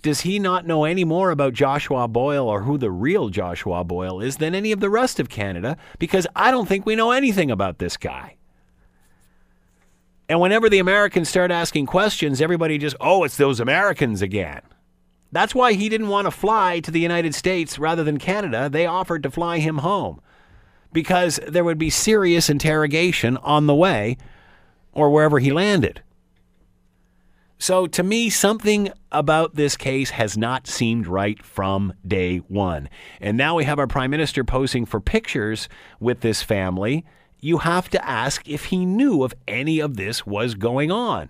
does 0.01 0.21
he 0.21 0.39
not 0.39 0.65
know 0.65 0.85
any 0.85 1.03
more 1.03 1.31
about 1.31 1.53
Joshua 1.53 2.07
Boyle 2.07 2.47
or 2.47 2.63
who 2.63 2.77
the 2.77 2.91
real 2.91 3.29
Joshua 3.29 3.83
Boyle 3.83 4.21
is 4.21 4.37
than 4.37 4.55
any 4.55 4.71
of 4.71 4.79
the 4.79 4.89
rest 4.89 5.19
of 5.19 5.29
Canada? 5.29 5.77
Because 5.97 6.25
I 6.35 6.51
don't 6.51 6.67
think 6.67 6.85
we 6.85 6.95
know 6.95 7.11
anything 7.11 7.51
about 7.51 7.79
this 7.79 7.97
guy. 7.97 8.35
And 10.27 10.39
whenever 10.39 10.69
the 10.69 10.79
Americans 10.79 11.27
start 11.27 11.51
asking 11.51 11.87
questions, 11.87 12.39
everybody 12.39 12.77
just, 12.77 12.95
oh, 13.01 13.23
it's 13.23 13.37
those 13.37 13.59
Americans 13.59 14.21
again. 14.21 14.61
That's 15.31 15.55
why 15.55 15.73
he 15.73 15.89
didn't 15.89 16.07
want 16.07 16.25
to 16.25 16.31
fly 16.31 16.79
to 16.81 16.91
the 16.91 16.99
United 16.99 17.35
States 17.35 17.79
rather 17.79 18.03
than 18.03 18.17
Canada. 18.17 18.69
They 18.69 18.85
offered 18.85 19.23
to 19.23 19.31
fly 19.31 19.59
him 19.59 19.79
home 19.79 20.21
because 20.93 21.39
there 21.47 21.63
would 21.63 21.77
be 21.77 21.89
serious 21.89 22.49
interrogation 22.49 23.37
on 23.37 23.67
the 23.67 23.75
way 23.75 24.17
or 24.91 25.09
wherever 25.09 25.39
he 25.39 25.51
landed. 25.51 26.01
So, 27.61 27.87
to 27.87 28.03
me, 28.03 28.29
something 28.29 28.91
about 29.11 29.55
this 29.55 29.75
case 29.75 30.11
has 30.11 30.37
not 30.37 30.65
seemed 30.65 31.07
right 31.07 31.43
from 31.43 31.93
day 32.07 32.37
one. 32.37 32.89
And 33.19 33.37
now 33.37 33.55
we 33.55 33.65
have 33.65 33.79
our 33.79 33.87
prime 33.87 34.11
minister 34.11 34.43
posing 34.43 34.85
for 34.85 34.99
pictures 35.01 35.67
with 35.99 36.21
this 36.21 36.41
family 36.41 37.05
you 37.41 37.59
have 37.59 37.89
to 37.89 38.05
ask 38.05 38.47
if 38.47 38.65
he 38.65 38.85
knew 38.85 39.23
of 39.23 39.33
any 39.47 39.79
of 39.79 39.95
this 39.95 40.25
was 40.25 40.55
going 40.55 40.91
on. 40.91 41.29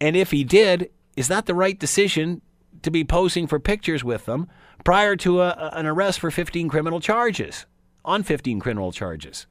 And 0.00 0.16
if 0.16 0.30
he 0.30 0.44
did, 0.44 0.90
is 1.16 1.28
that 1.28 1.46
the 1.46 1.54
right 1.54 1.78
decision 1.78 2.42
to 2.82 2.90
be 2.90 3.04
posing 3.04 3.46
for 3.46 3.58
pictures 3.58 4.04
with 4.04 4.26
them 4.26 4.48
prior 4.84 5.16
to 5.16 5.40
a, 5.40 5.70
an 5.72 5.86
arrest 5.86 6.20
for 6.20 6.30
15 6.30 6.68
criminal 6.68 7.00
charges, 7.00 7.66
on 8.04 8.22
15 8.22 8.60
criminal 8.60 8.92
charges? 8.92 9.46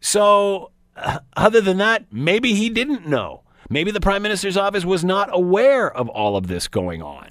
So, 0.00 0.72
uh, 0.96 1.20
other 1.36 1.60
than 1.60 1.78
that, 1.78 2.12
maybe 2.12 2.54
he 2.54 2.68
didn't 2.68 3.06
know. 3.06 3.43
Maybe 3.70 3.90
the 3.90 4.00
Prime 4.00 4.22
Minister's 4.22 4.56
office 4.56 4.84
was 4.84 5.04
not 5.04 5.28
aware 5.32 5.90
of 5.90 6.08
all 6.08 6.36
of 6.36 6.46
this 6.46 6.68
going 6.68 7.02
on, 7.02 7.30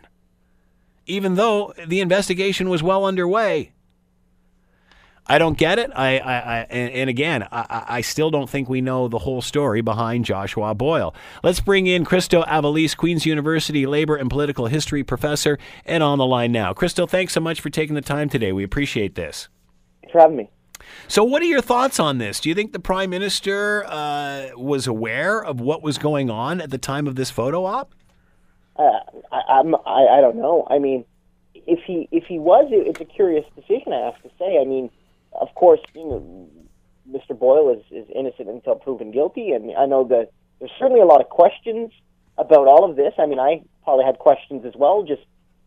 even 1.06 1.36
though 1.36 1.74
the 1.88 2.02
investigation 2.02 2.69
was 2.69 2.82
well 2.84 3.06
underway. 3.06 3.72
I 5.26 5.38
don't 5.38 5.58
get 5.58 5.80
it. 5.80 5.89
I, 5.96 6.19
I, 6.19 6.34
I 6.34 6.58
and, 6.69 7.10
again, 7.10 7.48
I, 7.50 7.86
I 7.88 8.02
still 8.02 8.30
don't 8.30 8.50
think 8.50 8.67
we 8.67 8.82
know 8.82 9.08
the 9.08 9.20
whole 9.20 9.41
story 9.41 9.80
behind 9.80 10.26
Joshua 10.26 10.76
Boyle. 10.76 11.16
Let's 11.43 11.62
bring 11.62 11.88
in 11.88 12.03
Christo 12.03 12.43
Aivalis, 12.43 12.97
Queen's 12.97 13.26
University 13.26 13.86
labor 13.86 14.18
and 14.18 14.30
political 14.30 14.68
history 14.68 15.01
professor, 15.01 15.58
and 15.86 16.03
on 16.03 16.18
the 16.18 16.26
line 16.26 16.51
now. 16.51 16.74
Christo, 16.74 17.08
thanks 17.08 17.32
so 17.32 17.39
much 17.39 17.62
for 17.62 17.70
taking 17.70 17.95
the 17.95 18.01
time 18.01 18.28
today. 18.28 18.51
We 18.51 18.66
appreciate 18.66 19.16
this. 19.16 19.47
Thanks 20.01 20.12
for 20.12 20.20
having 20.20 20.36
me. 20.36 20.49
So, 21.08 21.24
what 21.24 21.41
are 21.41 21.46
your 21.46 21.62
thoughts 21.62 22.00
on 22.00 22.18
this? 22.18 22.39
Do 22.39 22.50
you 22.50 22.56
think 22.56 22.72
the 22.72 22.80
prime 22.80 23.10
minister 23.10 23.86
uh, 23.88 24.50
was 24.56 24.88
aware 24.88 25.44
of 25.44 25.60
what 25.60 25.82
was 25.82 25.98
going 25.98 26.30
on 26.30 26.62
at 26.62 26.70
the 26.70 26.78
time 26.78 27.08
of 27.08 27.16
this 27.16 27.30
photo 27.30 27.66
op? 27.66 27.94
Uh, 28.76 29.00
I, 29.32 29.41
I'm, 29.50 29.76
I, 29.76 30.08
I 30.18 30.22
don't 30.22 30.38
know. 30.38 30.68
I 30.70 30.80
mean, 30.80 31.06
if 31.54 31.80
he 31.86 32.08
if 32.12 32.26
he 32.26 32.39
was, 32.39 32.68
it, 32.72 32.88
it's 32.88 33.02
a 33.02 33.06
curious 33.06 33.46
decision. 33.56 33.94
I 33.94 34.06
have 34.06 34.22
to 34.24 34.30
say. 34.39 34.60
I 34.60 34.66
mean, 34.66 34.89
of 35.34 35.54
course, 35.56 35.82
you 35.94 36.06
know, 36.06 36.50
Mr. 37.10 37.38
Boyle 37.38 37.70
is, 37.70 37.84
is 37.91 38.10
innocent 38.16 38.50
until 38.50 38.76
proven 38.76 39.12
guilty, 39.12 39.52
and 39.52 39.76
I 39.78 39.86
know 39.86 40.08
that 40.08 40.32
there's 40.60 40.72
certainly 40.80 41.02
a 41.02 41.06
lot 41.06 41.22
of 41.22 41.30
questions 41.30 41.91
about 42.38 42.68
all 42.68 42.89
of 42.89 42.96
this. 42.96 43.14
I 43.18 43.26
mean, 43.26 43.39
I 43.39 43.62
probably 43.84 44.06
had 44.06 44.20
questions 44.20 44.66
as 44.66 44.74
well, 44.76 45.04
just 45.04 45.22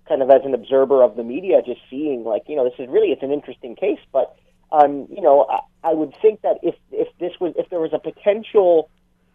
kind 0.09 0.23
of 0.23 0.31
as 0.31 0.43
an 0.45 0.55
observer 0.55 1.03
of 1.03 1.17
the 1.17 1.25
media, 1.25 1.63
just 1.65 1.81
seeing 1.91 2.25
like, 2.25 2.43
you 2.49 2.57
know, 2.57 2.65
this 2.65 2.79
is 2.79 2.89
really 2.89 3.09
it's 3.09 3.23
an 3.23 3.33
interesting 3.33 3.77
case, 3.77 3.99
but 4.13 4.37
um, 4.73 5.07
you 5.11 5.23
know, 5.23 5.47
I, 5.49 5.91
I 5.91 5.95
would 5.95 6.15
think 6.21 6.43
that 6.43 6.59
if 6.63 6.75
if 6.91 7.09
this 7.19 7.33
was 7.41 7.55
if 7.57 7.69
there 7.71 7.81
was 7.81 7.93
a 7.93 7.99
potential 7.99 8.91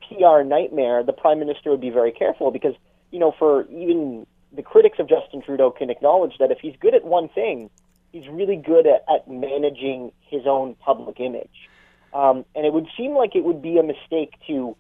PR 0.07 0.43
nightmare, 0.43 1.03
the 1.03 1.13
prime 1.13 1.39
minister 1.39 1.71
would 1.71 1.81
be 1.81 1.89
very 1.89 2.11
careful 2.11 2.51
because 2.51 2.75
you 3.11 3.19
know, 3.19 3.33
for 3.37 3.67
even 3.69 4.25
the 4.53 4.61
critics 4.61 4.99
of 4.99 5.07
Justin 5.07 5.41
Trudeau 5.41 5.71
can 5.71 5.89
acknowledge 5.89 6.33
that 6.39 6.51
if 6.51 6.59
he's 6.59 6.75
good 6.79 6.93
at 6.93 7.03
one 7.03 7.29
thing, 7.29 7.69
he's 8.11 8.27
really 8.27 8.55
good 8.57 8.85
at, 8.87 9.05
at 9.13 9.29
managing 9.29 10.11
his 10.21 10.41
own 10.45 10.75
public 10.75 11.19
image. 11.19 11.69
Um, 12.13 12.45
and 12.55 12.65
it 12.65 12.73
would 12.73 12.87
seem 12.97 13.11
like 13.11 13.35
it 13.35 13.43
would 13.43 13.61
be 13.61 13.77
a 13.77 13.83
mistake 13.83 14.33
to 14.47 14.75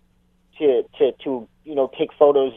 to 0.57 0.83
to 0.97 1.11
to 1.23 1.47
you 1.63 1.75
know 1.75 1.89
take 1.97 2.09
photos 2.17 2.53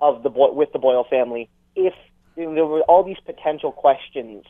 of 0.00 0.22
the 0.22 0.30
boy 0.30 0.52
with 0.52 0.72
the 0.72 0.78
Boyle 0.78 1.04
family 1.08 1.48
if 1.74 1.94
you 2.36 2.44
know, 2.44 2.54
there 2.54 2.66
were 2.66 2.82
all 2.82 3.02
these 3.02 3.18
potential 3.24 3.72
questions 3.72 4.44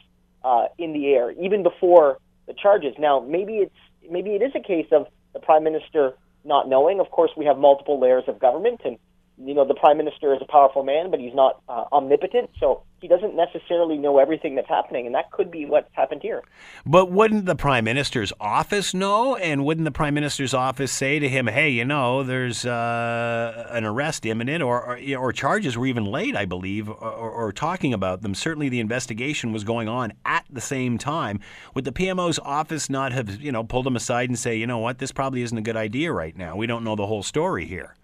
uh, 0.45 0.67
in 0.79 0.93
the 0.93 1.07
air 1.09 1.31
even 1.33 1.63
before 1.63 2.19
the 2.49 2.55
charges. 2.55 2.95
Now 2.99 3.21
maybe 3.21 3.59
it's 3.59 3.77
maybe 4.11 4.31
it 4.31 4.43
is 4.43 4.53
a 4.57 4.61
case 4.61 4.89
of 4.91 5.07
the 5.35 5.39
prime 5.39 5.63
minister 5.63 6.15
not 6.45 6.69
knowing. 6.69 6.99
Of 6.99 7.11
course, 7.11 7.31
we 7.37 7.45
have 7.45 7.59
multiple 7.59 8.01
layers 8.01 8.25
of 8.27 8.41
government, 8.41 8.81
and 8.85 8.99
you 9.45 9.55
know, 9.55 9.65
the 9.65 9.75
prime 9.75 9.97
minister 9.97 10.35
is 10.35 10.41
a 10.43 10.51
powerful 10.51 10.83
man, 10.83 11.11
but 11.11 11.21
he's 11.21 11.35
not 11.35 11.61
uh, 11.69 11.85
omnipotent, 11.93 12.51
so 12.59 12.83
he 13.01 13.07
doesn't 13.07 13.37
necessarily 13.37 13.97
know 13.97 14.19
everything 14.19 14.57
that's 14.57 14.69
happening, 14.69 15.07
and 15.07 15.15
that 15.15 15.31
could 15.31 15.51
be 15.51 15.65
what's 15.65 15.89
happened 15.93 16.23
here. 16.23 16.43
But 16.85 17.13
wouldn't 17.13 17.47
the 17.47 17.55
prime 17.55 17.85
minister's 17.85 18.33
office 18.41 18.93
know? 18.93 19.37
And 19.37 19.65
wouldn't 19.65 19.85
the 19.85 19.93
prime 19.93 20.15
minister's 20.15 20.55
office 20.55 20.91
say 20.91 21.21
to 21.21 21.29
him, 21.29 21.47
"Hey, 21.47 21.71
you 21.71 21.85
know, 21.85 22.25
there's 22.25 22.67
uh, 22.67 23.69
an 23.71 23.85
arrest 23.85 24.27
imminent, 24.27 24.63
or, 24.63 24.97
or, 24.97 25.17
or 25.17 25.33
charges 25.33 25.79
were 25.79 25.87
even 25.87 26.05
laid, 26.05 26.35
I 26.35 26.45
believe, 26.45 26.89
or, 26.89 26.95
or 27.31 27.53
talking 27.53 27.95
about 27.95 28.23
them? 28.23 28.35
Certainly, 28.35 28.71
the 28.71 28.81
investigation 28.81 29.53
was 29.53 29.63
going 29.63 29.89
on 29.89 30.13
at 30.25 30.45
the 30.51 30.61
same 30.61 30.99
time. 30.99 31.39
Would 31.75 31.85
the 31.85 31.93
PMO's 31.93 32.41
office 32.41 32.91
not 32.91 33.13
have, 33.13 33.41
you 33.41 33.53
know, 33.53 33.63
pulled 33.63 33.87
him 33.87 33.95
aside 33.95 34.29
and 34.29 34.39
say, 34.39 34.57
you 34.57 34.67
know 34.67 34.79
what, 34.79 34.99
this 34.99 35.13
probably 35.13 35.43
isn't 35.43 35.57
a 35.57 35.63
good 35.63 35.77
idea 35.77 36.13
right 36.13 36.37
now. 36.37 36.57
We 36.57 36.67
don't 36.67 36.83
know 36.83 36.97
the 36.97 37.07
whole 37.07 37.23
story 37.23 37.67
here." 37.67 37.95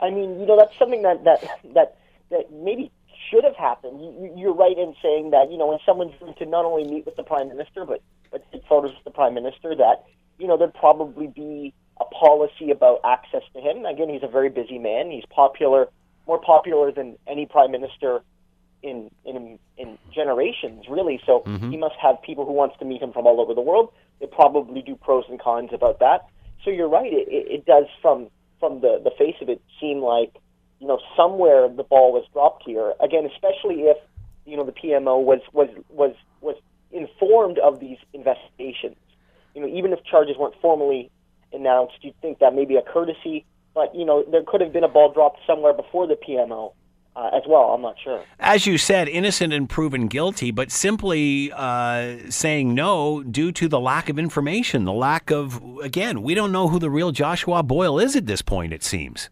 I 0.00 0.10
mean, 0.10 0.40
you 0.40 0.46
know, 0.46 0.56
that's 0.56 0.76
something 0.78 1.02
that 1.02 1.24
that 1.24 1.40
that 1.74 1.96
that 2.30 2.52
maybe 2.52 2.90
should 3.30 3.44
have 3.44 3.56
happened. 3.56 4.00
You, 4.00 4.32
you're 4.36 4.54
right 4.54 4.76
in 4.76 4.94
saying 5.02 5.30
that 5.30 5.50
you 5.50 5.58
know 5.58 5.66
when 5.66 5.78
someone's 5.84 6.14
going 6.18 6.34
to 6.34 6.46
not 6.46 6.64
only 6.64 6.84
meet 6.90 7.06
with 7.06 7.16
the 7.16 7.22
prime 7.22 7.48
minister 7.48 7.84
but 7.84 8.02
but 8.30 8.44
take 8.52 8.64
photos 8.68 8.94
with 8.94 9.04
the 9.04 9.10
prime 9.10 9.34
minister, 9.34 9.74
that 9.74 10.04
you 10.38 10.46
know 10.46 10.56
there'd 10.56 10.74
probably 10.74 11.26
be 11.26 11.74
a 12.00 12.04
policy 12.04 12.70
about 12.70 13.00
access 13.04 13.42
to 13.54 13.60
him. 13.60 13.84
Again, 13.84 14.08
he's 14.08 14.22
a 14.22 14.28
very 14.28 14.48
busy 14.48 14.78
man. 14.78 15.10
He's 15.10 15.26
popular, 15.28 15.88
more 16.26 16.40
popular 16.40 16.90
than 16.90 17.18
any 17.26 17.46
prime 17.46 17.70
minister 17.70 18.22
in 18.82 19.10
in 19.24 19.58
in 19.76 19.98
generations, 20.14 20.86
really. 20.88 21.20
So 21.26 21.42
mm-hmm. 21.46 21.70
he 21.70 21.76
must 21.76 21.96
have 22.00 22.22
people 22.22 22.46
who 22.46 22.52
wants 22.52 22.76
to 22.78 22.84
meet 22.84 23.02
him 23.02 23.12
from 23.12 23.26
all 23.26 23.40
over 23.40 23.54
the 23.54 23.60
world. 23.60 23.92
They 24.20 24.26
probably 24.26 24.82
do 24.82 24.96
pros 24.96 25.24
and 25.28 25.40
cons 25.40 25.70
about 25.72 25.98
that. 26.00 26.26
So 26.64 26.70
you're 26.70 26.88
right. 26.88 27.12
It, 27.12 27.28
it, 27.28 27.50
it 27.50 27.66
does 27.66 27.86
from 28.02 28.28
from 28.60 28.80
the, 28.80 29.00
the 29.02 29.10
face 29.18 29.36
of 29.40 29.48
it, 29.48 29.60
seem 29.80 29.98
like, 29.98 30.34
you 30.78 30.86
know, 30.86 31.00
somewhere 31.16 31.68
the 31.68 31.82
ball 31.82 32.12
was 32.12 32.24
dropped 32.32 32.62
here. 32.64 32.92
Again, 33.00 33.26
especially 33.26 33.82
if, 33.82 33.96
you 34.46 34.56
know, 34.56 34.64
the 34.64 34.72
PMO 34.72 35.22
was, 35.24 35.40
was, 35.52 35.68
was, 35.88 36.14
was 36.40 36.56
informed 36.92 37.58
of 37.58 37.80
these 37.80 37.98
investigations. 38.12 38.96
You 39.54 39.62
know, 39.62 39.68
even 39.68 39.92
if 39.92 40.04
charges 40.04 40.36
weren't 40.38 40.54
formally 40.62 41.10
announced, 41.52 41.94
you'd 42.02 42.20
think 42.20 42.38
that 42.38 42.54
may 42.54 42.64
be 42.64 42.76
a 42.76 42.82
courtesy, 42.82 43.44
but, 43.74 43.94
you 43.94 44.04
know, 44.04 44.24
there 44.30 44.42
could 44.46 44.60
have 44.60 44.72
been 44.72 44.84
a 44.84 44.88
ball 44.88 45.12
dropped 45.12 45.40
somewhere 45.46 45.72
before 45.72 46.06
the 46.06 46.14
PMO 46.16 46.72
uh, 47.20 47.36
as 47.36 47.42
well. 47.46 47.72
I'm 47.74 47.82
not 47.82 47.96
sure. 48.02 48.24
As 48.38 48.66
you 48.66 48.78
said, 48.78 49.08
innocent 49.08 49.52
and 49.52 49.68
proven 49.68 50.06
guilty, 50.06 50.50
but 50.50 50.70
simply 50.70 51.52
uh, 51.52 52.16
saying 52.30 52.74
no 52.74 53.22
due 53.22 53.52
to 53.52 53.68
the 53.68 53.78
lack 53.78 54.08
of 54.08 54.18
information, 54.18 54.84
the 54.84 54.92
lack 54.92 55.30
of, 55.30 55.62
again, 55.82 56.22
we 56.22 56.34
don't 56.34 56.50
know 56.50 56.68
who 56.68 56.78
the 56.78 56.90
real 56.90 57.12
Joshua 57.12 57.62
Boyle 57.62 57.98
is 57.98 58.16
at 58.16 58.26
this 58.26 58.40
point, 58.40 58.72
it 58.72 58.82
seems. 58.82 59.28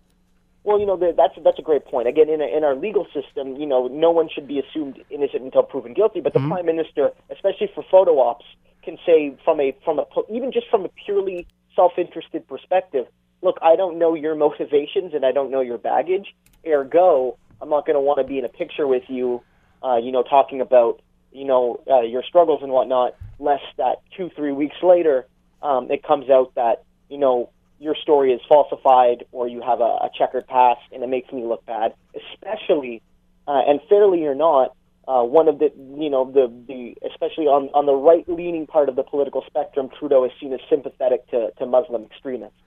Well, 0.65 0.79
you 0.79 0.85
know 0.85 0.99
that's 0.99 1.33
that's 1.43 1.59
a 1.59 1.63
great 1.63 1.87
point. 1.87 2.09
Again, 2.09 2.29
in 2.29 2.43
a, 2.43 2.45
in 2.45 2.63
our 2.63 2.75
legal 2.75 3.07
system, 3.15 3.57
you 3.57 3.65
know, 3.65 3.87
no 3.87 4.11
one 4.11 4.29
should 4.29 4.47
be 4.47 4.59
assumed 4.59 5.03
innocent 5.09 5.43
until 5.43 5.63
proven 5.63 5.95
guilty. 5.95 6.21
But 6.21 6.35
the 6.35 6.41
mm-hmm. 6.41 6.53
prime 6.53 6.67
minister, 6.67 7.11
especially 7.31 7.71
for 7.75 7.83
photo 7.91 8.21
ops, 8.21 8.45
can 8.83 8.99
say 9.07 9.35
from 9.47 9.61
a 9.61 9.75
from 9.83 9.99
a 9.99 10.05
even 10.31 10.53
just 10.53 10.69
from 10.69 10.85
a 10.85 10.91
purely 11.07 11.47
self-interested 11.75 12.47
perspective, 12.47 13.07
look, 13.41 13.57
I 13.63 13.77
don't 13.77 13.99
know 13.99 14.15
your 14.15 14.35
motivations 14.35 15.15
and 15.15 15.25
I 15.25 15.33
don't 15.33 15.51
know 15.51 15.63
your 15.63 15.79
baggage. 15.79 16.35
Ergo, 16.67 17.39
I'm 17.61 17.69
not 17.69 17.87
going 17.87 17.95
to 17.95 18.01
want 18.01 18.19
to 18.19 18.25
be 18.25 18.39
in 18.39 18.45
a 18.45 18.49
picture 18.49 18.87
with 18.87 19.05
you, 19.09 19.43
uh, 19.83 19.97
you 19.97 20.13
know, 20.13 20.23
talking 20.23 20.61
about, 20.61 21.01
you 21.33 21.45
know, 21.45 21.81
uh, 21.91 22.01
your 22.01 22.23
struggles 22.23 22.63
and 22.63 22.73
whatnot, 22.73 23.17
lest 23.39 23.65
that 23.77 24.03
two, 24.17 24.31
three 24.35 24.53
weeks 24.53 24.77
later, 24.83 25.27
um, 25.63 25.91
it 25.91 26.03
comes 26.03 26.31
out 26.31 26.55
that, 26.55 26.85
you 27.09 27.19
know, 27.19 27.51
your 27.81 27.95
story 27.95 28.33
is 28.33 28.41
falsified 28.49 29.25
or 29.33 29.47
you 29.47 29.61
have 29.61 29.81
a, 29.81 29.85
a 29.85 30.11
checkered 30.17 30.47
past 30.47 30.81
and 30.93 31.03
it 31.03 31.09
makes 31.09 31.33
me 31.33 31.45
look 31.45 31.65
bad, 31.67 31.95
especially, 32.15 33.03
uh, 33.47 33.63
and 33.67 33.81
fairly 33.89 34.25
or 34.25 34.35
not, 34.35 34.75
uh, 35.07 35.23
one 35.23 35.49
of 35.49 35.59
the, 35.59 35.73
you 35.97 36.11
know, 36.11 36.31
the, 36.31 36.53
the, 36.67 36.95
especially 37.09 37.47
on, 37.47 37.71
on 37.73 37.87
the 37.87 37.95
right 37.95 38.29
leaning 38.29 38.67
part 38.67 38.89
of 38.89 38.97
the 38.97 39.03
political 39.03 39.43
spectrum, 39.47 39.89
Trudeau 39.99 40.25
is 40.25 40.33
seen 40.41 40.53
as 40.53 40.61
sympathetic 40.69 41.27
to, 41.31 41.51
to 41.59 41.67
Muslim 41.67 42.05
extremists 42.05 42.59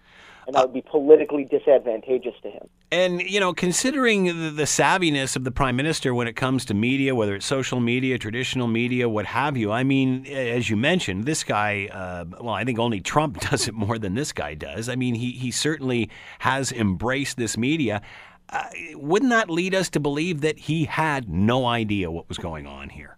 and 0.48 0.56
that 0.56 0.66
would 0.66 0.74
be 0.74 0.82
politically 0.82 1.46
disadvantageous 1.46 2.34
to 2.44 2.50
him. 2.50 2.68
And 2.92 3.22
you 3.22 3.39
know, 3.39 3.54
considering 3.54 4.26
the, 4.26 4.50
the, 4.50 4.64
savviness 4.64 5.36
of 5.36 5.44
the 5.44 5.52
prime 5.52 5.76
minister 5.76 6.14
when 6.14 6.28
it 6.28 6.36
comes 6.36 6.66
to 6.66 6.74
media, 6.74 7.14
whether 7.16 7.36
it's 7.36 7.46
social 7.46 7.80
media, 7.80 8.18
traditional 8.18 8.68
media, 8.68 9.08
what 9.08 9.26
have 9.28 9.58
you, 9.58 9.72
I 9.72 9.84
mean, 9.84 10.26
as 10.28 10.70
you 10.70 10.78
mentioned, 10.78 11.26
this 11.26 11.44
guy. 11.44 11.89
Uh, 11.92 12.26
well, 12.42 12.54
I 12.54 12.64
think 12.64 12.80
only 12.80 13.02
Trump 13.02 13.39
does 13.50 13.68
it 13.68 13.74
more 13.74 13.98
than 13.98 14.16
this 14.16 14.32
guy 14.32 14.54
does. 14.56 14.89
I 14.89 14.96
mean, 14.96 15.16
he 15.16 15.32
he 15.32 15.52
certainly 15.52 16.10
has 16.39 16.72
embraced 16.72 17.38
this 17.38 17.58
media. 17.58 18.02
Uh, 18.50 18.66
wouldn't 18.96 19.32
that 19.32 19.50
lead 19.50 19.74
us 19.74 19.89
to 19.89 20.00
believe 20.00 20.42
that 20.42 20.58
he 20.58 20.84
had 20.84 21.30
no 21.30 21.66
idea 21.66 22.12
what 22.12 22.28
was 22.28 22.38
going 22.38 22.68
on 22.68 22.89
here? 22.89 23.18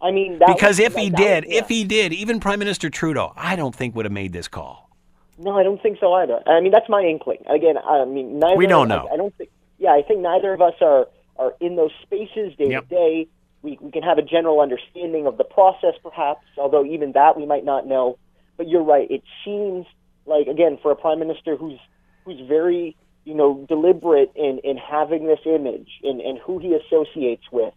I 0.00 0.10
mean, 0.10 0.38
because 0.46 0.78
was, 0.78 0.86
if 0.86 0.94
he 0.94 1.10
did, 1.10 1.44
was, 1.44 1.52
yeah. 1.52 1.60
if 1.60 1.68
he 1.68 1.84
did, 1.84 2.12
even 2.12 2.40
Prime 2.40 2.58
Minister 2.58 2.90
Trudeau, 2.90 3.32
I 3.36 3.56
don't 3.56 3.74
think 3.74 3.94
would 3.94 4.04
have 4.04 4.12
made 4.12 4.32
this 4.32 4.48
call. 4.48 4.90
No, 5.38 5.58
I 5.58 5.62
don't 5.62 5.82
think 5.82 5.98
so 5.98 6.12
either. 6.14 6.40
I 6.46 6.60
mean, 6.60 6.72
that's 6.72 6.88
my 6.88 7.02
inkling. 7.02 7.38
Again, 7.48 7.76
I 7.78 8.04
mean, 8.04 8.38
neither. 8.38 8.56
We 8.56 8.66
don't 8.66 8.88
know. 8.88 9.08
I, 9.10 9.14
I 9.14 9.16
don't 9.16 9.36
think. 9.36 9.50
Yeah, 9.78 9.90
I 9.90 10.02
think 10.02 10.20
neither 10.20 10.52
of 10.52 10.60
us 10.60 10.74
are 10.80 11.08
are 11.36 11.54
in 11.60 11.76
those 11.76 11.90
spaces 12.02 12.56
day 12.56 12.70
yep. 12.70 12.88
to 12.88 12.94
day. 12.94 13.28
We 13.62 13.78
we 13.80 13.90
can 13.90 14.02
have 14.02 14.18
a 14.18 14.22
general 14.22 14.60
understanding 14.60 15.26
of 15.26 15.36
the 15.36 15.44
process, 15.44 15.94
perhaps. 16.02 16.44
Although 16.56 16.84
even 16.84 17.12
that 17.12 17.36
we 17.36 17.46
might 17.46 17.64
not 17.64 17.86
know. 17.86 18.18
But 18.56 18.68
you're 18.68 18.84
right. 18.84 19.10
It 19.10 19.22
seems 19.44 19.86
like 20.26 20.46
again 20.46 20.78
for 20.80 20.92
a 20.92 20.96
prime 20.96 21.18
minister 21.18 21.56
who's 21.56 21.78
who's 22.24 22.40
very 22.46 22.96
you 23.24 23.34
know 23.34 23.64
deliberate 23.68 24.32
in 24.36 24.60
in 24.62 24.76
having 24.76 25.26
this 25.26 25.40
image 25.46 25.88
and 26.02 26.20
and 26.20 26.38
who 26.38 26.58
he 26.58 26.74
associates 26.74 27.44
with, 27.50 27.74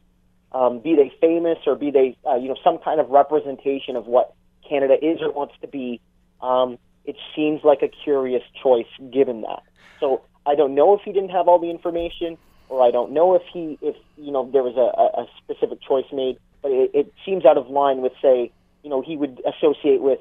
um, 0.52 0.80
be 0.80 0.96
they 0.96 1.12
famous 1.20 1.58
or 1.66 1.76
be 1.76 1.90
they 1.90 2.18
uh, 2.30 2.36
you 2.36 2.50
know 2.50 2.58
some 2.64 2.78
kind 2.78 3.00
of 3.00 3.10
representation 3.10 3.96
of 3.96 4.06
what 4.06 4.36
Canada 4.70 4.96
is 5.02 5.22
or 5.22 5.32
wants 5.32 5.56
to 5.62 5.68
be. 5.68 6.02
Um, 6.42 6.78
it 7.08 7.16
seems 7.36 7.64
like 7.64 7.82
a 7.82 7.88
curious 7.88 8.44
choice 8.62 8.86
given 9.12 9.42
that. 9.42 9.64
So 10.00 10.22
I 10.46 10.54
don't 10.56 10.76
know 10.76 10.94
if 10.94 11.02
he 11.04 11.12
didn't 11.12 11.30
have 11.30 11.48
all 11.48 11.60
the 11.60 11.72
information, 11.72 12.38
or 12.70 12.86
I 12.86 12.92
don't 12.92 13.12
know 13.14 13.34
if 13.34 13.42
he, 13.52 13.80
if 13.82 13.96
you 14.18 14.32
know, 14.32 14.50
there 14.52 14.64
was 14.64 14.76
a, 14.76 15.22
a 15.22 15.26
specific 15.42 15.82
choice 15.82 16.06
made. 16.14 16.38
But 16.62 16.72
it, 16.72 16.92
it 16.94 17.14
seems 17.26 17.46
out 17.46 17.58
of 17.58 17.70
line 17.70 18.02
with, 18.02 18.14
say, 18.22 18.52
you 18.84 18.90
know, 18.90 19.02
he 19.02 19.16
would 19.16 19.42
associate 19.46 20.02
with, 20.02 20.20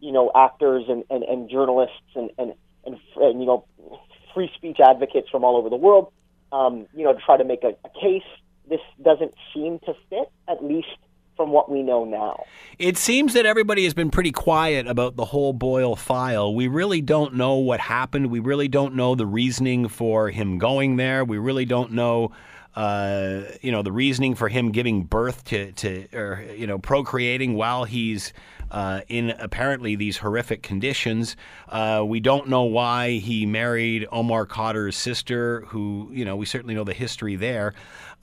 you 0.00 0.12
know, 0.12 0.30
actors 0.34 0.84
and, 0.88 1.04
and, 1.10 1.22
and 1.24 1.48
journalists 1.48 1.94
and, 2.14 2.30
and, 2.38 2.54
and, 2.84 2.98
and, 3.16 3.40
you 3.40 3.46
know, 3.46 3.64
free 4.32 4.50
speech 4.54 4.78
advocates 4.80 5.28
from 5.30 5.44
all 5.44 5.56
over 5.56 5.68
the 5.68 5.76
world, 5.76 6.12
um, 6.52 6.86
you 6.94 7.04
know, 7.04 7.12
to 7.12 7.20
try 7.20 7.36
to 7.36 7.44
make 7.44 7.62
a, 7.64 7.76
a 7.84 7.90
case. 8.00 8.28
This 8.68 8.80
doesn't 9.02 9.34
seem 9.52 9.78
to 9.80 9.94
fit, 10.08 10.30
at 10.48 10.64
least 10.64 10.96
from 11.36 11.50
what 11.50 11.70
we 11.70 11.82
know 11.82 12.04
now. 12.04 12.44
It 12.78 12.96
seems 12.96 13.32
that 13.34 13.46
everybody 13.46 13.84
has 13.84 13.94
been 13.94 14.10
pretty 14.10 14.32
quiet 14.32 14.86
about 14.86 15.16
the 15.16 15.24
whole 15.24 15.52
Boyle 15.52 15.96
file. 15.96 16.54
We 16.54 16.68
really 16.68 17.00
don't 17.00 17.34
know 17.34 17.56
what 17.56 17.80
happened. 17.80 18.30
We 18.30 18.40
really 18.40 18.68
don't 18.68 18.94
know 18.94 19.14
the 19.14 19.26
reasoning 19.26 19.88
for 19.88 20.30
him 20.30 20.58
going 20.58 20.96
there. 20.96 21.24
We 21.24 21.38
really 21.38 21.64
don't 21.64 21.92
know. 21.92 22.32
Uh, 22.74 23.42
you 23.62 23.70
know 23.70 23.82
the 23.82 23.92
reasoning 23.92 24.34
for 24.34 24.48
him 24.48 24.72
giving 24.72 25.04
birth 25.04 25.44
to, 25.44 25.70
to 25.70 26.08
or 26.12 26.44
you 26.56 26.66
know 26.66 26.76
procreating 26.76 27.54
while 27.54 27.84
he's 27.84 28.32
uh, 28.72 29.02
in 29.06 29.30
apparently 29.38 29.94
these 29.94 30.16
horrific 30.16 30.62
conditions. 30.62 31.36
Uh, 31.68 32.02
we 32.04 32.18
don't 32.18 32.48
know 32.48 32.64
why 32.64 33.12
he 33.12 33.46
married 33.46 34.08
Omar 34.10 34.44
Khadr's 34.46 34.96
sister, 34.96 35.60
who 35.68 36.10
you 36.12 36.24
know 36.24 36.34
we 36.34 36.46
certainly 36.46 36.74
know 36.74 36.82
the 36.82 36.94
history 36.94 37.36
there. 37.36 37.74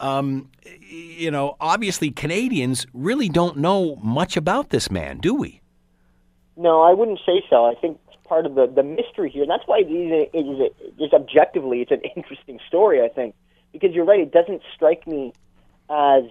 Um, 0.01 0.49
you 0.79 1.29
know, 1.29 1.55
obviously 1.59 2.09
Canadians 2.09 2.87
really 2.93 3.29
don't 3.29 3.57
know 3.57 3.97
much 3.97 4.35
about 4.35 4.71
this 4.71 4.89
man, 4.89 5.19
do 5.19 5.35
we? 5.35 5.61
No, 6.57 6.81
I 6.81 6.93
wouldn't 6.93 7.19
say 7.25 7.43
so. 7.49 7.65
I 7.65 7.75
think 7.75 7.99
part 8.25 8.45
of 8.45 8.55
the 8.55 8.65
the 8.65 8.83
mystery 8.83 9.29
here, 9.29 9.43
and 9.43 9.51
that's 9.51 9.63
why 9.65 9.79
it 9.79 9.91
is, 9.91 10.29
it 10.33 10.37
is, 10.37 10.71
is 10.99 11.13
objectively 11.13 11.81
it's 11.81 11.91
an 11.91 12.01
interesting 12.15 12.59
story. 12.67 13.01
I 13.01 13.09
think 13.09 13.35
because 13.71 13.91
you're 13.93 14.05
right, 14.05 14.19
it 14.19 14.31
doesn't 14.31 14.61
strike 14.73 15.05
me 15.05 15.33
as 15.89 16.23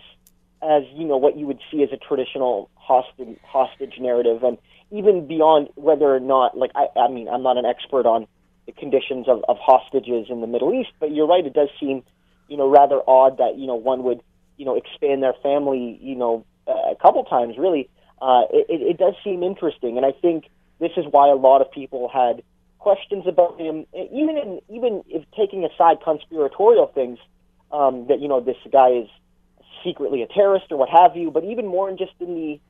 as 0.62 0.82
you 0.94 1.06
know 1.06 1.16
what 1.16 1.36
you 1.38 1.46
would 1.46 1.60
see 1.70 1.82
as 1.82 1.90
a 1.92 1.96
traditional 1.96 2.70
hostage 2.74 3.38
hostage 3.44 3.94
narrative, 4.00 4.42
and 4.42 4.58
even 4.90 5.26
beyond 5.26 5.68
whether 5.76 6.14
or 6.14 6.20
not 6.20 6.56
like 6.56 6.72
I 6.74 6.86
I 6.98 7.08
mean 7.08 7.28
I'm 7.28 7.42
not 7.42 7.56
an 7.56 7.66
expert 7.66 8.06
on 8.06 8.26
the 8.66 8.72
conditions 8.72 9.28
of, 9.28 9.44
of 9.48 9.58
hostages 9.58 10.26
in 10.28 10.40
the 10.40 10.46
Middle 10.46 10.74
East, 10.74 10.90
but 10.98 11.12
you're 11.12 11.26
right, 11.26 11.46
it 11.46 11.54
does 11.54 11.68
seem 11.78 12.02
you 12.50 12.56
know 12.56 12.68
rather 12.68 13.00
odd 13.06 13.38
that 13.38 13.56
you 13.56 13.66
know 13.66 13.76
one 13.76 14.02
would 14.02 14.20
you 14.58 14.66
know 14.66 14.76
expand 14.76 15.22
their 15.22 15.34
family 15.42 15.98
you 16.02 16.14
know 16.14 16.44
a 16.66 16.96
couple 17.00 17.24
times 17.24 17.56
really. 17.56 17.88
Uh, 18.20 18.42
it, 18.52 18.66
it 18.68 18.98
does 18.98 19.14
seem 19.24 19.42
interesting, 19.42 19.96
and 19.96 20.04
I 20.04 20.12
think 20.12 20.44
this 20.78 20.90
is 20.98 21.06
why 21.10 21.30
a 21.30 21.34
lot 21.34 21.62
of 21.62 21.70
people 21.72 22.06
had 22.12 22.42
questions 22.78 23.24
about 23.26 23.58
him, 23.58 23.86
even 23.94 24.36
in, 24.36 24.60
even 24.68 25.02
if 25.08 25.24
taking 25.34 25.64
aside 25.64 26.02
conspiratorial 26.04 26.88
things, 26.88 27.18
um, 27.72 28.08
that 28.08 28.20
you 28.20 28.28
know 28.28 28.40
this 28.40 28.58
guy 28.70 28.90
is 28.90 29.08
secretly 29.82 30.22
a 30.22 30.26
terrorist 30.26 30.66
or 30.70 30.76
what 30.76 30.90
have 30.90 31.16
you, 31.16 31.30
but 31.30 31.44
even 31.44 31.66
more 31.66 31.88
in 31.88 31.96
just 31.96 32.12
in 32.20 32.34
the 32.34 32.60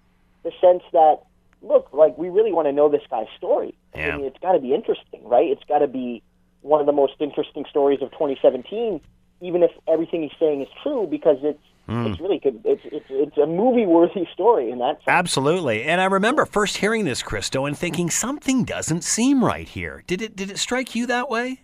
the 0.45 0.53
sense 0.61 0.85
that 0.93 1.22
look, 1.62 1.89
like 1.93 2.16
we 2.16 2.28
really 2.28 2.53
want 2.53 2.66
to 2.68 2.72
know 2.72 2.89
this 2.89 3.03
guy's 3.11 3.26
story. 3.37 3.74
Yeah. 3.95 4.14
I 4.14 4.16
mean, 4.16 4.26
it's 4.26 4.39
got 4.39 4.53
to 4.53 4.61
be 4.61 4.74
interesting, 4.74 5.22
right? 5.24 5.49
It's 5.49 5.64
got 5.64 5.81
to 5.81 5.89
be 5.89 6.22
one 6.62 6.81
of 6.81 6.87
the 6.87 6.93
most 6.93 7.14
interesting 7.20 7.64
stories 7.68 8.01
of 8.03 8.11
2017, 8.12 9.01
even 9.41 9.62
if 9.62 9.70
everything 9.88 10.22
he's 10.22 10.32
saying 10.38 10.62
is 10.62 10.68
true, 10.82 11.07
because 11.11 11.38
it's 11.43 11.59
it's 11.93 12.20
really 12.20 12.38
good. 12.38 12.61
It's 12.64 12.82
it's 12.84 13.07
it's 13.11 13.36
a 13.36 13.47
movie 13.47 13.84
worthy 13.84 14.24
story 14.32 14.70
in 14.70 14.78
that 14.78 14.99
sense. 14.99 15.09
Absolutely. 15.09 15.82
And 15.82 16.01
I 16.01 16.05
remember 16.05 16.47
first 16.47 16.76
hearing 16.76 17.05
this, 17.05 17.20
Christo, 17.20 17.64
and 17.66 17.76
thinking 17.76 18.11
something 18.11 18.62
doesn't 18.64 19.03
seem 19.03 19.45
right 19.45 19.66
here. 19.66 20.05
Did 20.07 20.22
it 20.22 20.36
did 20.36 20.51
it 20.53 20.59
strike 20.59 20.95
you 20.95 21.07
that 21.07 21.28
way? 21.28 21.62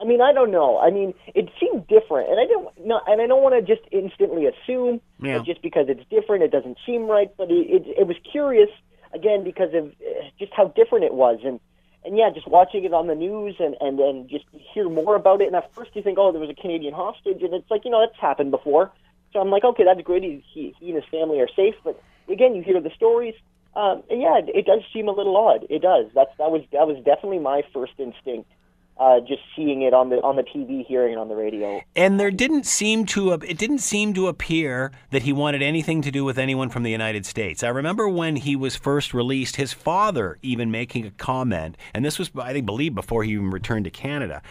I 0.00 0.04
mean, 0.04 0.20
I 0.20 0.32
don't 0.32 0.50
know. 0.50 0.78
I 0.78 0.90
mean, 0.90 1.14
it 1.32 1.48
seemed 1.60 1.86
different, 1.86 2.28
and 2.28 2.40
I 2.40 2.46
don't 2.46 2.68
no, 2.84 3.00
and 3.06 3.20
I 3.20 3.26
don't 3.28 3.40
want 3.40 3.54
to 3.54 3.62
just 3.62 3.86
instantly 3.92 4.46
assume 4.46 5.00
Yeah. 5.20 5.38
that 5.38 5.46
just 5.46 5.62
because 5.62 5.86
it's 5.88 6.02
different, 6.10 6.42
it 6.42 6.50
doesn't 6.50 6.78
seem 6.84 7.06
right. 7.06 7.30
But 7.36 7.48
it, 7.52 7.70
it, 7.70 7.86
it 8.00 8.06
was 8.08 8.16
curious 8.32 8.70
again 9.14 9.44
because 9.44 9.72
of 9.74 9.86
uh, 9.86 10.24
just 10.40 10.52
how 10.56 10.68
different 10.74 11.04
it 11.04 11.14
was, 11.14 11.38
and 11.44 11.60
and 12.04 12.16
yeah, 12.16 12.30
just 12.30 12.48
watching 12.48 12.84
it 12.84 12.92
on 12.92 13.06
the 13.06 13.14
news 13.14 13.56
and 13.58 13.76
and 13.80 14.00
and 14.00 14.28
just 14.28 14.44
hear 14.52 14.88
more 14.88 15.14
about 15.16 15.40
it. 15.40 15.46
And 15.46 15.56
at 15.56 15.72
first, 15.74 15.94
you 15.94 16.02
think, 16.02 16.18
oh, 16.18 16.32
there 16.32 16.40
was 16.40 16.50
a 16.50 16.54
Canadian 16.54 16.94
hostage, 16.94 17.42
and 17.42 17.54
it's 17.54 17.70
like 17.70 17.84
you 17.84 17.90
know 17.90 18.00
that's 18.04 18.18
happened 18.20 18.50
before. 18.50 18.90
So 19.32 19.40
I'm 19.40 19.50
like, 19.50 19.64
okay, 19.64 19.84
that's 19.84 20.00
great. 20.02 20.22
He, 20.22 20.44
he, 20.52 20.74
he 20.78 20.86
and 20.88 20.96
his 20.96 21.10
family 21.10 21.40
are 21.40 21.48
safe. 21.56 21.74
But 21.82 22.00
again, 22.28 22.54
you 22.54 22.62
hear 22.62 22.80
the 22.80 22.90
stories, 22.90 23.34
um, 23.74 24.02
and 24.10 24.20
yeah, 24.20 24.38
it, 24.38 24.50
it 24.54 24.66
does 24.66 24.82
seem 24.92 25.08
a 25.08 25.12
little 25.12 25.36
odd. 25.36 25.66
It 25.70 25.80
does. 25.80 26.06
That's 26.14 26.36
that 26.38 26.50
was 26.50 26.62
that 26.72 26.86
was 26.86 26.96
definitely 26.98 27.38
my 27.38 27.62
first 27.72 27.92
instinct 27.98 28.50
uh, 28.98 29.20
just 29.20 29.42
seeing 29.56 29.82
it 29.82 29.94
on 29.94 30.10
the 30.10 30.16
on 30.16 30.36
the 30.36 30.42
TV, 30.42 30.86
hearing 30.86 31.14
it 31.14 31.18
on 31.18 31.28
the 31.28 31.34
radio. 31.34 31.80
And 31.96 32.20
there 32.20 32.30
didn't 32.30 32.66
seem 32.66 33.06
to 33.06 33.32
it 33.32 33.58
didn't 33.58 33.78
seem 33.78 34.14
to 34.14 34.28
appear 34.28 34.92
that 35.10 35.22
he 35.22 35.32
wanted 35.32 35.62
anything 35.62 36.02
to 36.02 36.10
do 36.10 36.24
with 36.24 36.38
anyone 36.38 36.68
from 36.68 36.82
the 36.82 36.90
United 36.90 37.26
States. 37.26 37.62
I 37.62 37.68
remember 37.68 38.08
when 38.08 38.36
he 38.36 38.54
was 38.54 38.76
first 38.76 39.14
released, 39.14 39.56
his 39.56 39.72
father 39.72 40.38
even 40.42 40.70
making 40.70 41.06
a 41.06 41.10
comment, 41.10 41.76
and 41.94 42.04
this 42.04 42.18
was 42.18 42.30
I 42.36 42.52
think 42.52 42.66
believe 42.66 42.94
before 42.94 43.24
he 43.24 43.32
even 43.32 43.50
returned 43.50 43.84
to 43.86 43.90
Canada. 43.90 44.42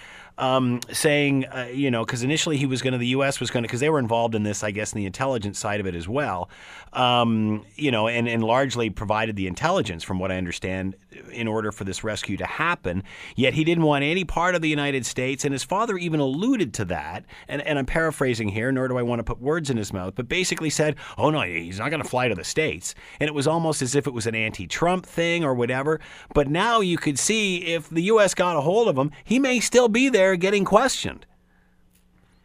Um, 0.41 0.79
saying, 0.91 1.45
uh, 1.45 1.69
you 1.71 1.91
know, 1.91 2.03
because 2.03 2.23
initially 2.23 2.57
he 2.57 2.65
was 2.65 2.81
going 2.81 2.93
to, 2.93 2.97
the 2.97 3.07
U.S. 3.07 3.39
was 3.39 3.51
going 3.51 3.61
to, 3.61 3.67
because 3.67 3.79
they 3.79 3.91
were 3.91 3.99
involved 3.99 4.33
in 4.33 4.41
this, 4.41 4.63
I 4.63 4.71
guess, 4.71 4.91
in 4.91 4.97
the 4.97 5.05
intelligence 5.05 5.59
side 5.59 5.79
of 5.79 5.85
it 5.85 5.93
as 5.93 6.07
well, 6.07 6.49
um, 6.93 7.63
you 7.75 7.91
know, 7.91 8.07
and, 8.07 8.27
and 8.27 8.43
largely 8.43 8.89
provided 8.89 9.35
the 9.35 9.45
intelligence, 9.45 10.03
from 10.03 10.17
what 10.17 10.31
I 10.31 10.37
understand, 10.37 10.95
in 11.31 11.47
order 11.47 11.71
for 11.71 11.83
this 11.83 12.03
rescue 12.03 12.37
to 12.37 12.45
happen. 12.45 13.03
Yet 13.35 13.53
he 13.53 13.63
didn't 13.63 13.83
want 13.83 14.03
any 14.03 14.23
part 14.23 14.55
of 14.55 14.61
the 14.61 14.69
United 14.69 15.05
States, 15.05 15.45
and 15.45 15.53
his 15.53 15.63
father 15.63 15.97
even 15.97 16.19
alluded 16.19 16.73
to 16.75 16.85
that. 16.85 17.25
And, 17.47 17.61
and 17.61 17.77
I'm 17.77 17.85
paraphrasing 17.85 18.49
here, 18.49 18.71
nor 18.71 18.87
do 18.87 18.97
I 18.97 19.03
want 19.03 19.19
to 19.19 19.23
put 19.23 19.41
words 19.41 19.69
in 19.69 19.77
his 19.77 19.93
mouth, 19.93 20.15
but 20.15 20.27
basically 20.27 20.69
said, 20.69 20.95
oh, 21.17 21.29
no, 21.29 21.41
he's 21.41 21.79
not 21.79 21.89
going 21.89 22.01
to 22.01 22.07
fly 22.07 22.27
to 22.27 22.35
the 22.35 22.43
States. 22.43 22.95
And 23.19 23.27
it 23.27 23.33
was 23.33 23.47
almost 23.47 23.81
as 23.81 23.95
if 23.95 24.07
it 24.07 24.13
was 24.13 24.25
an 24.25 24.35
anti 24.35 24.67
Trump 24.67 25.05
thing 25.05 25.43
or 25.43 25.53
whatever. 25.53 25.99
But 26.33 26.49
now 26.49 26.79
you 26.79 26.97
could 26.97 27.19
see 27.19 27.57
if 27.57 27.89
the 27.89 28.01
U.S. 28.03 28.33
got 28.33 28.57
a 28.57 28.61
hold 28.61 28.87
of 28.87 28.97
him, 28.97 29.11
he 29.23 29.39
may 29.39 29.59
still 29.59 29.87
be 29.87 30.09
there 30.09 30.30
getting 30.35 30.65
questioned. 30.65 31.25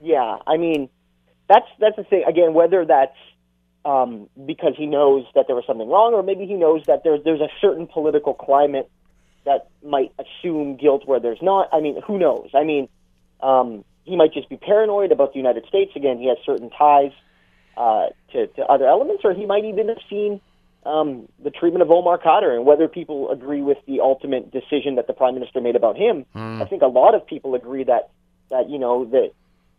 Yeah, 0.01 0.39
I 0.47 0.57
mean, 0.57 0.89
that's 1.49 1.67
that's 1.81 1.97
the 1.97 2.05
thing. 2.05 2.25
Again, 2.27 2.55
whether 2.55 2.85
that's 2.85 3.17
um, 3.85 4.29
because 4.47 4.75
he 4.77 4.87
knows 4.87 5.25
that 5.35 5.47
there 5.47 5.57
was 5.57 5.65
something 5.67 5.89
wrong, 5.89 6.13
or 6.13 6.23
maybe 6.23 6.47
he 6.47 6.55
knows 6.55 6.83
that 6.87 7.03
there's 7.05 7.23
there's 7.25 7.41
a 7.41 7.49
certain 7.61 7.87
political 7.87 8.35
climate 8.35 8.91
that 9.45 9.69
might 9.85 10.13
assume 10.19 10.77
guilt 10.77 11.03
where 11.07 11.21
there's 11.21 11.41
not. 11.41 11.69
I 11.73 11.81
mean, 11.81 12.01
who 12.03 12.19
knows? 12.19 12.51
I 12.55 12.65
mean, 12.65 12.89
um, 13.41 13.85
he 14.05 14.17
might 14.17 14.33
just 14.33 14.49
be 14.49 14.57
paranoid 14.57 15.13
about 15.13 15.33
the 15.33 15.39
United 15.39 15.67
States. 15.67 15.93
Again, 15.95 16.19
he 16.19 16.29
has 16.29 16.37
certain 16.45 16.71
ties 16.71 17.13
uh, 17.77 18.07
to, 18.33 18.47
to 18.49 18.63
other 18.63 18.87
elements, 18.87 19.23
or 19.25 19.35
he 19.35 19.47
might 19.47 19.65
even 19.65 19.89
have 19.89 19.99
seen 20.11 20.41
um, 20.87 21.29
the 21.43 21.51
treatment 21.51 21.83
of 21.83 21.91
Omar 21.91 22.19
Khadr 22.19 22.55
and 22.55 22.65
whether 22.65 22.89
people 22.89 23.31
agree 23.31 23.61
with 23.61 23.79
the 23.87 24.01
ultimate 24.01 24.51
decision 24.51 24.95
that 24.97 25.07
the 25.07 25.13
prime 25.13 25.35
minister 25.35 25.61
made 25.61 25.77
about 25.77 25.97
him. 25.97 26.25
I 26.35 26.65
think 26.65 26.83
a 26.83 26.87
lot 26.87 27.15
of 27.15 27.27
people 27.27 27.55
agree 27.55 27.85
that 27.85 28.11
that 28.51 28.71
you 28.71 28.79
know 28.79 29.05
that 29.07 29.33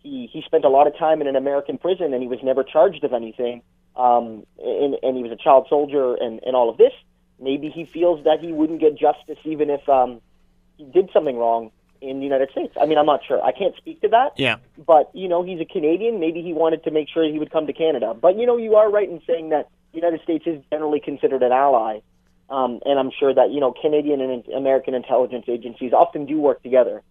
he 0.03 0.30
he 0.32 0.41
spent 0.41 0.66
a 0.66 0.70
lot 0.70 0.88
of 0.88 0.97
time 0.97 1.22
in 1.22 1.28
an 1.28 1.36
American 1.36 1.78
prison 1.78 2.14
and 2.14 2.22
he 2.22 2.28
was 2.28 2.39
never 2.43 2.64
charged 2.64 3.03
of 3.03 3.14
anything. 3.14 3.62
Um, 3.95 4.45
and, 4.64 4.95
and 5.01 5.18
he 5.18 5.24
was 5.24 5.32
a 5.32 5.43
child 5.43 5.66
soldier 5.70 6.14
and, 6.14 6.39
and 6.45 6.55
all 6.55 6.70
of 6.70 6.78
this. 6.78 6.93
Maybe 7.39 7.70
he 7.70 7.86
feels 7.86 8.24
that 8.26 8.39
he 8.39 8.51
wouldn't 8.51 8.80
get 8.80 8.95
justice 8.95 9.39
even 9.43 9.72
if 9.72 9.88
um, 9.89 10.22
he 10.78 10.86
did 10.86 11.10
something 11.12 11.36
wrong 11.36 11.72
in 11.99 12.20
the 12.20 12.24
United 12.26 12.51
States. 12.51 12.76
I 12.80 12.86
mean, 12.86 12.99
I'm 12.99 13.08
not 13.08 13.22
sure. 13.28 13.43
I 13.43 13.51
can't 13.51 13.76
speak 13.76 14.01
to 14.01 14.10
that. 14.10 14.34
Yeah. 14.38 14.58
But 14.86 15.10
you 15.14 15.28
know, 15.28 15.43
he's 15.43 15.60
a 15.60 15.66
Canadian. 15.66 16.20
Maybe 16.20 16.41
he 16.43 16.53
wanted 16.53 16.84
to 16.84 16.91
make 16.91 17.10
sure 17.10 17.24
he 17.24 17.39
would 17.39 17.51
come 17.51 17.66
to 17.68 17.74
Canada. 17.74 18.14
But 18.14 18.38
you 18.38 18.45
know, 18.45 18.58
you 18.58 18.76
are 18.76 18.89
right 18.89 19.10
in 19.10 19.22
saying 19.26 19.49
that 19.49 19.70
the 19.92 19.98
United 19.98 20.22
States 20.22 20.46
is 20.48 20.64
generally 20.72 21.00
considered 21.00 21.44
an 21.44 21.52
ally. 21.52 22.00
Um, 22.50 22.80
and 22.86 22.98
I'm 22.98 23.12
sure 23.20 23.34
that 23.34 23.52
you 23.52 23.60
know 23.60 23.74
Canadian 23.74 24.22
and 24.22 24.48
American 24.50 24.94
intelligence 24.94 25.46
agencies 25.48 25.92
often 25.92 26.26
do 26.26 26.40
work 26.40 26.64
together. 26.64 27.02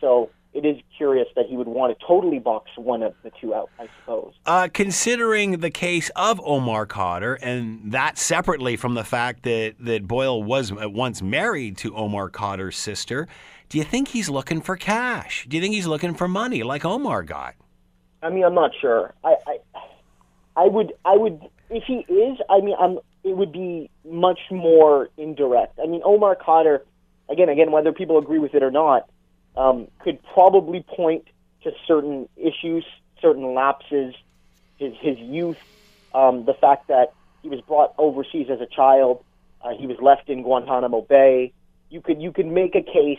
So 0.00 0.30
it 0.54 0.64
is 0.64 0.76
curious 0.96 1.26
that 1.34 1.46
he 1.46 1.56
would 1.56 1.66
want 1.66 1.98
to 1.98 2.06
totally 2.06 2.38
box 2.38 2.70
one 2.76 3.02
of 3.02 3.14
the 3.24 3.32
two 3.40 3.52
out. 3.54 3.70
I 3.78 3.88
suppose. 4.00 4.34
Uh, 4.46 4.68
considering 4.72 5.58
the 5.58 5.70
case 5.70 6.10
of 6.14 6.40
Omar 6.44 6.86
Khadr, 6.86 7.36
and 7.42 7.90
that 7.90 8.18
separately 8.18 8.76
from 8.76 8.94
the 8.94 9.02
fact 9.02 9.42
that, 9.42 9.74
that 9.80 10.06
Boyle 10.06 10.42
was 10.42 10.70
at 10.70 10.92
once 10.92 11.20
married 11.20 11.76
to 11.78 11.96
Omar 11.96 12.30
Khadr's 12.30 12.76
sister, 12.76 13.26
do 13.68 13.78
you 13.78 13.84
think 13.84 14.08
he's 14.08 14.30
looking 14.30 14.60
for 14.60 14.76
cash? 14.76 15.44
Do 15.48 15.56
you 15.56 15.62
think 15.62 15.74
he's 15.74 15.88
looking 15.88 16.14
for 16.14 16.28
money 16.28 16.62
like 16.62 16.84
Omar 16.84 17.24
got? 17.24 17.56
I 18.22 18.30
mean, 18.30 18.44
I'm 18.44 18.54
not 18.54 18.70
sure. 18.80 19.12
I, 19.24 19.34
I, 19.46 19.58
I 20.56 20.66
would, 20.68 20.92
I 21.04 21.16
would, 21.16 21.40
if 21.74 21.84
he 21.84 21.98
is, 22.12 22.38
I 22.48 22.60
mean, 22.60 22.76
I'm. 22.78 22.98
It 23.22 23.36
would 23.36 23.52
be 23.52 23.90
much 24.04 24.40
more 24.50 25.08
indirect. 25.16 25.78
I 25.82 25.86
mean, 25.86 26.02
Omar 26.04 26.36
Khadr, 26.36 26.80
again, 27.30 27.48
again, 27.48 27.72
whether 27.72 27.90
people 27.90 28.18
agree 28.18 28.38
with 28.38 28.54
it 28.54 28.62
or 28.62 28.70
not, 28.70 29.08
um, 29.56 29.88
could 30.00 30.18
probably 30.34 30.82
point 30.82 31.26
to 31.62 31.72
certain 31.86 32.28
issues, 32.36 32.84
certain 33.22 33.54
lapses, 33.54 34.14
his 34.76 34.92
his 35.00 35.18
youth, 35.18 35.56
um, 36.14 36.44
the 36.44 36.54
fact 36.54 36.88
that 36.88 37.14
he 37.42 37.48
was 37.48 37.60
brought 37.62 37.94
overseas 37.98 38.48
as 38.50 38.60
a 38.60 38.66
child, 38.66 39.24
uh, 39.62 39.70
he 39.70 39.86
was 39.86 39.96
left 40.00 40.28
in 40.28 40.42
Guantanamo 40.42 41.02
Bay. 41.02 41.52
You 41.90 42.00
could 42.00 42.20
you 42.20 42.32
could 42.32 42.46
make 42.46 42.74
a 42.74 42.82
case 42.82 43.18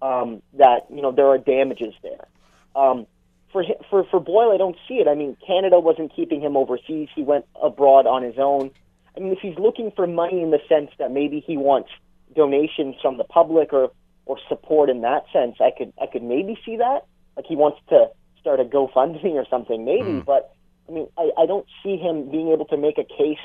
um, 0.00 0.42
that 0.54 0.86
you 0.90 1.02
know 1.02 1.12
there 1.12 1.28
are 1.28 1.38
damages 1.38 1.94
there. 2.02 2.26
Um, 2.74 3.06
for 3.52 3.64
for 3.90 4.04
for 4.04 4.20
Boyle, 4.20 4.52
I 4.52 4.56
don't 4.56 4.76
see 4.88 4.94
it. 4.94 5.08
I 5.08 5.14
mean, 5.14 5.36
Canada 5.46 5.78
wasn't 5.78 6.14
keeping 6.14 6.40
him 6.40 6.56
overseas; 6.56 7.08
he 7.14 7.22
went 7.22 7.44
abroad 7.62 8.06
on 8.06 8.22
his 8.22 8.34
own. 8.38 8.70
I 9.16 9.20
mean, 9.20 9.32
if 9.32 9.38
he's 9.40 9.58
looking 9.58 9.92
for 9.94 10.06
money 10.06 10.42
in 10.42 10.50
the 10.50 10.60
sense 10.68 10.90
that 10.98 11.10
maybe 11.10 11.44
he 11.46 11.56
wants 11.56 11.90
donations 12.34 12.96
from 13.02 13.18
the 13.18 13.24
public 13.24 13.72
or 13.72 13.90
or 14.24 14.38
support 14.48 14.88
in 14.88 15.02
that 15.02 15.24
sense, 15.32 15.56
I 15.60 15.70
could 15.76 15.92
I 16.00 16.06
could 16.06 16.22
maybe 16.22 16.58
see 16.64 16.76
that. 16.76 17.06
Like 17.36 17.46
he 17.46 17.56
wants 17.56 17.78
to 17.90 18.08
start 18.40 18.60
a 18.60 18.64
GoFundMe 18.64 19.32
or 19.34 19.46
something, 19.48 19.84
maybe. 19.84 20.20
But 20.20 20.54
I 20.88 20.92
mean, 20.92 21.08
I, 21.16 21.30
I 21.38 21.46
don't 21.46 21.66
see 21.82 21.96
him 21.96 22.30
being 22.30 22.52
able 22.52 22.66
to 22.66 22.76
make 22.76 22.98
a 22.98 23.04
case 23.04 23.44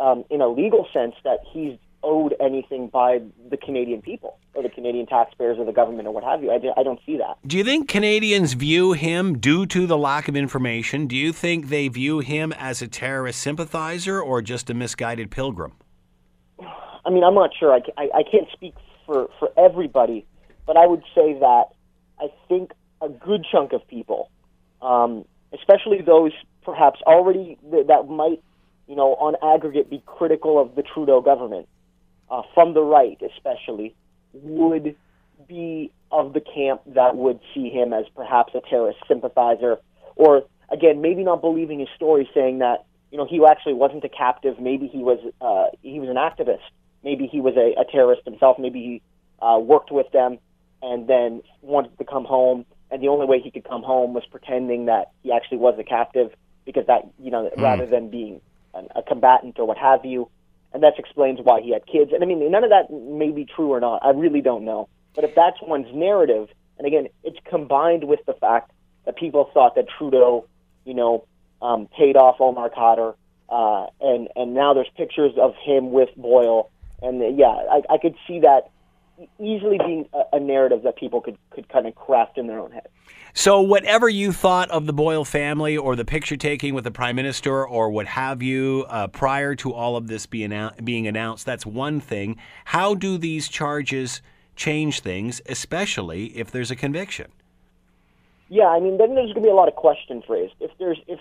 um, 0.00 0.24
in 0.30 0.40
a 0.40 0.48
legal 0.48 0.86
sense 0.92 1.14
that 1.24 1.40
he's 1.52 1.78
owed 2.02 2.34
anything 2.40 2.88
by 2.88 3.20
the 3.50 3.56
Canadian 3.56 4.02
people 4.02 4.38
or 4.54 4.62
the 4.62 4.68
Canadian 4.68 5.06
taxpayers 5.06 5.58
or 5.58 5.64
the 5.64 5.72
government 5.72 6.06
or 6.06 6.12
what 6.12 6.24
have 6.24 6.42
you. 6.42 6.50
I, 6.50 6.60
I 6.80 6.82
don't 6.82 7.00
see 7.04 7.16
that. 7.18 7.38
Do 7.46 7.56
you 7.56 7.64
think 7.64 7.88
Canadians 7.88 8.52
view 8.52 8.92
him, 8.92 9.38
due 9.38 9.66
to 9.66 9.86
the 9.86 9.98
lack 9.98 10.28
of 10.28 10.36
information, 10.36 11.06
do 11.06 11.16
you 11.16 11.32
think 11.32 11.68
they 11.68 11.88
view 11.88 12.20
him 12.20 12.52
as 12.52 12.80
a 12.82 12.88
terrorist 12.88 13.40
sympathizer 13.40 14.20
or 14.20 14.42
just 14.42 14.70
a 14.70 14.74
misguided 14.74 15.30
pilgrim? 15.30 15.72
I 17.04 17.10
mean, 17.10 17.24
I'm 17.24 17.34
not 17.34 17.50
sure. 17.58 17.72
I, 17.72 17.80
I, 17.96 18.08
I 18.18 18.22
can't 18.22 18.48
speak 18.52 18.74
for, 19.06 19.28
for 19.38 19.50
everybody, 19.56 20.26
but 20.66 20.76
I 20.76 20.86
would 20.86 21.02
say 21.14 21.34
that 21.38 21.64
I 22.20 22.28
think 22.48 22.72
a 23.00 23.08
good 23.08 23.46
chunk 23.50 23.72
of 23.72 23.86
people, 23.88 24.30
um, 24.82 25.24
especially 25.52 26.02
those 26.02 26.32
perhaps 26.62 27.00
already 27.06 27.58
th- 27.70 27.86
that 27.86 28.08
might, 28.08 28.42
you 28.86 28.96
know, 28.96 29.14
on 29.14 29.36
aggregate 29.42 29.88
be 29.88 30.02
critical 30.04 30.60
of 30.60 30.74
the 30.74 30.82
Trudeau 30.82 31.20
government, 31.20 31.68
uh, 32.30 32.42
from 32.54 32.74
the 32.74 32.82
right 32.82 33.20
especially, 33.34 33.94
would 34.32 34.96
be 35.46 35.90
of 36.10 36.32
the 36.32 36.40
camp 36.40 36.82
that 36.86 37.16
would 37.16 37.40
see 37.54 37.68
him 37.70 37.92
as 37.92 38.04
perhaps 38.14 38.54
a 38.54 38.60
terrorist 38.68 38.98
sympathizer, 39.06 39.78
or 40.16 40.44
again, 40.70 41.00
maybe 41.00 41.22
not 41.22 41.40
believing 41.40 41.80
his 41.80 41.88
story, 41.96 42.28
saying 42.34 42.58
that 42.58 42.84
you 43.10 43.18
know 43.18 43.26
he 43.26 43.44
actually 43.44 43.74
wasn't 43.74 44.04
a 44.04 44.08
captive, 44.08 44.60
maybe 44.60 44.86
he 44.86 44.98
was 44.98 45.18
uh, 45.40 45.66
he 45.82 46.00
was 46.00 46.08
an 46.08 46.16
activist, 46.16 46.66
maybe 47.02 47.26
he 47.26 47.40
was 47.40 47.54
a, 47.56 47.80
a 47.80 47.84
terrorist 47.90 48.22
himself, 48.24 48.58
maybe 48.58 48.80
he 48.80 49.02
uh, 49.44 49.58
worked 49.58 49.90
with 49.90 50.10
them 50.12 50.38
and 50.82 51.08
then 51.08 51.42
wanted 51.62 51.96
to 51.98 52.04
come 52.04 52.24
home, 52.24 52.64
and 52.90 53.02
the 53.02 53.08
only 53.08 53.26
way 53.26 53.40
he 53.40 53.50
could 53.50 53.64
come 53.64 53.82
home 53.82 54.14
was 54.14 54.24
pretending 54.30 54.86
that 54.86 55.10
he 55.22 55.32
actually 55.32 55.58
was 55.58 55.74
a 55.78 55.84
captive, 55.84 56.32
because 56.64 56.86
that 56.86 57.02
you 57.18 57.30
know 57.30 57.50
mm. 57.50 57.62
rather 57.62 57.86
than 57.86 58.10
being 58.10 58.40
an, 58.74 58.88
a 58.94 59.02
combatant 59.02 59.58
or 59.58 59.66
what 59.66 59.78
have 59.78 60.04
you, 60.04 60.28
and 60.78 60.84
that 60.84 60.96
explains 60.96 61.40
why 61.42 61.60
he 61.60 61.72
had 61.72 61.84
kids. 61.86 62.12
And 62.12 62.22
I 62.22 62.26
mean, 62.26 62.48
none 62.52 62.62
of 62.62 62.70
that 62.70 62.88
may 62.88 63.32
be 63.32 63.44
true 63.44 63.72
or 63.72 63.80
not. 63.80 63.98
I 64.04 64.10
really 64.10 64.40
don't 64.40 64.64
know. 64.64 64.88
But 65.12 65.24
if 65.24 65.34
that's 65.34 65.56
one's 65.60 65.92
narrative, 65.92 66.48
and 66.78 66.86
again, 66.86 67.08
it's 67.24 67.38
combined 67.50 68.04
with 68.04 68.20
the 68.26 68.34
fact 68.34 68.70
that 69.04 69.16
people 69.16 69.50
thought 69.52 69.74
that 69.74 69.86
Trudeau, 69.98 70.46
you 70.84 70.94
know, 70.94 71.26
um, 71.60 71.88
paid 71.98 72.16
off 72.16 72.36
Omar 72.40 72.70
Khadr, 72.70 73.14
uh, 73.48 73.86
and 74.00 74.28
and 74.36 74.54
now 74.54 74.72
there's 74.72 74.90
pictures 74.96 75.32
of 75.36 75.54
him 75.60 75.90
with 75.90 76.10
Boyle, 76.16 76.70
and 77.02 77.36
yeah, 77.36 77.46
I, 77.48 77.82
I 77.90 77.98
could 77.98 78.14
see 78.28 78.38
that 78.40 78.70
easily 79.40 79.78
being 79.78 80.08
a, 80.12 80.36
a 80.36 80.40
narrative 80.40 80.82
that 80.84 80.96
people 80.96 81.20
could 81.20 81.36
could 81.50 81.68
kind 81.68 81.86
of 81.86 81.94
craft 81.94 82.38
in 82.38 82.46
their 82.46 82.58
own 82.58 82.72
head. 82.72 82.88
So, 83.34 83.60
whatever 83.60 84.08
you 84.08 84.32
thought 84.32 84.70
of 84.70 84.86
the 84.86 84.92
Boyle 84.92 85.24
family 85.24 85.76
or 85.76 85.94
the 85.94 86.04
picture 86.04 86.36
taking 86.36 86.74
with 86.74 86.84
the 86.84 86.90
prime 86.90 87.16
minister 87.16 87.64
or 87.64 87.90
what 87.90 88.06
have 88.06 88.42
you 88.42 88.84
uh, 88.88 89.06
prior 89.08 89.54
to 89.56 89.72
all 89.72 89.96
of 89.96 90.08
this 90.08 90.26
being, 90.26 90.70
being 90.82 91.06
announced, 91.06 91.46
that's 91.46 91.64
one 91.64 92.00
thing. 92.00 92.36
How 92.64 92.94
do 92.94 93.16
these 93.16 93.48
charges 93.48 94.22
change 94.56 95.00
things, 95.00 95.40
especially 95.46 96.36
if 96.36 96.50
there's 96.50 96.70
a 96.70 96.76
conviction? 96.76 97.30
Yeah, 98.48 98.66
I 98.66 98.80
mean, 98.80 98.98
then 98.98 99.14
there's 99.14 99.32
going 99.32 99.42
to 99.42 99.48
be 99.48 99.50
a 99.50 99.54
lot 99.54 99.68
of 99.68 99.74
questions 99.74 100.24
raised. 100.28 100.54
If 100.58 100.70
there's, 100.78 100.98
if, 101.06 101.20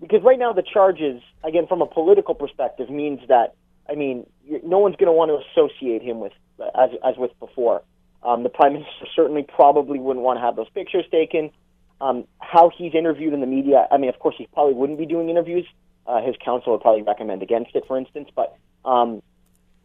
because 0.00 0.22
right 0.22 0.38
now 0.38 0.52
the 0.52 0.62
charges, 0.62 1.22
again, 1.44 1.66
from 1.66 1.82
a 1.82 1.86
political 1.86 2.34
perspective, 2.34 2.90
means 2.90 3.20
that, 3.28 3.54
I 3.88 3.94
mean, 3.94 4.26
no 4.64 4.78
one's 4.78 4.96
going 4.96 5.06
to 5.06 5.12
want 5.12 5.30
to 5.30 5.38
associate 5.50 6.02
him 6.02 6.20
with, 6.20 6.32
as, 6.60 6.90
as 7.04 7.16
with 7.16 7.38
before. 7.40 7.82
Um, 8.22 8.42
the 8.42 8.48
prime 8.48 8.74
minister 8.74 9.06
certainly 9.14 9.42
probably 9.42 9.98
wouldn't 9.98 10.24
want 10.24 10.38
to 10.38 10.40
have 10.40 10.56
those 10.56 10.70
pictures 10.70 11.04
taken. 11.10 11.50
Um, 12.00 12.24
how 12.38 12.70
he's 12.76 12.94
interviewed 12.94 13.32
in 13.32 13.40
the 13.40 13.46
media, 13.46 13.86
I 13.90 13.96
mean, 13.96 14.08
of 14.08 14.18
course, 14.18 14.34
he 14.38 14.46
probably 14.52 14.74
wouldn't 14.74 14.98
be 14.98 15.06
doing 15.06 15.28
interviews. 15.28 15.66
Uh, 16.06 16.20
his 16.20 16.34
counsel 16.44 16.72
would 16.72 16.80
probably 16.80 17.02
recommend 17.02 17.42
against 17.42 17.74
it, 17.74 17.84
for 17.86 17.96
instance, 17.96 18.28
but 18.34 18.56
um, 18.84 19.22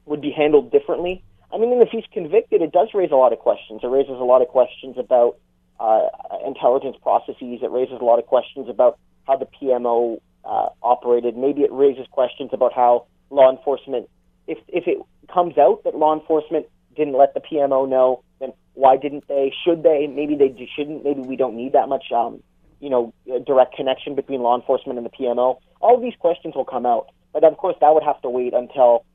would 0.05 0.21
be 0.21 0.31
handled 0.31 0.71
differently. 0.71 1.23
I 1.53 1.57
mean, 1.57 1.79
if 1.81 1.89
he's 1.89 2.05
convicted, 2.11 2.61
it 2.61 2.71
does 2.71 2.89
raise 2.93 3.11
a 3.11 3.15
lot 3.15 3.33
of 3.33 3.39
questions. 3.39 3.81
It 3.83 3.87
raises 3.87 4.11
a 4.19 4.23
lot 4.23 4.41
of 4.41 4.47
questions 4.47 4.97
about 4.97 5.37
uh, 5.79 6.07
intelligence 6.45 6.97
processes. 7.01 7.59
It 7.61 7.71
raises 7.71 8.01
a 8.01 8.03
lot 8.03 8.19
of 8.19 8.25
questions 8.25 8.67
about 8.67 8.97
how 9.25 9.37
the 9.37 9.45
PMO 9.45 10.19
uh, 10.43 10.69
operated. 10.81 11.37
Maybe 11.37 11.61
it 11.61 11.71
raises 11.71 12.07
questions 12.11 12.49
about 12.51 12.73
how 12.73 13.05
law 13.29 13.51
enforcement, 13.51 14.09
if 14.47 14.57
if 14.67 14.87
it 14.87 14.97
comes 15.31 15.57
out 15.57 15.83
that 15.83 15.95
law 15.95 16.13
enforcement 16.13 16.67
didn't 16.95 17.17
let 17.17 17.33
the 17.33 17.41
PMO 17.41 17.87
know, 17.87 18.23
then 18.39 18.53
why 18.73 18.97
didn't 18.97 19.27
they? 19.27 19.53
Should 19.65 19.83
they? 19.83 20.07
Maybe 20.07 20.35
they 20.35 20.69
shouldn't. 20.75 21.03
Maybe 21.03 21.21
we 21.21 21.35
don't 21.35 21.55
need 21.55 21.73
that 21.73 21.89
much, 21.89 22.11
um, 22.11 22.41
you 22.79 22.89
know, 22.89 23.13
direct 23.45 23.75
connection 23.75 24.15
between 24.15 24.41
law 24.41 24.55
enforcement 24.55 24.97
and 24.97 25.05
the 25.05 25.11
PMO. 25.11 25.59
All 25.81 25.99
these 25.99 26.15
questions 26.19 26.55
will 26.55 26.65
come 26.65 26.85
out, 26.85 27.09
but 27.33 27.43
of 27.43 27.57
course 27.57 27.75
that 27.81 27.93
would 27.93 28.03
have 28.03 28.21
to 28.21 28.29
wait 28.29 28.53
until 28.53 29.05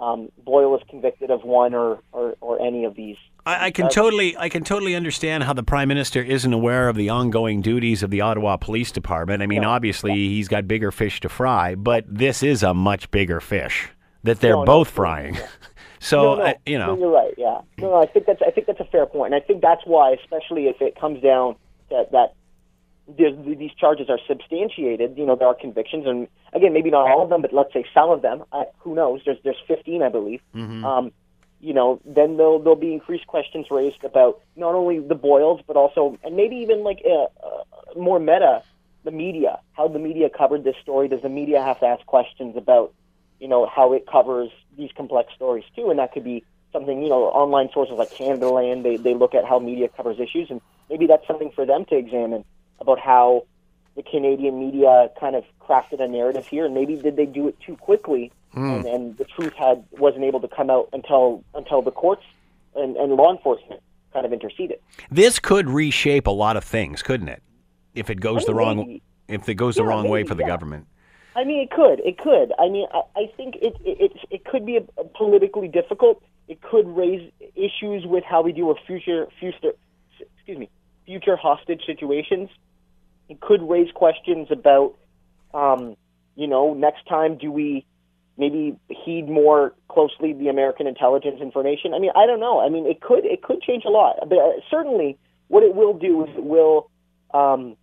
um, 0.00 0.30
Boyle 0.44 0.74
is 0.76 0.82
convicted 0.88 1.30
of 1.30 1.44
one 1.44 1.74
or, 1.74 2.00
or, 2.12 2.34
or 2.40 2.60
any 2.60 2.84
of 2.84 2.94
these. 2.96 3.16
I, 3.46 3.66
I 3.66 3.70
can 3.70 3.88
totally 3.88 4.36
I 4.36 4.48
can 4.48 4.64
totally 4.64 4.94
understand 4.94 5.44
how 5.44 5.52
the 5.52 5.62
prime 5.62 5.88
minister 5.88 6.22
isn't 6.22 6.52
aware 6.52 6.88
of 6.88 6.96
the 6.96 7.08
ongoing 7.08 7.60
duties 7.60 8.02
of 8.02 8.10
the 8.10 8.20
Ottawa 8.20 8.56
Police 8.56 8.92
Department. 8.92 9.42
I 9.42 9.46
mean, 9.46 9.62
no, 9.62 9.70
obviously 9.70 10.12
yeah. 10.12 10.28
he's 10.30 10.48
got 10.48 10.68
bigger 10.68 10.90
fish 10.90 11.20
to 11.20 11.28
fry, 11.28 11.74
but 11.74 12.04
this 12.06 12.42
is 12.42 12.62
a 12.62 12.74
much 12.74 13.10
bigger 13.10 13.40
fish 13.40 13.88
that 14.22 14.40
they're 14.40 14.56
no, 14.56 14.64
both 14.64 14.88
no, 14.88 14.94
frying. 14.94 15.34
Yeah. 15.34 15.46
So 16.02 16.22
no, 16.22 16.36
no, 16.36 16.44
I, 16.46 16.56
you 16.64 16.78
know, 16.78 16.96
you're 16.96 17.10
right. 17.10 17.34
Yeah, 17.36 17.60
no, 17.76 17.90
no, 17.90 18.02
I 18.02 18.06
think 18.06 18.24
that's 18.24 18.40
I 18.40 18.50
think 18.50 18.66
that's 18.66 18.80
a 18.80 18.86
fair 18.86 19.04
point. 19.04 19.12
point, 19.12 19.34
and 19.34 19.42
I 19.42 19.46
think 19.46 19.60
that's 19.60 19.82
why, 19.84 20.12
especially 20.12 20.64
if 20.66 20.80
it 20.80 20.98
comes 20.98 21.22
down 21.22 21.56
that 21.90 22.10
that 22.12 22.32
these 23.18 23.70
charges 23.78 24.08
are 24.08 24.18
substantiated. 24.26 25.16
You 25.16 25.26
know, 25.26 25.36
there 25.36 25.48
are 25.48 25.54
convictions, 25.54 26.06
and 26.06 26.28
again, 26.52 26.72
maybe 26.72 26.90
not 26.90 27.10
all 27.10 27.22
of 27.22 27.28
them, 27.28 27.42
but 27.42 27.52
let's 27.52 27.72
say 27.72 27.84
some 27.92 28.10
of 28.10 28.22
them. 28.22 28.44
I, 28.52 28.64
who 28.78 28.94
knows? 28.94 29.20
There's 29.24 29.38
there's 29.44 29.60
15, 29.66 30.02
I 30.02 30.08
believe. 30.08 30.40
Mm-hmm. 30.54 30.84
Um, 30.84 31.12
you 31.60 31.74
know, 31.74 32.00
then 32.04 32.36
there'll 32.36 32.58
there'll 32.58 32.76
be 32.76 32.92
increased 32.92 33.26
questions 33.26 33.66
raised 33.70 34.02
about 34.04 34.40
not 34.56 34.74
only 34.74 34.98
the 34.98 35.14
Boyles, 35.14 35.60
but 35.66 35.76
also, 35.76 36.18
and 36.24 36.36
maybe 36.36 36.56
even 36.56 36.82
like 36.82 37.02
uh, 37.04 37.24
uh, 37.46 37.98
more 37.98 38.18
meta, 38.18 38.62
the 39.04 39.10
media. 39.10 39.60
How 39.72 39.88
the 39.88 39.98
media 39.98 40.28
covered 40.30 40.64
this 40.64 40.76
story? 40.82 41.08
Does 41.08 41.22
the 41.22 41.28
media 41.28 41.62
have 41.62 41.80
to 41.80 41.86
ask 41.86 42.04
questions 42.06 42.56
about 42.56 42.92
you 43.40 43.48
know, 43.48 43.66
how 43.66 43.92
it 43.94 44.06
covers 44.06 44.50
these 44.76 44.90
complex 44.96 45.32
stories 45.34 45.64
too. 45.74 45.90
And 45.90 45.98
that 45.98 46.12
could 46.12 46.24
be 46.24 46.44
something, 46.72 47.02
you 47.02 47.08
know, 47.08 47.24
online 47.24 47.70
sources 47.72 47.96
like 47.98 48.12
Canadaland, 48.12 48.84
they, 48.84 48.96
they 48.98 49.14
look 49.14 49.34
at 49.34 49.44
how 49.44 49.58
media 49.58 49.88
covers 49.88 50.20
issues. 50.20 50.48
And 50.50 50.60
maybe 50.88 51.06
that's 51.06 51.26
something 51.26 51.50
for 51.54 51.66
them 51.66 51.84
to 51.86 51.96
examine 51.96 52.44
about 52.78 53.00
how 53.00 53.46
the 53.96 54.02
Canadian 54.02 54.60
media 54.60 55.08
kind 55.18 55.34
of 55.34 55.44
crafted 55.60 56.00
a 56.00 56.06
narrative 56.06 56.44
here. 56.48 56.66
And 56.66 56.74
maybe 56.74 56.96
did 56.96 57.16
they 57.16 57.26
do 57.26 57.48
it 57.48 57.56
too 57.66 57.76
quickly? 57.76 58.30
Mm. 58.54 58.76
And, 58.76 58.86
and 58.86 59.16
the 59.16 59.24
truth 59.24 59.52
had 59.54 59.84
wasn't 59.92 60.24
able 60.24 60.40
to 60.40 60.48
come 60.48 60.70
out 60.70 60.88
until 60.92 61.44
until 61.54 61.82
the 61.82 61.92
courts 61.92 62.24
and, 62.74 62.96
and 62.96 63.12
law 63.14 63.32
enforcement 63.32 63.80
kind 64.12 64.26
of 64.26 64.32
interceded. 64.32 64.80
This 65.10 65.38
could 65.38 65.68
reshape 65.68 66.26
a 66.26 66.32
lot 66.32 66.56
of 66.56 66.64
things, 66.64 67.02
couldn't 67.02 67.28
it? 67.28 67.42
If 67.94 68.10
it 68.10 68.20
goes 68.20 68.36
I 68.36 68.38
mean, 68.38 68.46
the 68.46 68.54
wrong 68.54 68.76
maybe. 68.78 69.02
if 69.28 69.48
it 69.48 69.54
goes 69.54 69.76
yeah, 69.76 69.82
the 69.82 69.88
wrong 69.88 70.02
maybe, 70.02 70.12
way 70.12 70.24
for 70.24 70.34
the 70.34 70.42
yeah. 70.42 70.48
government. 70.48 70.86
I 71.36 71.44
mean, 71.44 71.60
it 71.60 71.70
could. 71.70 72.00
It 72.00 72.18
could. 72.18 72.52
I 72.58 72.68
mean, 72.68 72.86
I, 72.92 73.02
I 73.16 73.32
think 73.36 73.56
it, 73.56 73.76
it 73.84 74.12
it 74.30 74.44
could 74.44 74.66
be 74.66 74.76
a, 74.76 74.82
a 75.00 75.04
politically 75.04 75.68
difficult. 75.68 76.22
It 76.48 76.60
could 76.60 76.88
raise 76.88 77.30
issues 77.54 78.04
with 78.04 78.24
how 78.24 78.42
we 78.42 78.52
deal 78.52 78.66
with 78.66 78.78
future 78.84 79.28
future 79.38 79.72
excuse 80.36 80.58
me 80.58 80.68
future 81.10 81.36
hostage 81.36 81.82
situations. 81.86 82.48
It 83.28 83.40
could 83.40 83.62
raise 83.68 83.90
questions 83.92 84.48
about, 84.50 84.94
um, 85.52 85.96
you 86.36 86.46
know, 86.46 86.72
next 86.74 87.06
time 87.06 87.36
do 87.36 87.50
we 87.50 87.84
maybe 88.40 88.76
heed 88.88 89.28
more 89.28 89.74
closely 89.88 90.32
the 90.32 90.48
American 90.48 90.86
intelligence 90.86 91.40
information? 91.40 91.94
I 91.94 91.98
mean, 91.98 92.10
I 92.16 92.26
don't 92.26 92.40
know. 92.40 92.60
I 92.60 92.68
mean, 92.68 92.86
it 92.86 93.00
could 93.00 93.24
it 93.24 93.42
could 93.42 93.62
change 93.62 93.84
a 93.84 93.90
lot, 93.90 94.16
but 94.28 94.38
uh, 94.38 94.52
certainly 94.70 95.18
what 95.48 95.62
it 95.62 95.74
will 95.74 95.94
do 95.94 96.24
is 96.24 96.30
it 96.36 96.44
will, 96.44 96.90
um, 97.32 97.76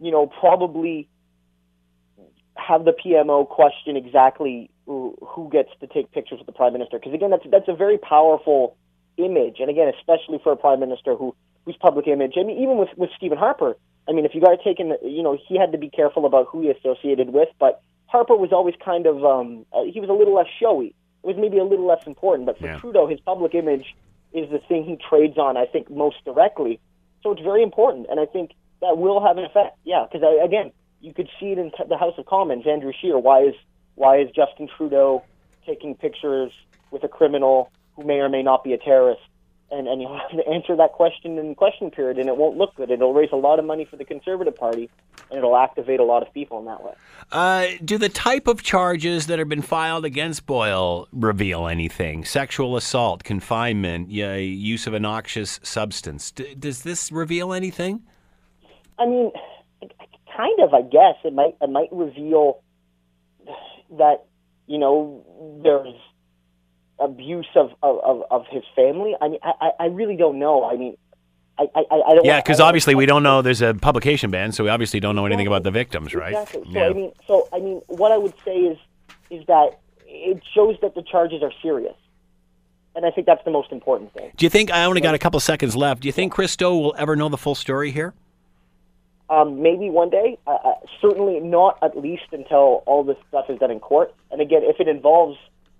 you 0.00 0.10
know, 0.10 0.26
probably 0.26 1.08
have 2.56 2.84
the 2.84 2.92
PMO 2.92 3.48
question 3.48 3.96
exactly 3.96 4.70
who 4.86 5.48
gets 5.50 5.70
to 5.80 5.86
take 5.86 6.12
pictures 6.12 6.38
with 6.38 6.46
the 6.46 6.52
prime 6.52 6.72
minister 6.72 6.98
because 6.98 7.12
again 7.12 7.30
that's 7.30 7.44
that's 7.50 7.68
a 7.68 7.74
very 7.74 7.98
powerful 7.98 8.76
image 9.16 9.56
and 9.58 9.68
again 9.68 9.92
especially 9.98 10.38
for 10.42 10.52
a 10.52 10.56
prime 10.56 10.78
minister 10.78 11.14
who 11.16 11.34
whose 11.64 11.76
public 11.76 12.06
image 12.06 12.34
I 12.38 12.44
mean 12.44 12.62
even 12.62 12.76
with 12.76 12.90
with 12.96 13.10
Stephen 13.16 13.36
Harper 13.36 13.76
I 14.08 14.12
mean 14.12 14.24
if 14.24 14.34
you 14.34 14.40
got 14.40 14.62
taken 14.62 14.96
you 15.02 15.22
know 15.22 15.36
he 15.48 15.58
had 15.58 15.72
to 15.72 15.78
be 15.78 15.90
careful 15.90 16.24
about 16.24 16.46
who 16.50 16.62
he 16.62 16.70
associated 16.70 17.30
with 17.30 17.48
but 17.58 17.82
Harper 18.06 18.36
was 18.36 18.52
always 18.52 18.74
kind 18.84 19.06
of 19.06 19.24
um 19.24 19.66
uh, 19.72 19.82
he 19.84 20.00
was 20.00 20.08
a 20.08 20.12
little 20.12 20.34
less 20.34 20.48
showy 20.60 20.94
it 21.22 21.26
was 21.26 21.36
maybe 21.36 21.58
a 21.58 21.64
little 21.64 21.86
less 21.86 22.06
important 22.06 22.46
but 22.46 22.58
for 22.58 22.66
yeah. 22.66 22.78
Trudeau 22.78 23.06
his 23.06 23.20
public 23.20 23.54
image 23.54 23.94
is 24.32 24.50
the 24.50 24.58
thing 24.58 24.84
he 24.84 24.96
trades 24.96 25.38
on 25.38 25.56
I 25.56 25.66
think 25.66 25.90
most 25.90 26.24
directly 26.24 26.80
so 27.22 27.32
it's 27.32 27.42
very 27.42 27.62
important 27.62 28.06
and 28.10 28.20
I 28.20 28.26
think 28.26 28.52
that 28.80 28.98
will 28.98 29.24
have 29.26 29.38
an 29.38 29.44
effect 29.44 29.78
yeah 29.84 30.06
because 30.10 30.26
again 30.42 30.72
you 31.00 31.12
could 31.12 31.28
see 31.38 31.52
it 31.52 31.58
in 31.58 31.70
the 31.88 31.96
House 31.96 32.14
of 32.18 32.26
Commons. 32.26 32.66
Andrew 32.66 32.92
Scheer, 32.98 33.18
why 33.18 33.42
is 33.42 33.54
why 33.94 34.18
is 34.18 34.28
Justin 34.30 34.68
Trudeau 34.76 35.22
taking 35.64 35.94
pictures 35.94 36.52
with 36.90 37.04
a 37.04 37.08
criminal 37.08 37.70
who 37.94 38.04
may 38.04 38.18
or 38.18 38.28
may 38.28 38.42
not 38.42 38.64
be 38.64 38.72
a 38.72 38.78
terrorist? 38.78 39.22
And 39.70 39.88
and 39.88 40.00
you'll 40.00 40.18
have 40.18 40.30
to 40.30 40.46
answer 40.48 40.76
that 40.76 40.92
question 40.92 41.38
in 41.38 41.54
question 41.54 41.90
period, 41.90 42.18
and 42.18 42.28
it 42.28 42.36
won't 42.36 42.56
look 42.56 42.74
good. 42.76 42.90
It'll 42.90 43.12
raise 43.12 43.30
a 43.32 43.36
lot 43.36 43.58
of 43.58 43.64
money 43.64 43.84
for 43.84 43.96
the 43.96 44.04
Conservative 44.04 44.54
Party, 44.54 44.88
and 45.30 45.38
it'll 45.38 45.56
activate 45.56 45.98
a 45.98 46.04
lot 46.04 46.22
of 46.22 46.32
people 46.32 46.58
in 46.60 46.66
that 46.66 46.82
way. 46.84 46.92
Uh, 47.32 47.66
do 47.84 47.98
the 47.98 48.08
type 48.08 48.46
of 48.46 48.62
charges 48.62 49.26
that 49.26 49.38
have 49.38 49.48
been 49.48 49.62
filed 49.62 50.04
against 50.04 50.46
Boyle 50.46 51.08
reveal 51.12 51.66
anything? 51.66 52.24
Sexual 52.24 52.76
assault, 52.76 53.24
confinement, 53.24 54.10
yeah, 54.10 54.36
use 54.36 54.86
of 54.86 54.94
a 54.94 55.00
noxious 55.00 55.58
substance. 55.62 56.30
D- 56.30 56.54
does 56.54 56.82
this 56.82 57.10
reveal 57.10 57.52
anything? 57.52 58.02
I 58.98 59.06
mean, 59.06 59.32
kind 60.36 60.60
of. 60.60 60.74
I 60.74 60.82
guess 60.82 61.16
it 61.24 61.32
might. 61.32 61.56
It 61.60 61.70
might 61.70 61.88
reveal 61.90 62.62
that 63.98 64.24
you 64.66 64.78
know 64.78 65.24
there's 65.62 65.94
abuse 66.98 67.48
of 67.54 67.72
of, 67.82 68.22
of 68.30 68.46
his 68.50 68.64
family. 68.74 69.14
I 69.20 69.28
mean, 69.28 69.40
I, 69.42 69.70
I 69.78 69.86
really 69.86 70.16
don't 70.16 70.38
know. 70.38 70.64
I 70.64 70.76
mean, 70.76 70.96
I, 71.58 71.66
I, 71.74 71.84
I 71.90 72.14
don't. 72.14 72.24
Yeah, 72.24 72.40
because 72.40 72.60
obviously 72.60 72.94
we 72.94 73.06
don't 73.06 73.22
know. 73.22 73.42
There's 73.42 73.62
a 73.62 73.74
publication 73.74 74.30
ban, 74.30 74.52
so 74.52 74.64
we 74.64 74.70
obviously 74.70 75.00
don't 75.00 75.16
know 75.16 75.26
anything 75.26 75.46
about 75.46 75.62
the 75.62 75.70
victims, 75.70 76.14
right? 76.14 76.32
Exactly. 76.32 76.64
So 76.64 76.70
Yeah. 76.70 76.86
I 76.86 76.92
mean, 76.92 77.12
so 77.26 77.48
I 77.52 77.58
mean, 77.58 77.80
what 77.86 78.12
I 78.12 78.18
would 78.18 78.34
say 78.44 78.56
is 78.56 78.78
is 79.30 79.44
that 79.46 79.80
it 80.06 80.42
shows 80.54 80.76
that 80.82 80.94
the 80.94 81.02
charges 81.02 81.42
are 81.42 81.52
serious, 81.62 81.96
and 82.94 83.06
I 83.06 83.10
think 83.10 83.26
that's 83.26 83.44
the 83.44 83.50
most 83.50 83.72
important 83.72 84.12
thing. 84.12 84.32
Do 84.36 84.44
you 84.44 84.50
think 84.50 84.70
I 84.70 84.84
only 84.84 85.00
got 85.00 85.14
a 85.14 85.18
couple 85.18 85.40
seconds 85.40 85.74
left? 85.74 86.02
Do 86.02 86.08
you 86.08 86.12
think 86.12 86.32
Christo 86.32 86.76
will 86.76 86.94
ever 86.98 87.16
know 87.16 87.28
the 87.28 87.38
full 87.38 87.54
story 87.54 87.90
here? 87.90 88.14
Um, 89.28 89.60
maybe 89.60 89.90
one 89.90 90.10
day. 90.10 90.38
Uh, 90.46 90.52
uh, 90.52 90.74
certainly 91.00 91.40
not 91.40 91.78
at 91.82 91.98
least 91.98 92.26
until 92.32 92.84
all 92.86 93.02
this 93.02 93.16
stuff 93.28 93.46
is 93.48 93.58
done 93.58 93.72
in 93.72 93.80
court. 93.80 94.14
And 94.30 94.40
again, 94.40 94.62
if 94.62 94.78
it 94.78 94.86
involves 94.86 95.36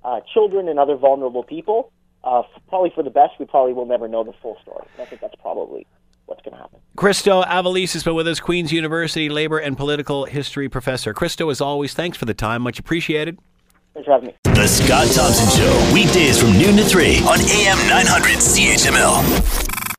uh, 0.06 0.20
children 0.32 0.68
and 0.68 0.78
other 0.78 0.96
vulnerable 0.96 1.42
people, 1.42 1.92
uh, 2.24 2.40
f- 2.40 2.62
probably 2.68 2.90
for 2.94 3.02
the 3.02 3.10
best. 3.10 3.32
We 3.38 3.44
probably 3.44 3.74
will 3.74 3.84
never 3.86 4.08
know 4.08 4.24
the 4.24 4.32
full 4.40 4.56
story. 4.62 4.86
And 4.94 5.02
I 5.02 5.04
think 5.04 5.20
that's 5.20 5.34
probably 5.42 5.86
what's 6.26 6.40
going 6.42 6.52
to 6.52 6.58
happen. 6.58 6.78
Christo 6.96 7.42
Aivalis 7.42 7.92
has 7.92 8.04
been 8.04 8.14
with 8.14 8.26
us, 8.28 8.40
Queen's 8.40 8.72
University 8.72 9.28
labor 9.28 9.58
and 9.58 9.76
political 9.76 10.24
history 10.24 10.68
professor. 10.68 11.12
Christo, 11.12 11.50
as 11.50 11.60
always, 11.60 11.92
thanks 11.92 12.16
for 12.16 12.24
the 12.24 12.34
time. 12.34 12.62
Much 12.62 12.78
appreciated. 12.78 13.38
Thanks 13.94 14.06
for 14.06 14.12
having 14.12 14.28
me. 14.28 14.36
The 14.44 14.66
Scott 14.66 15.08
Thompson 15.12 15.58
Show, 15.58 15.90
weekdays 15.92 16.40
from 16.40 16.52
noon 16.52 16.76
to 16.76 16.84
3 16.84 17.18
on 17.18 17.40
AM 17.40 17.78
900 17.88 18.36
CHML. 18.38 19.65